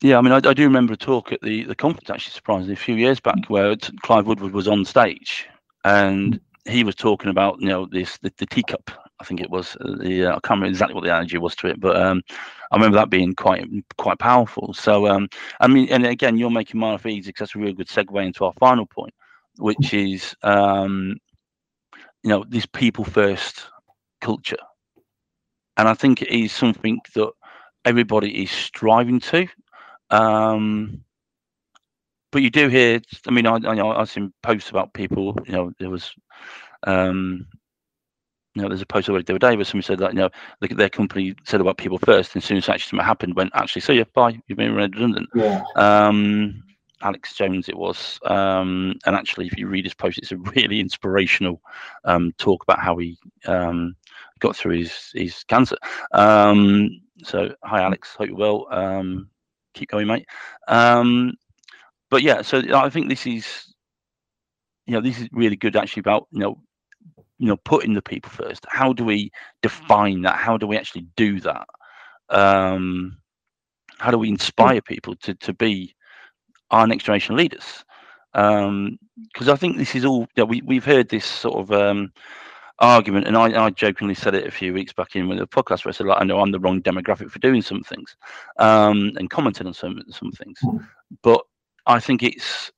Yeah, 0.00 0.18
I 0.18 0.20
mean, 0.20 0.32
I, 0.32 0.36
I, 0.36 0.54
do 0.54 0.62
remember 0.62 0.92
a 0.92 0.96
talk 0.96 1.32
at 1.32 1.40
the 1.42 1.64
the 1.64 1.74
conference 1.74 2.10
actually, 2.10 2.34
surprisingly, 2.34 2.74
a 2.74 2.76
few 2.76 2.94
years 2.94 3.18
back, 3.18 3.46
where 3.48 3.74
Clive 4.02 4.26
Woodward 4.26 4.52
was 4.52 4.68
on 4.68 4.84
stage 4.84 5.48
and 5.84 6.40
he 6.68 6.84
was 6.84 6.94
talking 6.94 7.30
about 7.30 7.60
you 7.60 7.68
know 7.68 7.86
this 7.86 8.18
the, 8.18 8.32
the 8.38 8.46
teacup. 8.46 8.90
I 9.20 9.24
think 9.24 9.40
it 9.40 9.50
was 9.50 9.76
uh, 9.80 9.96
the 10.00 10.26
uh, 10.26 10.30
I 10.30 10.40
can't 10.40 10.58
remember 10.58 10.66
exactly 10.68 10.94
what 10.94 11.04
the 11.04 11.10
analogy 11.10 11.38
was 11.38 11.54
to 11.56 11.68
it, 11.68 11.80
but 11.80 11.96
um, 11.96 12.22
I 12.70 12.76
remember 12.76 12.96
that 12.96 13.10
being 13.10 13.34
quite 13.34 13.66
quite 13.96 14.18
powerful. 14.18 14.72
So 14.74 15.06
um, 15.08 15.28
I 15.60 15.66
mean, 15.68 15.88
and 15.90 16.06
again, 16.06 16.36
you're 16.38 16.50
making 16.50 16.80
life 16.80 17.06
easy 17.06 17.30
because 17.30 17.48
that's 17.48 17.56
a 17.56 17.58
really 17.58 17.74
good 17.74 17.88
segue 17.88 18.24
into 18.24 18.44
our 18.44 18.52
final 18.54 18.86
point, 18.86 19.14
which 19.58 19.92
is 19.94 20.34
um, 20.42 21.16
you 22.22 22.30
know 22.30 22.44
this 22.48 22.66
people 22.66 23.04
first 23.04 23.66
culture 24.20 24.56
and 25.76 25.88
i 25.88 25.94
think 25.94 26.22
it 26.22 26.28
is 26.28 26.52
something 26.52 27.00
that 27.14 27.30
everybody 27.84 28.42
is 28.42 28.50
striving 28.50 29.20
to 29.20 29.46
um 30.10 31.02
but 32.32 32.42
you 32.42 32.50
do 32.50 32.68
hear 32.68 33.00
i 33.26 33.30
mean 33.30 33.46
i 33.46 33.56
i 33.56 34.00
i've 34.00 34.10
seen 34.10 34.32
posts 34.42 34.70
about 34.70 34.92
people 34.94 35.36
you 35.46 35.52
know 35.52 35.72
there 35.78 35.90
was 35.90 36.12
um 36.84 37.46
you 38.58 38.62
know, 38.64 38.68
there's 38.68 38.82
a 38.82 38.86
post 38.86 39.08
already 39.08 39.24
the 39.24 39.32
other 39.34 39.38
day 39.38 39.56
where 39.56 39.64
somebody 39.64 39.86
said 39.86 39.98
that, 40.00 40.12
you 40.12 40.18
know, 40.18 40.30
look 40.60 40.70
at 40.70 40.76
their 40.76 40.88
company 40.88 41.34
said 41.44 41.60
about 41.60 41.78
people 41.78 41.98
first, 41.98 42.34
and 42.34 42.42
as 42.42 42.44
soon 42.44 42.56
as 42.56 42.68
actually 42.68 42.90
something 42.90 43.06
happened, 43.06 43.36
went 43.36 43.52
actually, 43.54 43.82
so 43.82 43.92
yeah, 43.92 44.04
bye, 44.14 44.38
you've 44.46 44.58
been 44.58 44.74
redundant. 44.74 45.28
Yeah. 45.34 45.62
Um, 45.76 46.64
Alex 47.02 47.34
Jones 47.34 47.68
it 47.68 47.76
was. 47.76 48.18
Um, 48.24 48.98
and 49.06 49.14
actually, 49.14 49.46
if 49.46 49.56
you 49.56 49.68
read 49.68 49.84
his 49.84 49.94
post, 49.94 50.18
it's 50.18 50.32
a 50.32 50.36
really 50.36 50.80
inspirational 50.80 51.62
um, 52.04 52.32
talk 52.38 52.64
about 52.64 52.80
how 52.80 52.96
he 52.96 53.16
um, 53.46 53.94
got 54.40 54.56
through 54.56 54.78
his, 54.78 55.10
his 55.14 55.44
cancer. 55.44 55.76
Um, 56.12 57.00
so, 57.22 57.54
hi, 57.62 57.82
Alex. 57.82 58.16
Hope 58.16 58.28
you're 58.28 58.36
well. 58.36 58.66
Um, 58.70 59.30
keep 59.74 59.90
going, 59.90 60.08
mate. 60.08 60.26
Um, 60.66 61.34
but 62.10 62.22
yeah, 62.22 62.42
so 62.42 62.62
I 62.74 62.90
think 62.90 63.08
this 63.08 63.26
is, 63.26 63.72
you 64.86 64.94
know, 64.94 65.00
this 65.00 65.20
is 65.20 65.28
really 65.32 65.56
good 65.56 65.76
actually 65.76 66.00
about, 66.00 66.26
you 66.32 66.40
know, 66.40 66.58
you 67.38 67.46
know, 67.46 67.56
putting 67.56 67.94
the 67.94 68.02
people 68.02 68.30
first. 68.30 68.64
How 68.68 68.92
do 68.92 69.04
we 69.04 69.30
define 69.62 70.22
that? 70.22 70.36
How 70.36 70.56
do 70.56 70.66
we 70.66 70.76
actually 70.76 71.06
do 71.16 71.40
that? 71.40 71.66
Um, 72.28 73.18
how 73.98 74.10
do 74.10 74.18
we 74.18 74.28
inspire 74.28 74.80
people 74.80 75.16
to 75.16 75.34
to 75.34 75.52
be 75.52 75.94
our 76.70 76.86
next 76.86 77.04
generation 77.04 77.36
leaders. 77.36 77.84
Um, 78.34 78.98
because 79.32 79.48
um, 79.48 79.54
I 79.54 79.56
think 79.56 79.76
this 79.76 79.94
is 79.94 80.04
all, 80.04 80.20
you 80.20 80.42
know, 80.42 80.44
we, 80.44 80.62
we've 80.62 80.84
heard 80.84 81.08
this 81.08 81.24
sort 81.24 81.56
of 81.56 81.72
um, 81.72 82.12
argument, 82.78 83.26
and 83.26 83.36
I, 83.36 83.64
I 83.64 83.70
jokingly 83.70 84.14
said 84.14 84.34
it 84.34 84.46
a 84.46 84.50
few 84.50 84.72
weeks 84.72 84.92
back 84.92 85.16
in 85.16 85.28
with 85.28 85.40
a 85.40 85.46
podcast 85.46 85.84
where 85.84 85.90
I 85.90 85.92
said, 85.92 86.06
like, 86.06 86.20
I 86.20 86.24
know 86.24 86.38
I'm 86.38 86.52
the 86.52 86.60
wrong 86.60 86.82
demographic 86.82 87.30
for 87.30 87.38
doing 87.38 87.62
some 87.62 87.82
things 87.82 88.16
um, 88.58 89.12
and 89.16 89.30
commented 89.30 89.66
on 89.66 89.74
some, 89.74 90.00
some 90.10 90.30
things. 90.32 90.58
Hmm. 90.60 90.78
But 91.22 91.42
I 91.86 92.00
think 92.00 92.22
it's 92.22 92.70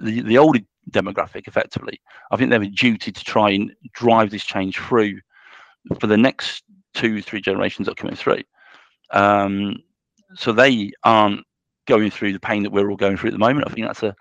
the, 0.00 0.22
the 0.22 0.38
older 0.38 0.60
demographic, 0.90 1.48
effectively. 1.48 2.00
I 2.30 2.36
think 2.36 2.50
they 2.50 2.56
have 2.56 2.62
a 2.62 2.66
duty 2.66 3.12
to 3.12 3.24
try 3.24 3.50
and 3.50 3.72
drive 3.92 4.30
this 4.30 4.44
change 4.44 4.78
through 4.78 5.20
for 5.98 6.06
the 6.06 6.16
next 6.16 6.64
two, 6.94 7.22
three 7.22 7.40
generations 7.40 7.86
that 7.86 7.92
are 7.92 8.02
coming 8.02 8.16
through. 8.16 8.42
Um, 9.12 9.76
so 10.34 10.52
they 10.52 10.92
aren't 11.04 11.44
going 11.86 12.10
through 12.10 12.32
the 12.32 12.40
pain 12.40 12.62
that 12.62 12.70
we're 12.70 12.90
all 12.90 12.96
going 12.96 13.16
through 13.16 13.28
at 13.28 13.32
the 13.32 13.38
moment. 13.38 13.66
I 13.66 13.72
think 13.72 13.86
that's 13.86 14.02
a 14.02 14.14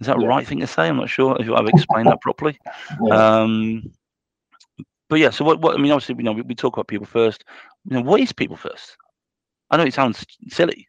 is 0.00 0.08
that 0.08 0.20
yeah. 0.20 0.26
right 0.26 0.46
thing 0.46 0.60
to 0.60 0.66
say? 0.66 0.88
I'm 0.88 0.96
not 0.96 1.08
sure 1.08 1.36
if 1.38 1.48
I've 1.48 1.68
explained 1.68 2.08
that 2.08 2.20
properly. 2.20 2.58
Yeah. 3.06 3.40
Um, 3.40 3.92
but 5.08 5.18
yeah, 5.20 5.30
so 5.30 5.44
what, 5.44 5.60
what 5.60 5.74
I 5.74 5.78
mean, 5.78 5.92
obviously, 5.92 6.16
you 6.16 6.24
know, 6.24 6.32
we, 6.32 6.42
we 6.42 6.54
talk 6.54 6.74
about 6.74 6.88
people 6.88 7.06
first. 7.06 7.44
You 7.88 7.96
know, 7.96 8.02
what 8.02 8.20
is 8.20 8.32
people 8.32 8.56
first? 8.56 8.96
I 9.70 9.76
know 9.76 9.84
it 9.84 9.94
sounds 9.94 10.24
silly. 10.48 10.88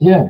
Yeah, 0.00 0.28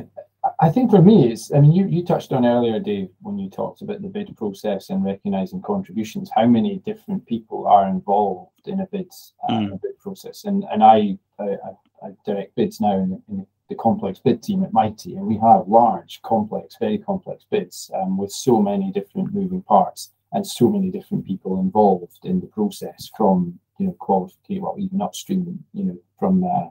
I 0.59 0.69
think 0.69 0.91
for 0.91 1.01
me, 1.01 1.31
it's, 1.31 1.51
I 1.53 1.59
mean, 1.59 1.71
you, 1.71 1.87
you 1.87 2.03
touched 2.03 2.31
on 2.31 2.45
earlier, 2.45 2.79
Dave, 2.79 3.09
when 3.21 3.37
you 3.37 3.49
talked 3.49 3.81
about 3.81 4.01
the 4.01 4.07
bid 4.07 4.35
process 4.37 4.89
and 4.89 5.03
recognizing 5.03 5.61
contributions, 5.61 6.29
how 6.33 6.45
many 6.45 6.77
different 6.85 7.25
people 7.25 7.67
are 7.67 7.87
involved 7.87 8.67
in 8.67 8.81
a 8.81 8.85
bid, 8.87 9.09
uh, 9.47 9.53
mm. 9.53 9.73
a 9.73 9.77
bid 9.77 9.97
process. 9.99 10.45
And 10.45 10.63
and 10.71 10.83
I, 10.83 11.17
I, 11.39 11.57
I 12.03 12.09
direct 12.25 12.55
bids 12.55 12.79
now 12.79 12.93
in, 12.93 13.21
in, 13.29 13.47
the 13.67 13.75
complex 13.75 14.19
bid 14.19 14.43
team 14.43 14.63
at 14.63 14.71
Mitie, 14.73 15.15
and 15.15 15.25
we 15.25 15.37
have 15.37 15.67
large, 15.67 16.21
complex, 16.21 16.75
very 16.79 16.99
complex 16.99 17.45
bids 17.49 17.89
um, 17.95 18.15
with 18.15 18.31
so 18.31 18.61
many 18.61 18.91
different 18.91 19.33
moving 19.33 19.63
parts 19.63 20.11
and 20.33 20.45
so 20.45 20.69
many 20.69 20.91
different 20.91 21.25
people 21.25 21.59
involved 21.59 22.25
in 22.25 22.39
the 22.39 22.45
process 22.45 23.09
from, 23.17 23.59
you 23.79 23.87
know, 23.87 23.93
quality, 23.93 24.59
well, 24.59 24.75
even 24.77 25.01
upstream, 25.01 25.63
you 25.73 25.85
know, 25.85 25.97
from 26.19 26.43
uh, 26.43 26.67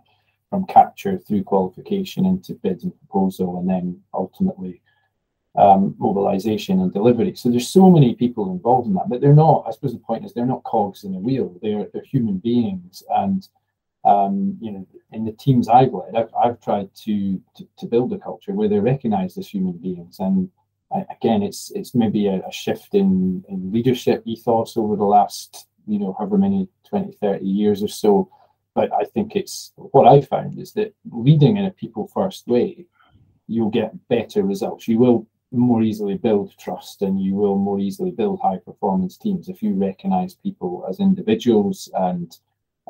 from 0.54 0.64
capture 0.66 1.18
through 1.18 1.42
qualification 1.42 2.24
into 2.24 2.54
bid 2.54 2.84
and 2.84 2.96
proposal, 3.00 3.58
and 3.58 3.68
then 3.68 4.00
ultimately 4.12 4.80
um, 5.56 5.96
mobilization 5.98 6.80
and 6.80 6.92
delivery. 6.92 7.34
So 7.34 7.50
there's 7.50 7.68
so 7.68 7.90
many 7.90 8.14
people 8.14 8.52
involved 8.52 8.86
in 8.86 8.94
that, 8.94 9.08
but 9.08 9.20
they're 9.20 9.34
not. 9.34 9.64
I 9.66 9.72
suppose 9.72 9.94
the 9.94 9.98
point 9.98 10.24
is 10.24 10.32
they're 10.32 10.46
not 10.46 10.62
cogs 10.62 11.02
in 11.02 11.12
a 11.16 11.18
wheel. 11.18 11.58
They're 11.60 11.88
they're 11.92 12.04
human 12.04 12.38
beings, 12.38 13.02
and 13.10 13.48
um, 14.04 14.56
you 14.60 14.70
know, 14.70 14.86
in 15.10 15.24
the 15.24 15.32
teams 15.32 15.68
I've 15.68 15.92
led, 15.92 16.14
I've, 16.14 16.32
I've 16.40 16.60
tried 16.60 16.94
to, 17.04 17.40
to, 17.56 17.66
to 17.78 17.86
build 17.86 18.12
a 18.12 18.18
culture 18.18 18.52
where 18.52 18.68
they're 18.68 18.80
recognised 18.80 19.36
as 19.38 19.48
human 19.48 19.78
beings. 19.78 20.20
And 20.20 20.50
again, 21.10 21.42
it's 21.42 21.72
it's 21.72 21.96
maybe 21.96 22.28
a, 22.28 22.46
a 22.46 22.52
shift 22.52 22.94
in 22.94 23.44
in 23.48 23.72
leadership 23.72 24.22
ethos 24.24 24.76
over 24.76 24.94
the 24.94 25.10
last 25.16 25.66
you 25.88 25.98
know 25.98 26.14
however 26.16 26.38
many 26.38 26.68
20, 26.88 27.10
30 27.20 27.44
years 27.44 27.82
or 27.82 27.88
so 27.88 28.30
but 28.74 28.92
I 28.92 29.04
think 29.04 29.36
it's 29.36 29.72
what 29.76 30.06
I 30.06 30.20
found 30.20 30.58
is 30.58 30.72
that 30.72 30.94
leading 31.10 31.56
in 31.56 31.64
a 31.66 31.70
people 31.70 32.08
first 32.12 32.46
way, 32.46 32.86
you'll 33.46 33.70
get 33.70 34.08
better 34.08 34.42
results. 34.42 34.88
You 34.88 34.98
will 34.98 35.26
more 35.52 35.82
easily 35.82 36.16
build 36.16 36.52
trust 36.58 37.02
and 37.02 37.20
you 37.20 37.34
will 37.34 37.56
more 37.56 37.78
easily 37.78 38.10
build 38.10 38.40
high 38.40 38.58
performance 38.58 39.16
teams 39.16 39.48
if 39.48 39.62
you 39.62 39.74
recognize 39.74 40.34
people 40.34 40.84
as 40.88 40.98
individuals. 40.98 41.88
And, 41.94 42.36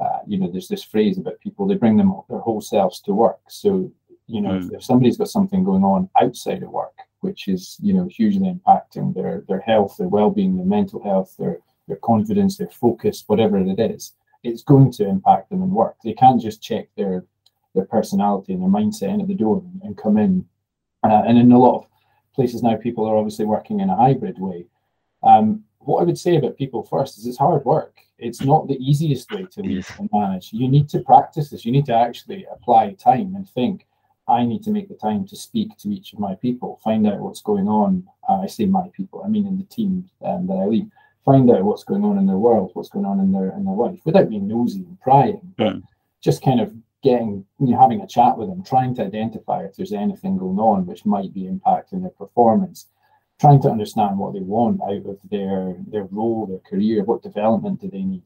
uh, 0.00 0.20
you 0.26 0.38
know, 0.38 0.50
there's 0.50 0.68
this 0.68 0.82
phrase 0.82 1.18
about 1.18 1.40
people, 1.40 1.66
they 1.66 1.74
bring 1.74 1.96
them 1.96 2.14
their 2.28 2.38
whole 2.38 2.62
selves 2.62 3.00
to 3.02 3.12
work. 3.12 3.40
So, 3.48 3.92
you 4.26 4.40
know, 4.40 4.50
mm. 4.50 4.66
if, 4.66 4.72
if 4.72 4.84
somebody's 4.84 5.18
got 5.18 5.28
something 5.28 5.64
going 5.64 5.84
on 5.84 6.08
outside 6.20 6.62
of 6.62 6.70
work, 6.70 6.96
which 7.20 7.48
is, 7.48 7.76
you 7.82 7.92
know, 7.92 8.08
hugely 8.10 8.48
impacting 8.48 9.14
their, 9.14 9.44
their 9.48 9.60
health, 9.60 9.96
their 9.98 10.08
well 10.08 10.30
being, 10.30 10.56
their 10.56 10.66
mental 10.66 11.02
health, 11.02 11.34
their, 11.38 11.58
their 11.88 11.96
confidence, 11.98 12.56
their 12.56 12.70
focus, 12.70 13.24
whatever 13.26 13.58
it 13.58 13.78
is, 13.78 14.14
it's 14.44 14.62
going 14.62 14.92
to 14.92 15.08
impact 15.08 15.50
them 15.50 15.62
in 15.62 15.70
work. 15.70 15.96
They 16.04 16.12
can't 16.12 16.40
just 16.40 16.62
check 16.62 16.88
their 16.96 17.24
their 17.74 17.86
personality 17.86 18.52
and 18.52 18.62
their 18.62 18.68
mindset 18.68 19.12
in 19.12 19.20
at 19.20 19.26
the 19.26 19.34
door 19.34 19.56
and, 19.58 19.82
and 19.82 19.98
come 19.98 20.16
in. 20.16 20.46
Uh, 21.02 21.22
and 21.26 21.36
in 21.36 21.50
a 21.50 21.58
lot 21.58 21.78
of 21.78 21.86
places 22.32 22.62
now, 22.62 22.76
people 22.76 23.04
are 23.04 23.16
obviously 23.16 23.44
working 23.44 23.80
in 23.80 23.90
a 23.90 23.96
hybrid 23.96 24.38
way. 24.38 24.64
Um, 25.24 25.64
what 25.78 26.00
I 26.00 26.04
would 26.04 26.18
say 26.18 26.36
about 26.36 26.56
people 26.56 26.84
first 26.84 27.18
is 27.18 27.26
it's 27.26 27.38
hard 27.38 27.64
work. 27.64 27.98
It's 28.18 28.42
not 28.42 28.68
the 28.68 28.78
easiest 28.78 29.30
way 29.32 29.46
to 29.50 29.60
lead 29.60 29.84
and 29.98 30.08
manage. 30.12 30.52
You 30.52 30.68
need 30.68 30.88
to 30.90 31.00
practice 31.00 31.50
this. 31.50 31.64
You 31.64 31.72
need 31.72 31.86
to 31.86 31.94
actually 31.94 32.46
apply 32.52 32.92
time 32.92 33.34
and 33.34 33.48
think. 33.48 33.86
I 34.28 34.44
need 34.44 34.62
to 34.62 34.70
make 34.70 34.88
the 34.88 34.94
time 34.94 35.26
to 35.26 35.36
speak 35.36 35.76
to 35.78 35.90
each 35.90 36.12
of 36.12 36.18
my 36.18 36.34
people, 36.36 36.80
find 36.82 37.06
out 37.06 37.18
what's 37.18 37.42
going 37.42 37.68
on. 37.68 38.06
Uh, 38.26 38.40
I 38.40 38.46
say 38.46 38.64
my 38.64 38.88
people, 38.96 39.22
I 39.22 39.28
mean 39.28 39.46
in 39.46 39.58
the 39.58 39.64
team 39.64 40.08
um, 40.24 40.46
that 40.46 40.54
I 40.54 40.64
lead 40.64 40.90
find 41.24 41.50
out 41.50 41.64
what's 41.64 41.84
going 41.84 42.04
on 42.04 42.18
in 42.18 42.26
their 42.26 42.36
world, 42.36 42.70
what's 42.74 42.90
going 42.90 43.06
on 43.06 43.20
in 43.20 43.32
their 43.32 43.50
in 43.56 43.64
their 43.64 43.74
life, 43.74 44.00
without 44.04 44.28
being 44.28 44.46
nosy 44.46 44.80
and 44.80 45.00
prying, 45.00 45.54
but 45.56 45.76
just 46.20 46.42
kind 46.42 46.60
of 46.60 46.72
getting 47.02 47.44
you 47.60 47.72
know, 47.72 47.80
having 47.80 48.00
a 48.00 48.06
chat 48.06 48.36
with 48.36 48.48
them, 48.48 48.62
trying 48.62 48.94
to 48.94 49.04
identify 49.04 49.62
if 49.62 49.76
there's 49.76 49.92
anything 49.92 50.38
going 50.38 50.58
on 50.58 50.86
which 50.86 51.04
might 51.04 51.32
be 51.34 51.42
impacting 51.42 52.00
their 52.02 52.10
performance, 52.10 52.88
trying 53.40 53.60
to 53.60 53.68
understand 53.68 54.18
what 54.18 54.32
they 54.32 54.40
want 54.40 54.80
out 54.82 55.06
of 55.06 55.18
their 55.30 55.76
their 55.86 56.04
role, 56.04 56.46
their 56.46 56.58
career, 56.70 57.04
what 57.04 57.22
development 57.22 57.80
do 57.80 57.90
they 57.90 58.02
need. 58.02 58.24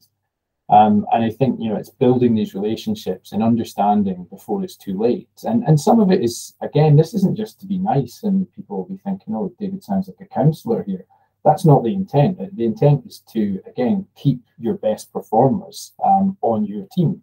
Um, 0.69 1.07
and 1.11 1.23
I 1.23 1.31
think 1.31 1.59
you 1.59 1.69
know 1.69 1.77
it's 1.77 1.89
building 1.89 2.35
these 2.35 2.53
relationships 2.53 3.31
and 3.31 3.41
understanding 3.41 4.27
before 4.29 4.63
it's 4.63 4.75
too 4.75 4.97
late. 4.97 5.29
And 5.43 5.63
and 5.63 5.79
some 5.79 5.99
of 5.99 6.11
it 6.11 6.21
is 6.21 6.53
again, 6.61 6.97
this 6.97 7.13
isn't 7.13 7.37
just 7.37 7.59
to 7.61 7.65
be 7.65 7.77
nice 7.77 8.23
and 8.23 8.51
people 8.53 8.77
will 8.77 8.95
be 8.95 9.01
thinking, 9.03 9.35
oh, 9.35 9.53
David 9.57 9.83
sounds 9.83 10.09
like 10.09 10.21
a 10.21 10.33
counsellor 10.33 10.83
here 10.83 11.05
that's 11.43 11.65
not 11.65 11.83
the 11.83 11.93
intent. 11.93 12.37
The 12.55 12.65
intent 12.65 13.05
is 13.05 13.19
to, 13.31 13.61
again, 13.65 14.05
keep 14.15 14.41
your 14.57 14.75
best 14.75 15.11
performers 15.13 15.93
um, 16.03 16.37
on 16.41 16.65
your 16.65 16.85
team. 16.91 17.21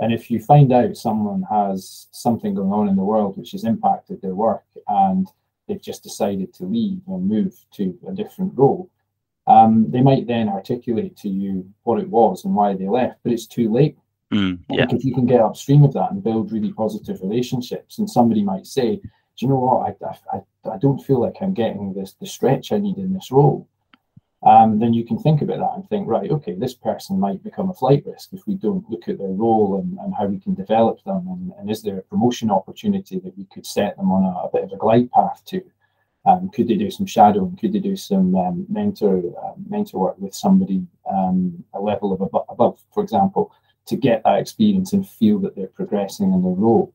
And 0.00 0.12
if 0.12 0.30
you 0.30 0.40
find 0.40 0.72
out 0.72 0.96
someone 0.96 1.42
has 1.50 2.08
something 2.10 2.54
going 2.54 2.72
on 2.72 2.88
in 2.88 2.96
the 2.96 3.04
world 3.04 3.36
which 3.36 3.52
has 3.52 3.64
impacted 3.64 4.20
their 4.20 4.34
work 4.34 4.64
and 4.88 5.28
they've 5.68 5.80
just 5.80 6.02
decided 6.02 6.52
to 6.54 6.64
leave 6.64 7.00
and 7.06 7.28
move 7.28 7.54
to 7.74 7.96
a 8.08 8.12
different 8.12 8.52
role, 8.56 8.90
um, 9.46 9.90
they 9.90 10.00
might 10.00 10.26
then 10.26 10.48
articulate 10.48 11.16
to 11.18 11.28
you 11.28 11.68
what 11.84 12.00
it 12.00 12.08
was 12.08 12.44
and 12.44 12.54
why 12.54 12.74
they 12.74 12.88
left, 12.88 13.18
but 13.22 13.32
it's 13.32 13.46
too 13.46 13.72
late. 13.72 13.96
Mm, 14.32 14.58
yeah. 14.70 14.86
If 14.90 15.04
you 15.04 15.14
can 15.14 15.26
get 15.26 15.40
upstream 15.40 15.84
of 15.84 15.92
that 15.92 16.10
and 16.10 16.24
build 16.24 16.50
really 16.50 16.72
positive 16.72 17.20
relationships, 17.20 17.98
and 17.98 18.10
somebody 18.10 18.42
might 18.42 18.66
say, 18.66 19.00
do 19.36 19.46
you 19.46 19.48
know 19.50 19.58
what? 19.58 19.96
I, 20.02 20.36
I, 20.36 20.74
I 20.74 20.78
don't 20.78 20.98
feel 20.98 21.20
like 21.20 21.36
I'm 21.40 21.54
getting 21.54 21.92
this 21.92 22.14
the 22.14 22.26
stretch 22.26 22.72
I 22.72 22.78
need 22.78 22.98
in 22.98 23.12
this 23.12 23.30
role. 23.30 23.68
Um, 24.44 24.78
then 24.78 24.92
you 24.92 25.06
can 25.06 25.18
think 25.18 25.40
about 25.40 25.58
that 25.58 25.72
and 25.74 25.88
think, 25.88 26.06
right, 26.06 26.30
okay, 26.30 26.54
this 26.54 26.74
person 26.74 27.18
might 27.18 27.42
become 27.42 27.70
a 27.70 27.74
flight 27.74 28.04
risk 28.06 28.34
if 28.34 28.46
we 28.46 28.54
don't 28.54 28.88
look 28.90 29.08
at 29.08 29.16
their 29.16 29.28
role 29.28 29.80
and, 29.80 29.98
and 30.00 30.14
how 30.14 30.26
we 30.26 30.38
can 30.38 30.54
develop 30.54 31.02
them. 31.04 31.26
And, 31.28 31.52
and 31.58 31.70
is 31.70 31.82
there 31.82 31.98
a 31.98 32.02
promotion 32.02 32.50
opportunity 32.50 33.18
that 33.20 33.36
we 33.38 33.46
could 33.46 33.64
set 33.64 33.96
them 33.96 34.12
on 34.12 34.22
a, 34.24 34.46
a 34.46 34.50
bit 34.52 34.64
of 34.64 34.72
a 34.72 34.76
glide 34.76 35.10
path 35.12 35.42
to? 35.46 35.62
Um, 36.26 36.50
could 36.50 36.68
they 36.68 36.76
do 36.76 36.90
some 36.90 37.06
shadowing? 37.06 37.56
Could 37.56 37.72
they 37.72 37.80
do 37.80 37.96
some 37.96 38.34
um, 38.34 38.66
mentor 38.68 39.18
uh, 39.42 39.52
mentor 39.68 40.00
work 40.00 40.18
with 40.18 40.34
somebody 40.34 40.86
um, 41.10 41.64
a 41.74 41.80
level 41.80 42.12
of 42.12 42.20
above, 42.22 42.46
above, 42.48 42.78
for 42.92 43.02
example, 43.02 43.52
to 43.86 43.96
get 43.96 44.22
that 44.24 44.38
experience 44.38 44.94
and 44.94 45.06
feel 45.06 45.38
that 45.40 45.54
they're 45.54 45.66
progressing 45.66 46.32
in 46.32 46.42
their 46.42 46.52
role? 46.52 46.93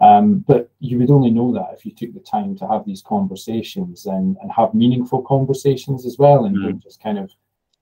Um, 0.00 0.38
but 0.48 0.70
you 0.80 0.98
would 0.98 1.10
only 1.10 1.30
know 1.30 1.52
that 1.52 1.74
if 1.74 1.84
you 1.84 1.92
took 1.92 2.14
the 2.14 2.20
time 2.20 2.56
to 2.56 2.66
have 2.66 2.86
these 2.86 3.02
conversations 3.02 4.06
and, 4.06 4.36
and 4.40 4.50
have 4.50 4.72
meaningful 4.72 5.22
conversations 5.22 6.06
as 6.06 6.16
well, 6.18 6.46
and 6.46 6.56
mm. 6.56 6.82
just 6.82 7.02
kind 7.02 7.18
of 7.18 7.30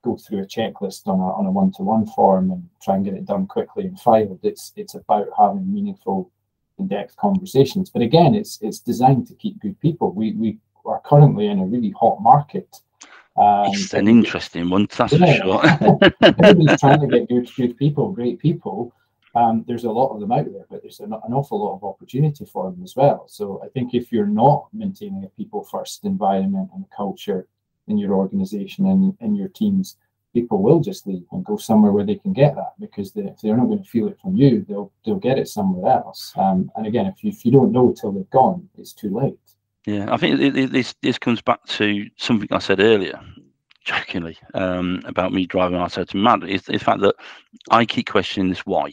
go 0.02 0.16
through 0.16 0.42
a 0.42 0.46
checklist 0.46 1.06
on 1.06 1.20
a 1.20 1.32
on 1.34 1.46
a 1.46 1.50
one 1.50 1.72
to 1.72 1.82
one 1.82 2.06
form 2.06 2.50
and 2.50 2.68
try 2.82 2.96
and 2.96 3.04
get 3.04 3.14
it 3.14 3.24
done 3.24 3.46
quickly 3.46 3.84
and 3.84 4.00
filed. 4.00 4.40
It's 4.42 4.72
it's 4.76 4.94
about 4.94 5.28
having 5.38 5.72
meaningful, 5.72 6.30
in 6.78 6.88
depth 6.88 7.16
conversations. 7.16 7.90
But 7.90 8.02
again, 8.02 8.34
it's 8.34 8.58
it's 8.62 8.80
designed 8.80 9.26
to 9.28 9.34
keep 9.34 9.60
good 9.60 9.78
people. 9.80 10.12
We 10.12 10.32
we 10.32 10.58
are 10.86 11.00
currently 11.04 11.46
in 11.46 11.58
a 11.58 11.66
really 11.66 11.90
hot 11.98 12.20
market. 12.20 12.80
Um, 13.36 13.66
it's 13.68 13.94
an 13.94 14.08
interesting 14.08 14.68
one, 14.68 14.88
that's 14.96 15.12
yeah. 15.12 15.38
for 15.42 15.62
sure. 15.62 16.12
Everybody's 16.22 16.80
trying 16.80 17.00
to 17.00 17.06
get 17.18 17.28
good, 17.28 17.48
good 17.54 17.76
people, 17.76 18.10
great 18.10 18.40
people, 18.40 18.92
um, 19.38 19.64
there's 19.68 19.84
a 19.84 19.90
lot 19.90 20.12
of 20.12 20.20
them 20.20 20.32
out 20.32 20.52
there, 20.52 20.66
but 20.68 20.82
there's 20.82 21.00
an, 21.00 21.12
an, 21.12 21.32
awful 21.32 21.62
lot 21.64 21.76
of 21.76 21.84
opportunity 21.84 22.44
for 22.44 22.70
them 22.70 22.82
as 22.82 22.96
well. 22.96 23.28
So 23.28 23.62
I 23.64 23.68
think 23.68 23.94
if 23.94 24.10
you're 24.10 24.26
not 24.26 24.66
maintaining 24.72 25.24
a 25.24 25.28
people 25.28 25.62
first 25.62 26.04
environment 26.04 26.70
and 26.74 26.84
culture 26.94 27.46
in 27.86 27.98
your 27.98 28.14
organization 28.14 28.86
and 28.86 29.16
in 29.20 29.36
your 29.36 29.48
teams, 29.48 29.96
people 30.34 30.60
will 30.60 30.80
just 30.80 31.06
leave 31.06 31.24
and 31.30 31.44
go 31.44 31.56
somewhere 31.56 31.92
where 31.92 32.04
they 32.04 32.16
can 32.16 32.32
get 32.32 32.56
that 32.56 32.72
because 32.80 33.12
they, 33.12 33.22
if 33.22 33.40
they're 33.40 33.56
not 33.56 33.66
going 33.66 33.82
to 33.82 33.88
feel 33.88 34.08
it 34.08 34.18
from 34.20 34.34
you, 34.36 34.64
they'll 34.68 34.92
they'll 35.04 35.16
get 35.16 35.38
it 35.38 35.48
somewhere 35.48 35.92
else. 35.92 36.32
Um, 36.36 36.70
and 36.74 36.86
again, 36.86 37.06
if 37.06 37.22
you, 37.22 37.30
if 37.30 37.44
you 37.44 37.52
don't 37.52 37.72
know 37.72 37.92
till 37.92 38.12
they've 38.12 38.30
gone, 38.30 38.68
it's 38.76 38.92
too 38.92 39.14
late. 39.14 39.38
Yeah, 39.86 40.12
I 40.12 40.16
think 40.16 40.54
this 40.72 40.94
this 41.02 41.18
comes 41.18 41.40
back 41.40 41.64
to 41.78 42.06
something 42.16 42.48
I 42.50 42.58
said 42.58 42.80
earlier, 42.80 43.20
jokingly, 43.84 44.36
um, 44.54 45.00
about 45.04 45.32
me 45.32 45.46
driving 45.46 45.78
ourselves 45.78 46.12
mad. 46.12 46.42
Is 46.42 46.62
the 46.62 46.78
fact 46.78 47.00
that 47.02 47.14
I 47.70 47.86
keep 47.86 48.08
questioning 48.08 48.50
this 48.50 48.66
why 48.66 48.92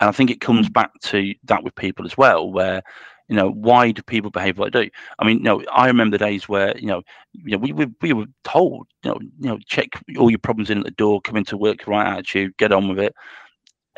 and 0.00 0.08
I 0.08 0.12
think 0.12 0.30
it 0.30 0.40
comes 0.40 0.68
mm. 0.68 0.72
back 0.72 0.90
to 1.04 1.34
that 1.44 1.64
with 1.64 1.74
people 1.74 2.04
as 2.04 2.16
well, 2.16 2.50
where 2.50 2.82
you 3.28 3.36
know 3.36 3.50
why 3.50 3.90
do 3.90 4.02
people 4.02 4.30
behave 4.30 4.58
like 4.58 4.72
they 4.72 4.86
do? 4.86 4.90
I 5.18 5.26
mean, 5.26 5.38
you 5.38 5.44
know, 5.44 5.64
I 5.72 5.86
remember 5.86 6.16
the 6.16 6.24
days 6.24 6.48
where 6.48 6.76
you 6.78 6.86
know, 6.86 7.02
you 7.32 7.52
know, 7.52 7.58
we 7.58 7.72
we, 7.72 7.86
we 8.00 8.12
were 8.12 8.26
told, 8.44 8.86
you 9.02 9.10
know, 9.10 9.18
you 9.20 9.48
know, 9.48 9.58
check 9.66 9.88
all 10.18 10.30
your 10.30 10.38
problems 10.38 10.70
in 10.70 10.78
at 10.78 10.84
the 10.84 10.90
door, 10.92 11.20
come 11.20 11.36
into 11.36 11.56
work, 11.56 11.86
right 11.86 12.06
attitude, 12.06 12.56
get 12.58 12.72
on 12.72 12.88
with 12.88 12.98
it. 12.98 13.14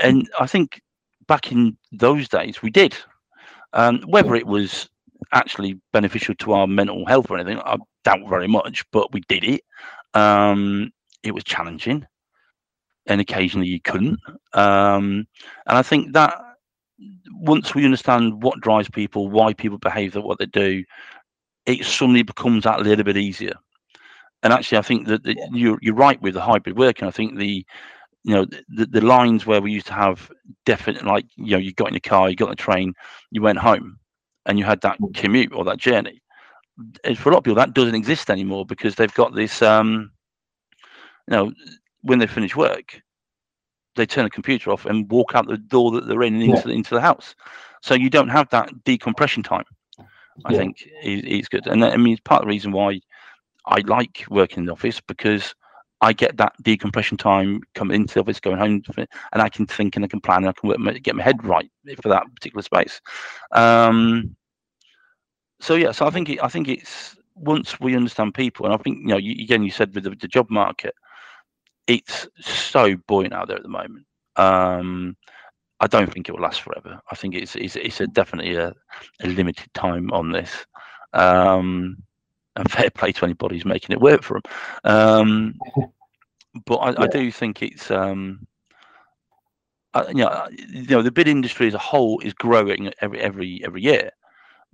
And 0.01 0.29
I 0.39 0.47
think 0.47 0.81
back 1.27 1.51
in 1.53 1.77
those 1.93 2.29
days 2.29 2.63
we 2.63 2.71
did. 2.71 2.97
Um, 3.75 4.01
whether 4.07 4.35
it 4.35 4.47
was 4.47 4.89
actually 5.35 5.79
beneficial 5.93 6.35
to 6.37 6.53
our 6.53 6.67
mental 6.67 7.05
health 7.05 7.31
or 7.31 7.37
anything, 7.37 7.61
I 7.61 7.77
doubt 8.03 8.27
very 8.31 8.49
much, 8.49 8.83
but 8.93 9.13
we 9.13 9.21
did 9.29 9.45
it. 9.45 9.63
Um, 10.15 10.91
it 11.23 11.33
was 11.33 11.45
challenging 11.45 12.07
and 13.09 13.21
occasionally 13.21 13.67
you 13.67 13.81
couldn't. 13.81 14.21
Um, 14.53 15.27
and 15.67 15.79
I 15.79 15.83
think 15.83 16.13
that 16.13 16.35
once 17.33 17.75
we 17.75 17.85
understand 17.85 18.43
what 18.43 18.61
drives 18.61 18.89
people, 18.91 19.29
why 19.29 19.53
people 19.53 19.79
behave 19.79 20.13
the 20.13 20.21
what 20.21 20.39
they 20.39 20.47
do, 20.47 20.85
it 21.67 21.85
suddenly 21.85 22.23
becomes 22.23 22.65
that 22.65 22.81
little 22.81 23.05
bit 23.05 23.17
easier. 23.17 23.55
And 24.43 24.53
actually, 24.53 24.79
I 24.79 24.83
think 24.83 25.07
that 25.09 25.25
the, 25.25 25.37
you're 25.53 25.79
you're 25.83 25.95
right 25.95 26.21
with 26.23 26.35
the 26.35 26.41
hybrid 26.41 26.79
working. 26.79 27.09
I 27.09 27.11
think 27.11 27.37
the 27.37 27.67
you 28.25 28.35
know 28.35 28.47
the, 28.69 28.87
the 28.87 29.01
lines 29.01 29.47
where 29.47 29.61
we 29.61 29.73
used 29.73 29.87
to 29.89 29.95
have 29.95 30.31
definite 30.65 31.05
like 31.05 31.27
you 31.37 31.53
know 31.53 31.59
you 31.59 31.73
got 31.73 31.89
in 31.89 31.95
the 31.95 32.01
car, 32.01 32.31
you 32.31 32.37
got 32.37 32.47
in 32.47 32.51
the 32.53 32.57
train, 32.57 32.95
you 33.31 33.43
went 33.43 33.59
home, 33.59 33.99
and 34.47 34.59
you 34.59 34.65
had 34.65 34.81
that 34.83 34.99
commute 35.15 35.53
or 35.53 35.65
that 35.65 35.79
journey. 35.79 36.21
For 37.17 37.31
a 37.31 37.33
lot 37.33 37.39
of 37.39 37.45
people, 37.45 37.57
that 37.57 37.75
doesn't 37.75 37.97
exist 37.97 38.31
anymore 38.31 38.65
because 38.65 38.95
they've 38.95 39.15
got 39.15 39.35
this. 39.35 39.63
Um, 39.63 40.13
you 41.29 41.37
know, 41.37 41.53
when 42.03 42.19
they 42.19 42.27
finish 42.27 42.57
work, 42.57 43.01
they 43.97 44.07
turn 44.07 44.25
the 44.25 44.31
computer 44.31 44.71
off 44.71 44.87
and 44.87 45.11
walk 45.11 45.33
out 45.35 45.49
the 45.49 45.59
door 45.59 45.91
that 45.93 46.07
they're 46.07 46.23
in 46.23 46.35
and 46.35 46.43
into, 46.43 46.69
yeah. 46.69 46.75
into 46.75 46.95
the 46.95 47.01
house. 47.01 47.35
So 47.83 47.95
you 47.95 48.11
don't 48.11 48.29
have 48.29 48.49
that 48.51 48.85
decompression 48.85 49.43
time. 49.43 49.65
I 50.45 50.53
yeah. 50.53 50.59
think 50.59 50.89
is, 51.03 51.23
is 51.25 51.49
good, 51.49 51.67
and 51.67 51.85
I 51.85 51.97
mean 51.97 52.13
it's 52.13 52.21
part 52.21 52.43
of 52.43 52.47
the 52.47 52.51
reason 52.51 52.71
why 52.71 53.01
I 53.67 53.81
like 53.87 54.25
working 54.31 54.61
in 54.61 54.67
the 54.67 54.73
office 54.73 55.01
because 55.01 55.55
I 56.01 56.13
get 56.13 56.37
that 56.37 56.53
decompression 56.63 57.17
time 57.17 57.61
coming 57.75 57.97
into 57.97 58.15
the 58.15 58.21
office, 58.21 58.39
going 58.39 58.59
home, 58.59 58.83
and 58.97 59.43
I 59.43 59.49
can 59.49 59.67
think 59.67 59.97
and 59.97 60.05
I 60.05 60.09
can 60.09 60.21
plan 60.21 60.39
and 60.39 60.49
I 60.49 60.53
can 60.53 60.69
work, 60.69 61.03
get 61.03 61.17
my 61.17 61.23
head 61.25 61.45
right 61.45 61.69
for 62.01 62.09
that 62.09 62.23
particular 62.35 62.63
space. 62.63 63.01
Um, 63.53 64.37
so 65.61 65.75
yeah, 65.75 65.91
so 65.91 66.07
I 66.07 66.11
think 66.11 66.29
it, 66.29 66.43
I 66.43 66.49
think 66.49 66.69
it's 66.69 67.17
once 67.35 67.81
we 67.81 67.97
understand 67.97 68.35
people, 68.35 68.65
and 68.65 68.75
I 68.75 68.79
think 68.79 68.99
you 68.99 69.09
know, 69.09 69.17
you, 69.17 69.33
again, 69.33 69.65
you 69.65 69.71
said 69.71 69.95
with 69.95 70.05
the, 70.05 70.11
the, 70.11 70.29
job 70.29 70.49
market, 70.51 70.95
it's 71.89 72.29
so 72.41 72.97
buoyant 73.09 73.35
out 73.35 73.49
there 73.49 73.57
at 73.57 73.63
the 73.65 73.69
moment. 73.69 74.07
Um, 74.37 75.17
I 75.81 75.87
don't 75.87 76.13
think 76.13 76.29
it 76.29 76.33
will 76.33 76.43
last 76.43 76.61
forever. 76.61 77.01
I 77.11 77.15
think 77.17 77.35
it's 77.35 77.57
it's, 77.57 77.77
it's 77.77 78.01
a 78.01 78.07
definitely 78.07 78.55
a, 78.55 78.73
a 79.23 79.27
limited 79.27 79.73
time 79.75 80.11
on 80.13 80.31
this. 80.31 80.67
Um, 81.15 81.97
and 82.57 82.71
fair 82.71 82.91
play 82.91 83.13
to 83.13 83.25
anybody 83.25 83.57
who's 83.57 83.65
making 83.65 83.95
it 83.95 84.01
work 84.01 84.23
for 84.23 84.41
them. 84.41 84.53
Um, 84.85 85.55
but 86.67 86.77
I, 86.77 86.91
yeah. 86.91 87.01
I, 87.01 87.07
do 87.07 87.33
think 87.33 87.63
it's 87.63 87.91
um, 87.91 88.47
uh, 89.95 90.05
you 90.09 90.17
know 90.17 90.47
you 90.51 90.87
know 90.89 91.03
the 91.03 91.11
bid 91.11 91.27
industry 91.27 91.67
as 91.67 91.75
a 91.75 91.79
whole 91.79 92.21
is 92.21 92.35
growing 92.35 92.93
every 93.01 93.21
every 93.21 93.65
every 93.65 93.83
year. 93.83 94.11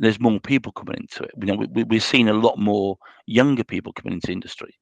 There's 0.01 0.19
more 0.19 0.41
people 0.41 0.73
coming 0.73 0.97
into 0.97 1.23
it. 1.23 1.31
You 1.39 1.47
know, 1.47 1.67
we, 1.73 1.85
we're 1.85 2.01
seeing 2.01 2.29
a 2.29 2.35
lot 2.35 2.59
more 2.59 2.99
younger 3.27 3.63
people 3.63 3.93
coming 3.93 4.15
into 4.15 4.33
industry. 4.33 4.75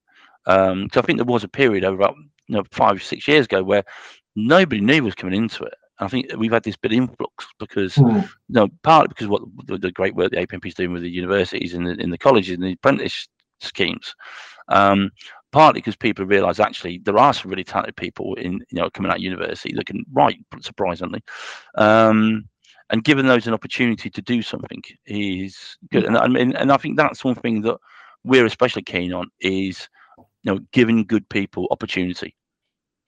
Um, 0.47 0.89
so 0.93 1.01
I 1.01 1.05
think 1.05 1.19
there 1.19 1.25
was 1.25 1.45
a 1.45 1.49
period 1.49 1.85
over 1.85 1.97
about 1.97 2.17
you 2.49 2.57
know 2.57 2.65
five 2.73 3.03
six 3.03 3.29
years 3.29 3.47
ago 3.47 3.63
where 3.63 3.85
nobody 4.37 4.81
knew 4.81 5.05
was 5.05 5.15
coming 5.15 5.37
into 5.37 5.65
it. 5.65 5.75
I 5.99 6.09
think 6.09 6.27
we've 6.37 6.53
had 6.53 6.65
this 6.65 6.77
bit 6.77 6.93
of 6.93 6.97
influx 6.97 7.47
because, 7.61 7.95
mm. 7.95 8.23
you 8.25 8.29
know, 8.49 8.69
partly 8.83 9.09
because 9.09 9.29
what 9.29 9.43
the, 9.67 9.79
the, 9.79 9.93
great 9.93 10.17
work 10.17 10.33
the 10.33 10.45
APMP 10.45 10.67
is 10.67 10.75
doing 10.75 10.93
with 10.93 11.03
the 11.03 11.11
universities 11.11 11.75
and 11.75 11.87
the, 11.87 11.93
in 11.93 12.11
the 12.11 12.19
colleges 12.19 12.55
and 12.55 12.65
the 12.65 12.73
apprentice 12.73 13.29
schemes. 13.61 14.13
Um, 14.69 15.11
partly 15.53 15.81
because 15.81 15.97
people 15.97 16.25
realise 16.25 16.59
actually 16.59 16.99
there 17.05 17.19
are 17.19 17.33
some 17.33 17.51
really 17.51 17.63
talented 17.63 17.95
people 17.97 18.35
in 18.37 18.55
you 18.71 18.81
know 18.81 18.91
coming 18.91 19.11
out 19.11 19.19
of 19.19 19.23
university 19.23 19.73
that 19.75 19.87
can 19.87 20.05
write 20.13 20.39
surprisingly, 20.61 21.23
um, 21.77 22.49
and 22.91 23.05
giving 23.05 23.27
those 23.27 23.47
an 23.47 23.55
opportunity 23.55 24.11
to 24.11 24.23
do 24.23 24.43
something 24.43 24.83
is 25.07 25.77
good. 25.93 26.05
And 26.05 26.17
I 26.17 26.27
mean, 26.27 26.57
and 26.57 26.73
I 26.73 26.77
think 26.77 26.97
that's 26.97 27.25
one 27.25 27.35
thing 27.37 27.63
that 27.63 27.77
we're 28.25 28.47
especially 28.47 28.83
keen 28.83 29.13
on 29.13 29.29
is 29.41 29.89
you 30.43 30.53
know 30.53 30.61
giving 30.73 31.05
good 31.05 31.29
people 31.29 31.69
opportunity 31.71 32.35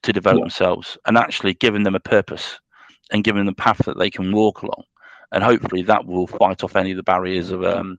to 0.03 0.12
develop 0.12 0.39
yeah. 0.39 0.45
themselves 0.45 0.99
and 1.07 1.16
actually 1.16 1.55
giving 1.55 1.82
them 1.82 1.95
a 1.95 2.01
purpose 2.01 2.59
and 3.11 3.24
giving 3.24 3.45
them 3.45 3.55
a 3.59 3.62
path 3.62 3.78
that 3.85 3.99
they 3.99 4.11
can 4.11 4.32
walk 4.32 4.62
along. 4.62 4.82
And 5.32 5.43
hopefully 5.43 5.82
that 5.82 6.07
will 6.07 6.26
fight 6.26 6.62
off 6.62 6.76
any 6.76 6.93
of 6.93 6.97
the 6.97 7.03
barriers 7.03 7.51
of 7.51 7.64
um, 7.64 7.99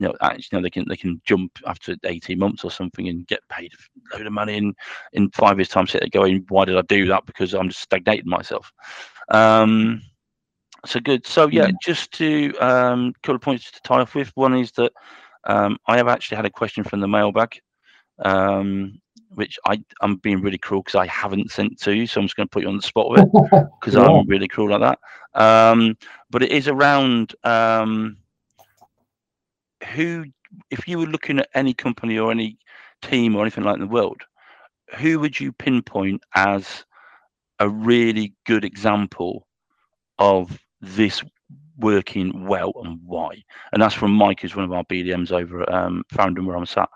you 0.00 0.08
know, 0.08 0.14
actually, 0.22 0.48
you 0.52 0.58
know, 0.58 0.62
they 0.62 0.70
can 0.70 0.86
they 0.88 0.96
can 0.96 1.20
jump 1.26 1.58
after 1.66 1.94
18 2.04 2.38
months 2.38 2.64
or 2.64 2.70
something 2.70 3.08
and 3.08 3.26
get 3.26 3.40
paid 3.50 3.72
a 3.74 4.16
load 4.16 4.26
of 4.26 4.32
money 4.32 4.56
in 4.56 4.74
in 5.12 5.30
five 5.30 5.58
years' 5.58 5.68
time. 5.68 5.86
Sit 5.86 6.00
there 6.00 6.08
going, 6.08 6.46
why 6.48 6.64
did 6.64 6.78
I 6.78 6.82
do 6.82 7.06
that? 7.08 7.26
Because 7.26 7.54
I'm 7.54 7.68
just 7.68 7.82
stagnating 7.82 8.28
myself. 8.28 8.72
Um, 9.28 10.02
so 10.86 11.00
good. 11.00 11.26
So 11.26 11.48
yeah, 11.48 11.66
mm. 11.66 11.74
just 11.82 12.12
to 12.12 12.56
um, 12.60 13.12
couple 13.22 13.36
of 13.36 13.42
points 13.42 13.70
to 13.70 13.80
tie 13.82 14.00
off 14.00 14.14
with. 14.14 14.32
One 14.36 14.54
is 14.54 14.72
that 14.72 14.92
um, 15.44 15.76
I 15.86 15.98
have 15.98 16.08
actually 16.08 16.36
had 16.36 16.46
a 16.46 16.50
question 16.50 16.82
from 16.82 17.00
the 17.00 17.08
mailbag. 17.08 17.60
Um, 18.24 19.00
which 19.34 19.58
I 19.64 19.82
I'm 20.00 20.16
being 20.16 20.40
really 20.40 20.58
cruel 20.58 20.82
because 20.82 20.96
I 20.96 21.06
haven't 21.06 21.50
sent 21.52 21.80
to 21.82 21.94
you, 21.94 22.06
so 22.06 22.20
I'm 22.20 22.26
just 22.26 22.36
going 22.36 22.48
to 22.48 22.50
put 22.50 22.62
you 22.62 22.68
on 22.68 22.76
the 22.76 22.82
spot 22.82 23.10
with 23.10 23.20
it 23.20 23.30
because 23.80 23.94
yeah. 23.94 24.02
I'm 24.02 24.26
really 24.26 24.48
cruel 24.48 24.76
like 24.76 24.80
that. 24.80 25.40
Um, 25.40 25.96
but 26.30 26.42
it 26.42 26.50
is 26.50 26.68
around 26.68 27.34
um, 27.44 28.16
who, 29.92 30.24
if 30.70 30.86
you 30.88 30.98
were 30.98 31.06
looking 31.06 31.38
at 31.38 31.48
any 31.54 31.74
company 31.74 32.18
or 32.18 32.30
any 32.30 32.58
team 33.02 33.36
or 33.36 33.42
anything 33.42 33.64
like 33.64 33.74
in 33.74 33.80
the 33.80 33.86
world, 33.86 34.22
who 34.96 35.20
would 35.20 35.38
you 35.38 35.52
pinpoint 35.52 36.22
as 36.34 36.84
a 37.60 37.68
really 37.68 38.32
good 38.46 38.64
example 38.64 39.46
of 40.18 40.58
this 40.80 41.22
working 41.78 42.46
well 42.46 42.72
and 42.84 42.98
why? 43.04 43.42
And 43.72 43.80
that's 43.80 43.94
from 43.94 44.12
Mike, 44.12 44.40
who's 44.40 44.56
one 44.56 44.64
of 44.64 44.72
our 44.72 44.84
BDMs 44.84 45.30
over 45.30 45.62
at 45.62 45.72
um, 45.72 46.04
Farringdon, 46.10 46.46
where 46.46 46.56
I'm 46.56 46.66
sat. 46.66 46.88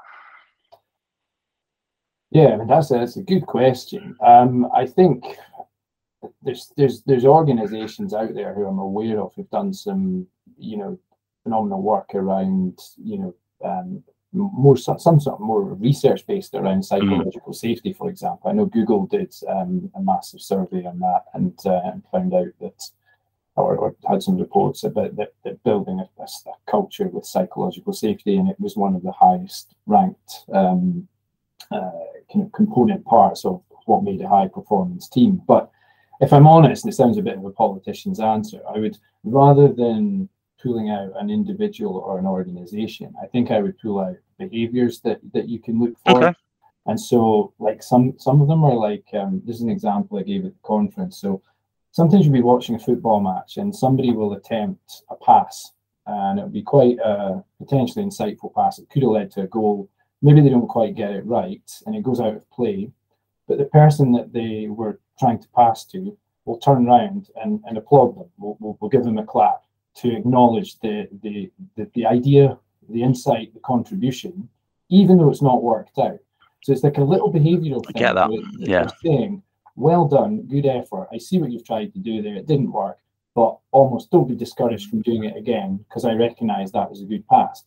Yeah, 2.34 2.48
I 2.48 2.56
mean, 2.56 2.66
that's 2.66 2.90
a, 2.90 2.94
that's 2.94 3.16
a 3.16 3.22
good 3.22 3.46
question. 3.46 4.16
Um, 4.20 4.68
I 4.74 4.86
think 4.86 5.24
there's 6.42 6.72
there's 6.76 7.02
there's 7.02 7.24
organisations 7.24 8.12
out 8.12 8.34
there 8.34 8.52
who 8.52 8.66
I'm 8.66 8.80
aware 8.80 9.20
of 9.20 9.32
who've 9.34 9.48
done 9.50 9.72
some 9.72 10.26
you 10.58 10.76
know 10.76 10.98
phenomenal 11.44 11.80
work 11.80 12.10
around 12.14 12.80
you 12.96 13.18
know 13.18 13.34
um, 13.64 14.02
more 14.32 14.76
some, 14.76 14.98
some 14.98 15.20
sort 15.20 15.34
of 15.34 15.46
more 15.46 15.62
research 15.62 16.26
based 16.26 16.54
around 16.54 16.80
mm. 16.80 16.84
psychological 16.84 17.52
mm. 17.52 17.56
safety, 17.56 17.92
for 17.92 18.10
example. 18.10 18.50
I 18.50 18.52
know 18.52 18.66
Google 18.66 19.06
did 19.06 19.32
um, 19.48 19.92
a 19.94 20.02
massive 20.02 20.40
survey 20.40 20.84
on 20.86 20.98
that 20.98 21.26
and, 21.34 21.56
uh, 21.64 21.82
and 21.84 22.02
found 22.10 22.34
out 22.34 22.48
that, 22.60 22.90
or, 23.54 23.76
or, 23.76 23.94
had 24.08 24.24
some 24.24 24.36
reports 24.36 24.82
about 24.82 25.14
that, 25.14 25.34
that 25.44 25.62
building 25.62 26.00
a, 26.00 26.22
a, 26.22 26.26
culture 26.68 27.06
with 27.06 27.24
psychological 27.24 27.92
safety, 27.92 28.36
and 28.36 28.50
it 28.50 28.58
was 28.58 28.76
one 28.76 28.96
of 28.96 29.02
the 29.04 29.12
highest 29.12 29.76
ranked 29.86 30.44
um, 30.52 31.06
uh, 31.70 31.90
kind 32.32 32.44
of 32.44 32.52
component 32.52 33.04
parts 33.04 33.44
of 33.44 33.62
what 33.86 34.02
made 34.02 34.20
a 34.20 34.28
high 34.28 34.48
performance 34.48 35.08
team. 35.08 35.42
But 35.46 35.70
if 36.20 36.32
I'm 36.32 36.46
honest, 36.46 36.84
and 36.84 36.92
it 36.92 36.96
sounds 36.96 37.18
a 37.18 37.22
bit 37.22 37.36
of 37.36 37.44
a 37.44 37.50
politician's 37.50 38.20
answer, 38.20 38.60
I 38.68 38.78
would 38.78 38.96
rather 39.24 39.68
than 39.68 40.28
pulling 40.62 40.90
out 40.90 41.12
an 41.20 41.30
individual 41.30 41.98
or 41.98 42.18
an 42.18 42.26
organization, 42.26 43.14
I 43.22 43.26
think 43.26 43.50
I 43.50 43.60
would 43.60 43.78
pull 43.78 44.00
out 44.00 44.16
behaviors 44.38 45.00
that 45.00 45.20
that 45.32 45.48
you 45.48 45.58
can 45.58 45.80
look 45.80 45.94
for. 46.06 46.24
Okay. 46.24 46.38
And 46.86 47.00
so, 47.00 47.52
like 47.58 47.82
some 47.82 48.14
some 48.18 48.40
of 48.40 48.48
them 48.48 48.64
are 48.64 48.76
like 48.76 49.06
um, 49.14 49.42
this 49.44 49.56
is 49.56 49.62
an 49.62 49.70
example 49.70 50.18
I 50.18 50.22
gave 50.22 50.44
at 50.44 50.52
the 50.52 50.66
conference. 50.66 51.18
So 51.18 51.42
sometimes 51.92 52.24
you'll 52.24 52.34
be 52.34 52.42
watching 52.42 52.74
a 52.74 52.78
football 52.78 53.20
match 53.20 53.56
and 53.56 53.74
somebody 53.74 54.12
will 54.12 54.34
attempt 54.34 55.02
a 55.10 55.16
pass, 55.16 55.72
and 56.06 56.38
it'll 56.38 56.50
be 56.50 56.62
quite 56.62 56.98
a 56.98 57.42
potentially 57.58 58.04
insightful 58.04 58.54
pass. 58.54 58.78
It 58.78 58.90
could 58.90 59.02
have 59.02 59.12
led 59.12 59.30
to 59.32 59.42
a 59.42 59.46
goal 59.46 59.88
maybe 60.24 60.40
they 60.40 60.48
don't 60.48 60.66
quite 60.66 60.96
get 60.96 61.12
it 61.12 61.24
right 61.26 61.70
and 61.84 61.94
it 61.94 62.02
goes 62.02 62.18
out 62.18 62.34
of 62.34 62.50
play, 62.50 62.90
but 63.46 63.58
the 63.58 63.66
person 63.66 64.10
that 64.12 64.32
they 64.32 64.66
were 64.68 64.98
trying 65.20 65.38
to 65.38 65.48
pass 65.54 65.84
to 65.84 66.16
will 66.46 66.58
turn 66.58 66.88
around 66.88 67.28
and, 67.42 67.60
and 67.66 67.76
applaud 67.76 68.16
them. 68.16 68.28
We'll, 68.38 68.56
we'll, 68.58 68.78
we'll 68.80 68.88
give 68.88 69.04
them 69.04 69.18
a 69.18 69.24
clap 69.24 69.62
to 69.96 70.16
acknowledge 70.16 70.80
the, 70.80 71.08
the, 71.22 71.50
the, 71.76 71.90
the 71.94 72.06
idea, 72.06 72.58
the 72.88 73.02
insight, 73.02 73.52
the 73.52 73.60
contribution, 73.60 74.48
even 74.88 75.18
though 75.18 75.30
it's 75.30 75.42
not 75.42 75.62
worked 75.62 75.98
out. 75.98 76.18
So 76.62 76.72
it's 76.72 76.82
like 76.82 76.96
a 76.96 77.04
little 77.04 77.30
behavioral 77.30 77.84
thing. 77.84 77.96
I 77.96 77.98
get 77.98 78.14
that. 78.14 78.30
yeah. 78.56 78.88
Saying, 79.04 79.42
well 79.76 80.08
done, 80.08 80.42
good 80.48 80.64
effort. 80.64 81.08
I 81.12 81.18
see 81.18 81.38
what 81.38 81.52
you've 81.52 81.66
tried 81.66 81.92
to 81.92 81.98
do 81.98 82.22
there. 82.22 82.36
It 82.36 82.46
didn't 82.46 82.72
work, 82.72 82.96
but 83.34 83.58
almost 83.72 84.10
don't 84.10 84.28
be 84.28 84.34
discouraged 84.34 84.88
from 84.88 85.02
doing 85.02 85.24
it 85.24 85.36
again 85.36 85.84
because 85.86 86.06
I 86.06 86.14
recognize 86.14 86.72
that 86.72 86.88
was 86.88 87.02
a 87.02 87.06
good 87.06 87.28
pass. 87.28 87.64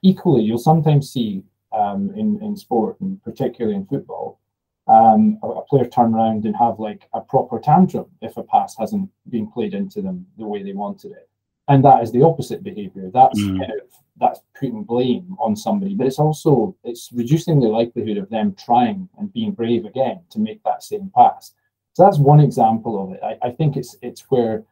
Equally, 0.00 0.42
you'll 0.42 0.58
sometimes 0.58 1.10
see 1.10 1.42
um, 1.74 2.12
in 2.16 2.40
in 2.42 2.56
sport 2.56 3.00
and 3.00 3.22
particularly 3.22 3.76
in 3.76 3.86
football, 3.86 4.40
um, 4.86 5.38
a, 5.42 5.48
a, 5.48 5.64
player 5.64 5.86
turn 5.86 6.14
around 6.14 6.44
and 6.44 6.56
have 6.56 6.78
like 6.78 7.08
a 7.14 7.20
proper 7.20 7.58
tantrum 7.58 8.06
if 8.20 8.36
a 8.36 8.42
pass 8.42 8.76
hasn't 8.78 9.08
been 9.30 9.50
played 9.50 9.74
into 9.74 10.02
them 10.02 10.26
the 10.38 10.46
way 10.46 10.62
they 10.62 10.72
wanted 10.72 11.12
it, 11.12 11.28
and 11.68 11.84
that 11.84 12.02
is 12.02 12.12
the 12.12 12.22
opposite 12.22 12.62
behaviour. 12.62 13.10
That's 13.12 13.40
mm. 13.40 13.58
kind 13.58 13.72
of 13.72 13.88
that's 14.20 14.40
putting 14.58 14.84
blame 14.84 15.36
on 15.40 15.56
somebody, 15.56 15.94
but 15.94 16.06
it's 16.06 16.18
also 16.18 16.76
it's 16.84 17.10
reducing 17.12 17.60
the 17.60 17.68
likelihood 17.68 18.18
of 18.18 18.30
them 18.30 18.54
trying 18.54 19.08
and 19.18 19.32
being 19.32 19.52
brave 19.52 19.84
again 19.84 20.20
to 20.30 20.38
make 20.38 20.62
that 20.64 20.82
same 20.82 21.10
pass. 21.14 21.54
So 21.94 22.04
that's 22.04 22.18
one 22.18 22.40
example 22.40 23.02
of 23.02 23.12
it. 23.12 23.20
I, 23.22 23.48
I 23.48 23.50
think 23.50 23.76
it's 23.76 23.96
it's 24.02 24.22
where 24.30 24.64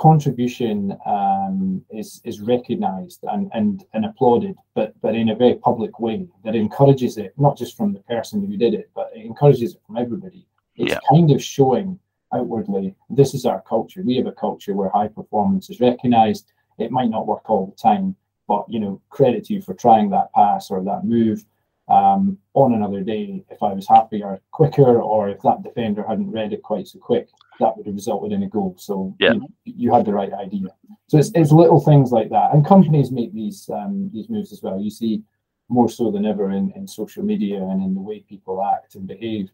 contribution 0.00 0.96
um, 1.04 1.84
is 1.90 2.22
is 2.24 2.40
recognised 2.40 3.20
and, 3.24 3.50
and 3.52 3.84
and 3.92 4.06
applauded, 4.06 4.56
but 4.74 4.98
but 5.02 5.14
in 5.14 5.28
a 5.28 5.36
very 5.36 5.56
public 5.56 6.00
way 6.00 6.26
that 6.42 6.56
encourages 6.56 7.18
it 7.18 7.34
not 7.36 7.56
just 7.56 7.76
from 7.76 7.92
the 7.92 8.00
person 8.00 8.44
who 8.46 8.56
did 8.56 8.72
it, 8.72 8.90
but 8.94 9.10
it 9.14 9.26
encourages 9.26 9.74
it 9.74 9.80
from 9.86 9.98
everybody. 9.98 10.46
It's 10.76 10.92
yeah. 10.92 11.00
kind 11.10 11.30
of 11.30 11.42
showing 11.42 11.98
outwardly 12.32 12.94
this 13.10 13.34
is 13.34 13.44
our 13.44 13.60
culture. 13.60 14.02
We 14.02 14.16
have 14.16 14.26
a 14.26 14.32
culture 14.32 14.72
where 14.72 14.88
high 14.88 15.08
performance 15.08 15.68
is 15.68 15.80
recognised. 15.80 16.50
It 16.78 16.90
might 16.90 17.10
not 17.10 17.26
work 17.26 17.50
all 17.50 17.66
the 17.66 17.76
time, 17.76 18.16
but 18.48 18.64
you 18.70 18.80
know 18.80 19.02
credit 19.10 19.44
to 19.44 19.54
you 19.54 19.60
for 19.60 19.74
trying 19.74 20.08
that 20.10 20.32
pass 20.32 20.70
or 20.70 20.82
that 20.82 21.04
move. 21.04 21.44
Um, 21.90 22.38
on 22.54 22.74
another 22.74 23.00
day, 23.00 23.44
if 23.50 23.62
I 23.62 23.72
was 23.72 23.88
happier 23.88 24.40
quicker, 24.52 25.00
or 25.00 25.28
if 25.28 25.42
that 25.42 25.62
defender 25.64 26.04
hadn't 26.06 26.30
read 26.30 26.52
it 26.52 26.62
quite 26.62 26.86
so 26.86 27.00
quick, 27.00 27.28
that 27.58 27.76
would 27.76 27.86
have 27.86 27.94
resulted 27.94 28.30
in 28.32 28.44
a 28.44 28.48
goal. 28.48 28.76
So 28.78 29.14
yeah. 29.18 29.32
you, 29.32 29.48
you, 29.64 29.92
had 29.92 30.06
the 30.06 30.12
right 30.12 30.32
idea. 30.32 30.68
So 31.08 31.18
it's, 31.18 31.32
it's 31.34 31.50
little 31.50 31.80
things 31.80 32.12
like 32.12 32.30
that, 32.30 32.54
and 32.54 32.64
companies 32.64 33.10
make 33.10 33.34
these 33.34 33.68
um, 33.70 34.08
these 34.12 34.28
moves 34.28 34.52
as 34.52 34.62
well. 34.62 34.80
You 34.80 34.90
see 34.90 35.22
more 35.68 35.88
so 35.88 36.10
than 36.12 36.26
ever 36.26 36.50
in, 36.52 36.72
in 36.76 36.86
social 36.86 37.24
media 37.24 37.60
and 37.62 37.82
in 37.82 37.94
the 37.94 38.00
way 38.00 38.20
people 38.20 38.62
act 38.62 38.94
and 38.94 39.06
behave. 39.06 39.50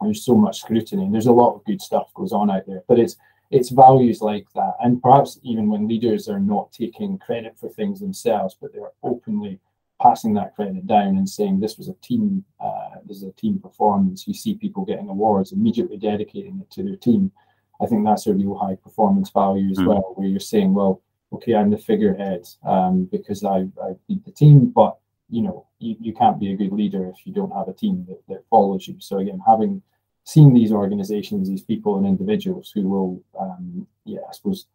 There's 0.00 0.24
so 0.24 0.34
much 0.34 0.60
scrutiny, 0.60 1.04
and 1.04 1.14
there's 1.14 1.26
a 1.26 1.32
lot 1.32 1.54
of 1.54 1.64
good 1.64 1.80
stuff 1.80 2.12
goes 2.14 2.32
on 2.32 2.50
out 2.50 2.66
there. 2.66 2.82
But 2.88 2.98
it's 2.98 3.16
it's 3.52 3.70
values 3.70 4.20
like 4.20 4.46
that, 4.56 4.74
and 4.80 5.00
perhaps 5.00 5.38
even 5.44 5.68
when 5.68 5.86
leaders 5.86 6.28
are 6.28 6.40
not 6.40 6.72
taking 6.72 7.18
credit 7.18 7.56
for 7.56 7.68
things 7.68 8.00
themselves, 8.00 8.56
but 8.60 8.72
they're 8.72 8.92
openly 9.04 9.60
passing 10.00 10.34
that 10.34 10.54
credit 10.54 10.86
down 10.86 11.16
and 11.16 11.28
saying 11.28 11.58
this 11.58 11.76
was 11.76 11.88
a 11.88 11.94
team, 11.94 12.44
uh, 12.60 12.96
this 13.04 13.18
is 13.18 13.24
a 13.24 13.32
team 13.32 13.58
performance. 13.58 14.26
You 14.26 14.34
see 14.34 14.54
people 14.54 14.84
getting 14.84 15.08
awards, 15.08 15.52
immediately 15.52 15.96
dedicating 15.96 16.60
it 16.60 16.70
to 16.72 16.82
their 16.82 16.96
team. 16.96 17.32
I 17.80 17.86
think 17.86 18.04
that's 18.04 18.26
a 18.26 18.34
real 18.34 18.56
high 18.56 18.76
performance 18.76 19.30
value 19.30 19.70
as 19.70 19.78
mm. 19.78 19.86
well, 19.86 20.12
where 20.14 20.28
you're 20.28 20.40
saying, 20.40 20.74
well, 20.74 21.02
okay, 21.32 21.54
I'm 21.54 21.70
the 21.70 21.78
figurehead 21.78 22.46
um, 22.64 23.04
because 23.10 23.44
I, 23.44 23.68
I 23.82 23.94
lead 24.08 24.24
the 24.24 24.32
team, 24.32 24.70
but 24.70 24.98
you 25.30 25.42
know, 25.42 25.66
you, 25.78 25.96
you 26.00 26.14
can't 26.14 26.40
be 26.40 26.52
a 26.52 26.56
good 26.56 26.72
leader 26.72 27.08
if 27.08 27.26
you 27.26 27.32
don't 27.32 27.54
have 27.54 27.68
a 27.68 27.72
team 27.72 28.06
that, 28.08 28.20
that 28.28 28.44
follows 28.48 28.88
you. 28.88 28.96
So 28.98 29.18
again, 29.18 29.40
having 29.46 29.82
seen 30.24 30.52
these 30.54 30.72
organizations, 30.72 31.48
these 31.48 31.62
people 31.62 31.96
and 31.96 32.06
individuals 32.06 32.72
who 32.74 32.88
will, 32.88 33.22
um, 33.38 33.86
yeah, 34.04 34.20
I 34.28 34.32
suppose, 34.32 34.66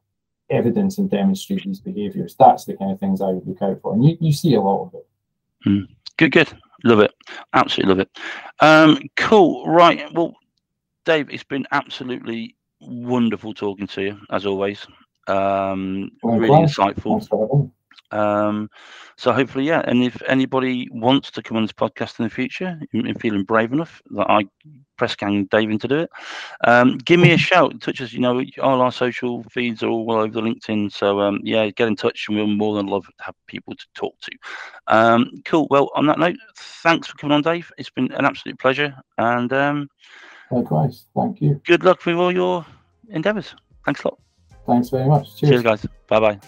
evidence 0.49 0.97
and 0.97 1.09
demonstrate 1.09 1.63
these 1.63 1.79
behaviors, 1.79 2.35
that's 2.37 2.65
the 2.65 2.75
kind 2.75 2.91
of 2.91 2.99
things 2.99 3.21
I 3.21 3.27
would 3.27 3.47
look 3.47 3.61
out 3.61 3.81
for. 3.81 3.93
And 3.93 4.05
you, 4.05 4.17
you 4.19 4.33
see 4.33 4.53
a 4.53 4.61
lot 4.61 4.87
of 4.87 4.93
it. 4.93 5.07
Mm. 5.65 5.87
Good, 6.17 6.31
good. 6.31 6.53
Love 6.83 6.99
it. 6.99 7.11
Absolutely 7.53 7.89
love 7.95 7.99
it. 7.99 8.09
Um, 8.59 8.99
cool. 9.17 9.65
Right. 9.67 10.11
Well, 10.13 10.33
Dave, 11.05 11.29
it's 11.29 11.43
been 11.43 11.65
absolutely 11.71 12.55
wonderful 12.81 13.53
talking 13.53 13.87
to 13.87 14.01
you, 14.01 14.19
as 14.31 14.45
always. 14.45 14.85
Um, 15.27 16.11
really 16.23 16.49
insightful. 16.49 17.69
Um, 18.13 18.69
so 19.17 19.31
hopefully, 19.31 19.65
yeah. 19.65 19.81
And 19.85 20.03
if 20.03 20.21
anybody 20.27 20.87
wants 20.91 21.31
to 21.31 21.41
come 21.41 21.57
on 21.57 21.63
this 21.63 21.71
podcast 21.71 22.19
in 22.19 22.25
the 22.25 22.29
future, 22.29 22.79
and 22.93 23.19
feeling 23.21 23.43
brave 23.43 23.71
enough 23.71 24.01
that 24.11 24.29
I 24.29 24.45
press 24.97 25.15
gang 25.15 25.45
Dave 25.45 25.69
into 25.69 25.87
do 25.87 25.99
it, 25.99 26.09
um, 26.63 26.97
give 26.99 27.19
me 27.19 27.31
a 27.31 27.37
shout. 27.49 27.79
Touch 27.81 28.01
us. 28.01 28.13
You 28.13 28.19
know, 28.19 28.43
all 28.61 28.81
our 28.81 28.91
social 28.91 29.43
feeds 29.51 29.83
are 29.83 29.89
all 29.89 30.11
over 30.11 30.33
the 30.33 30.41
LinkedIn. 30.41 30.91
So 30.91 31.19
um, 31.19 31.39
yeah, 31.43 31.69
get 31.69 31.87
in 31.87 31.95
touch, 31.95 32.25
and 32.27 32.37
we'll 32.37 32.47
more 32.47 32.75
than 32.75 32.87
love 32.87 33.05
to 33.05 33.23
have 33.23 33.35
people 33.47 33.75
to 33.75 33.85
talk 33.93 34.19
to. 34.21 34.31
Um, 34.87 35.31
cool. 35.45 35.67
Well, 35.69 35.91
on 35.95 36.05
that 36.07 36.19
note, 36.19 36.37
thanks 36.55 37.07
for 37.07 37.17
coming 37.17 37.35
on, 37.35 37.41
Dave. 37.41 37.71
It's 37.77 37.89
been 37.89 38.11
an 38.13 38.25
absolute 38.25 38.59
pleasure. 38.59 38.95
And 39.17 39.51
um, 39.53 39.89
likewise, 40.51 41.05
thank 41.15 41.41
you. 41.41 41.61
Good 41.65 41.83
luck 41.83 42.05
with 42.05 42.15
all 42.15 42.31
your 42.31 42.65
endeavours. 43.09 43.55
Thanks 43.85 44.03
a 44.03 44.07
lot. 44.07 44.19
Thanks 44.65 44.89
very 44.89 45.07
much. 45.07 45.35
Cheers, 45.37 45.51
Cheers 45.51 45.63
guys. 45.63 45.85
Bye 46.07 46.19
bye. 46.19 46.39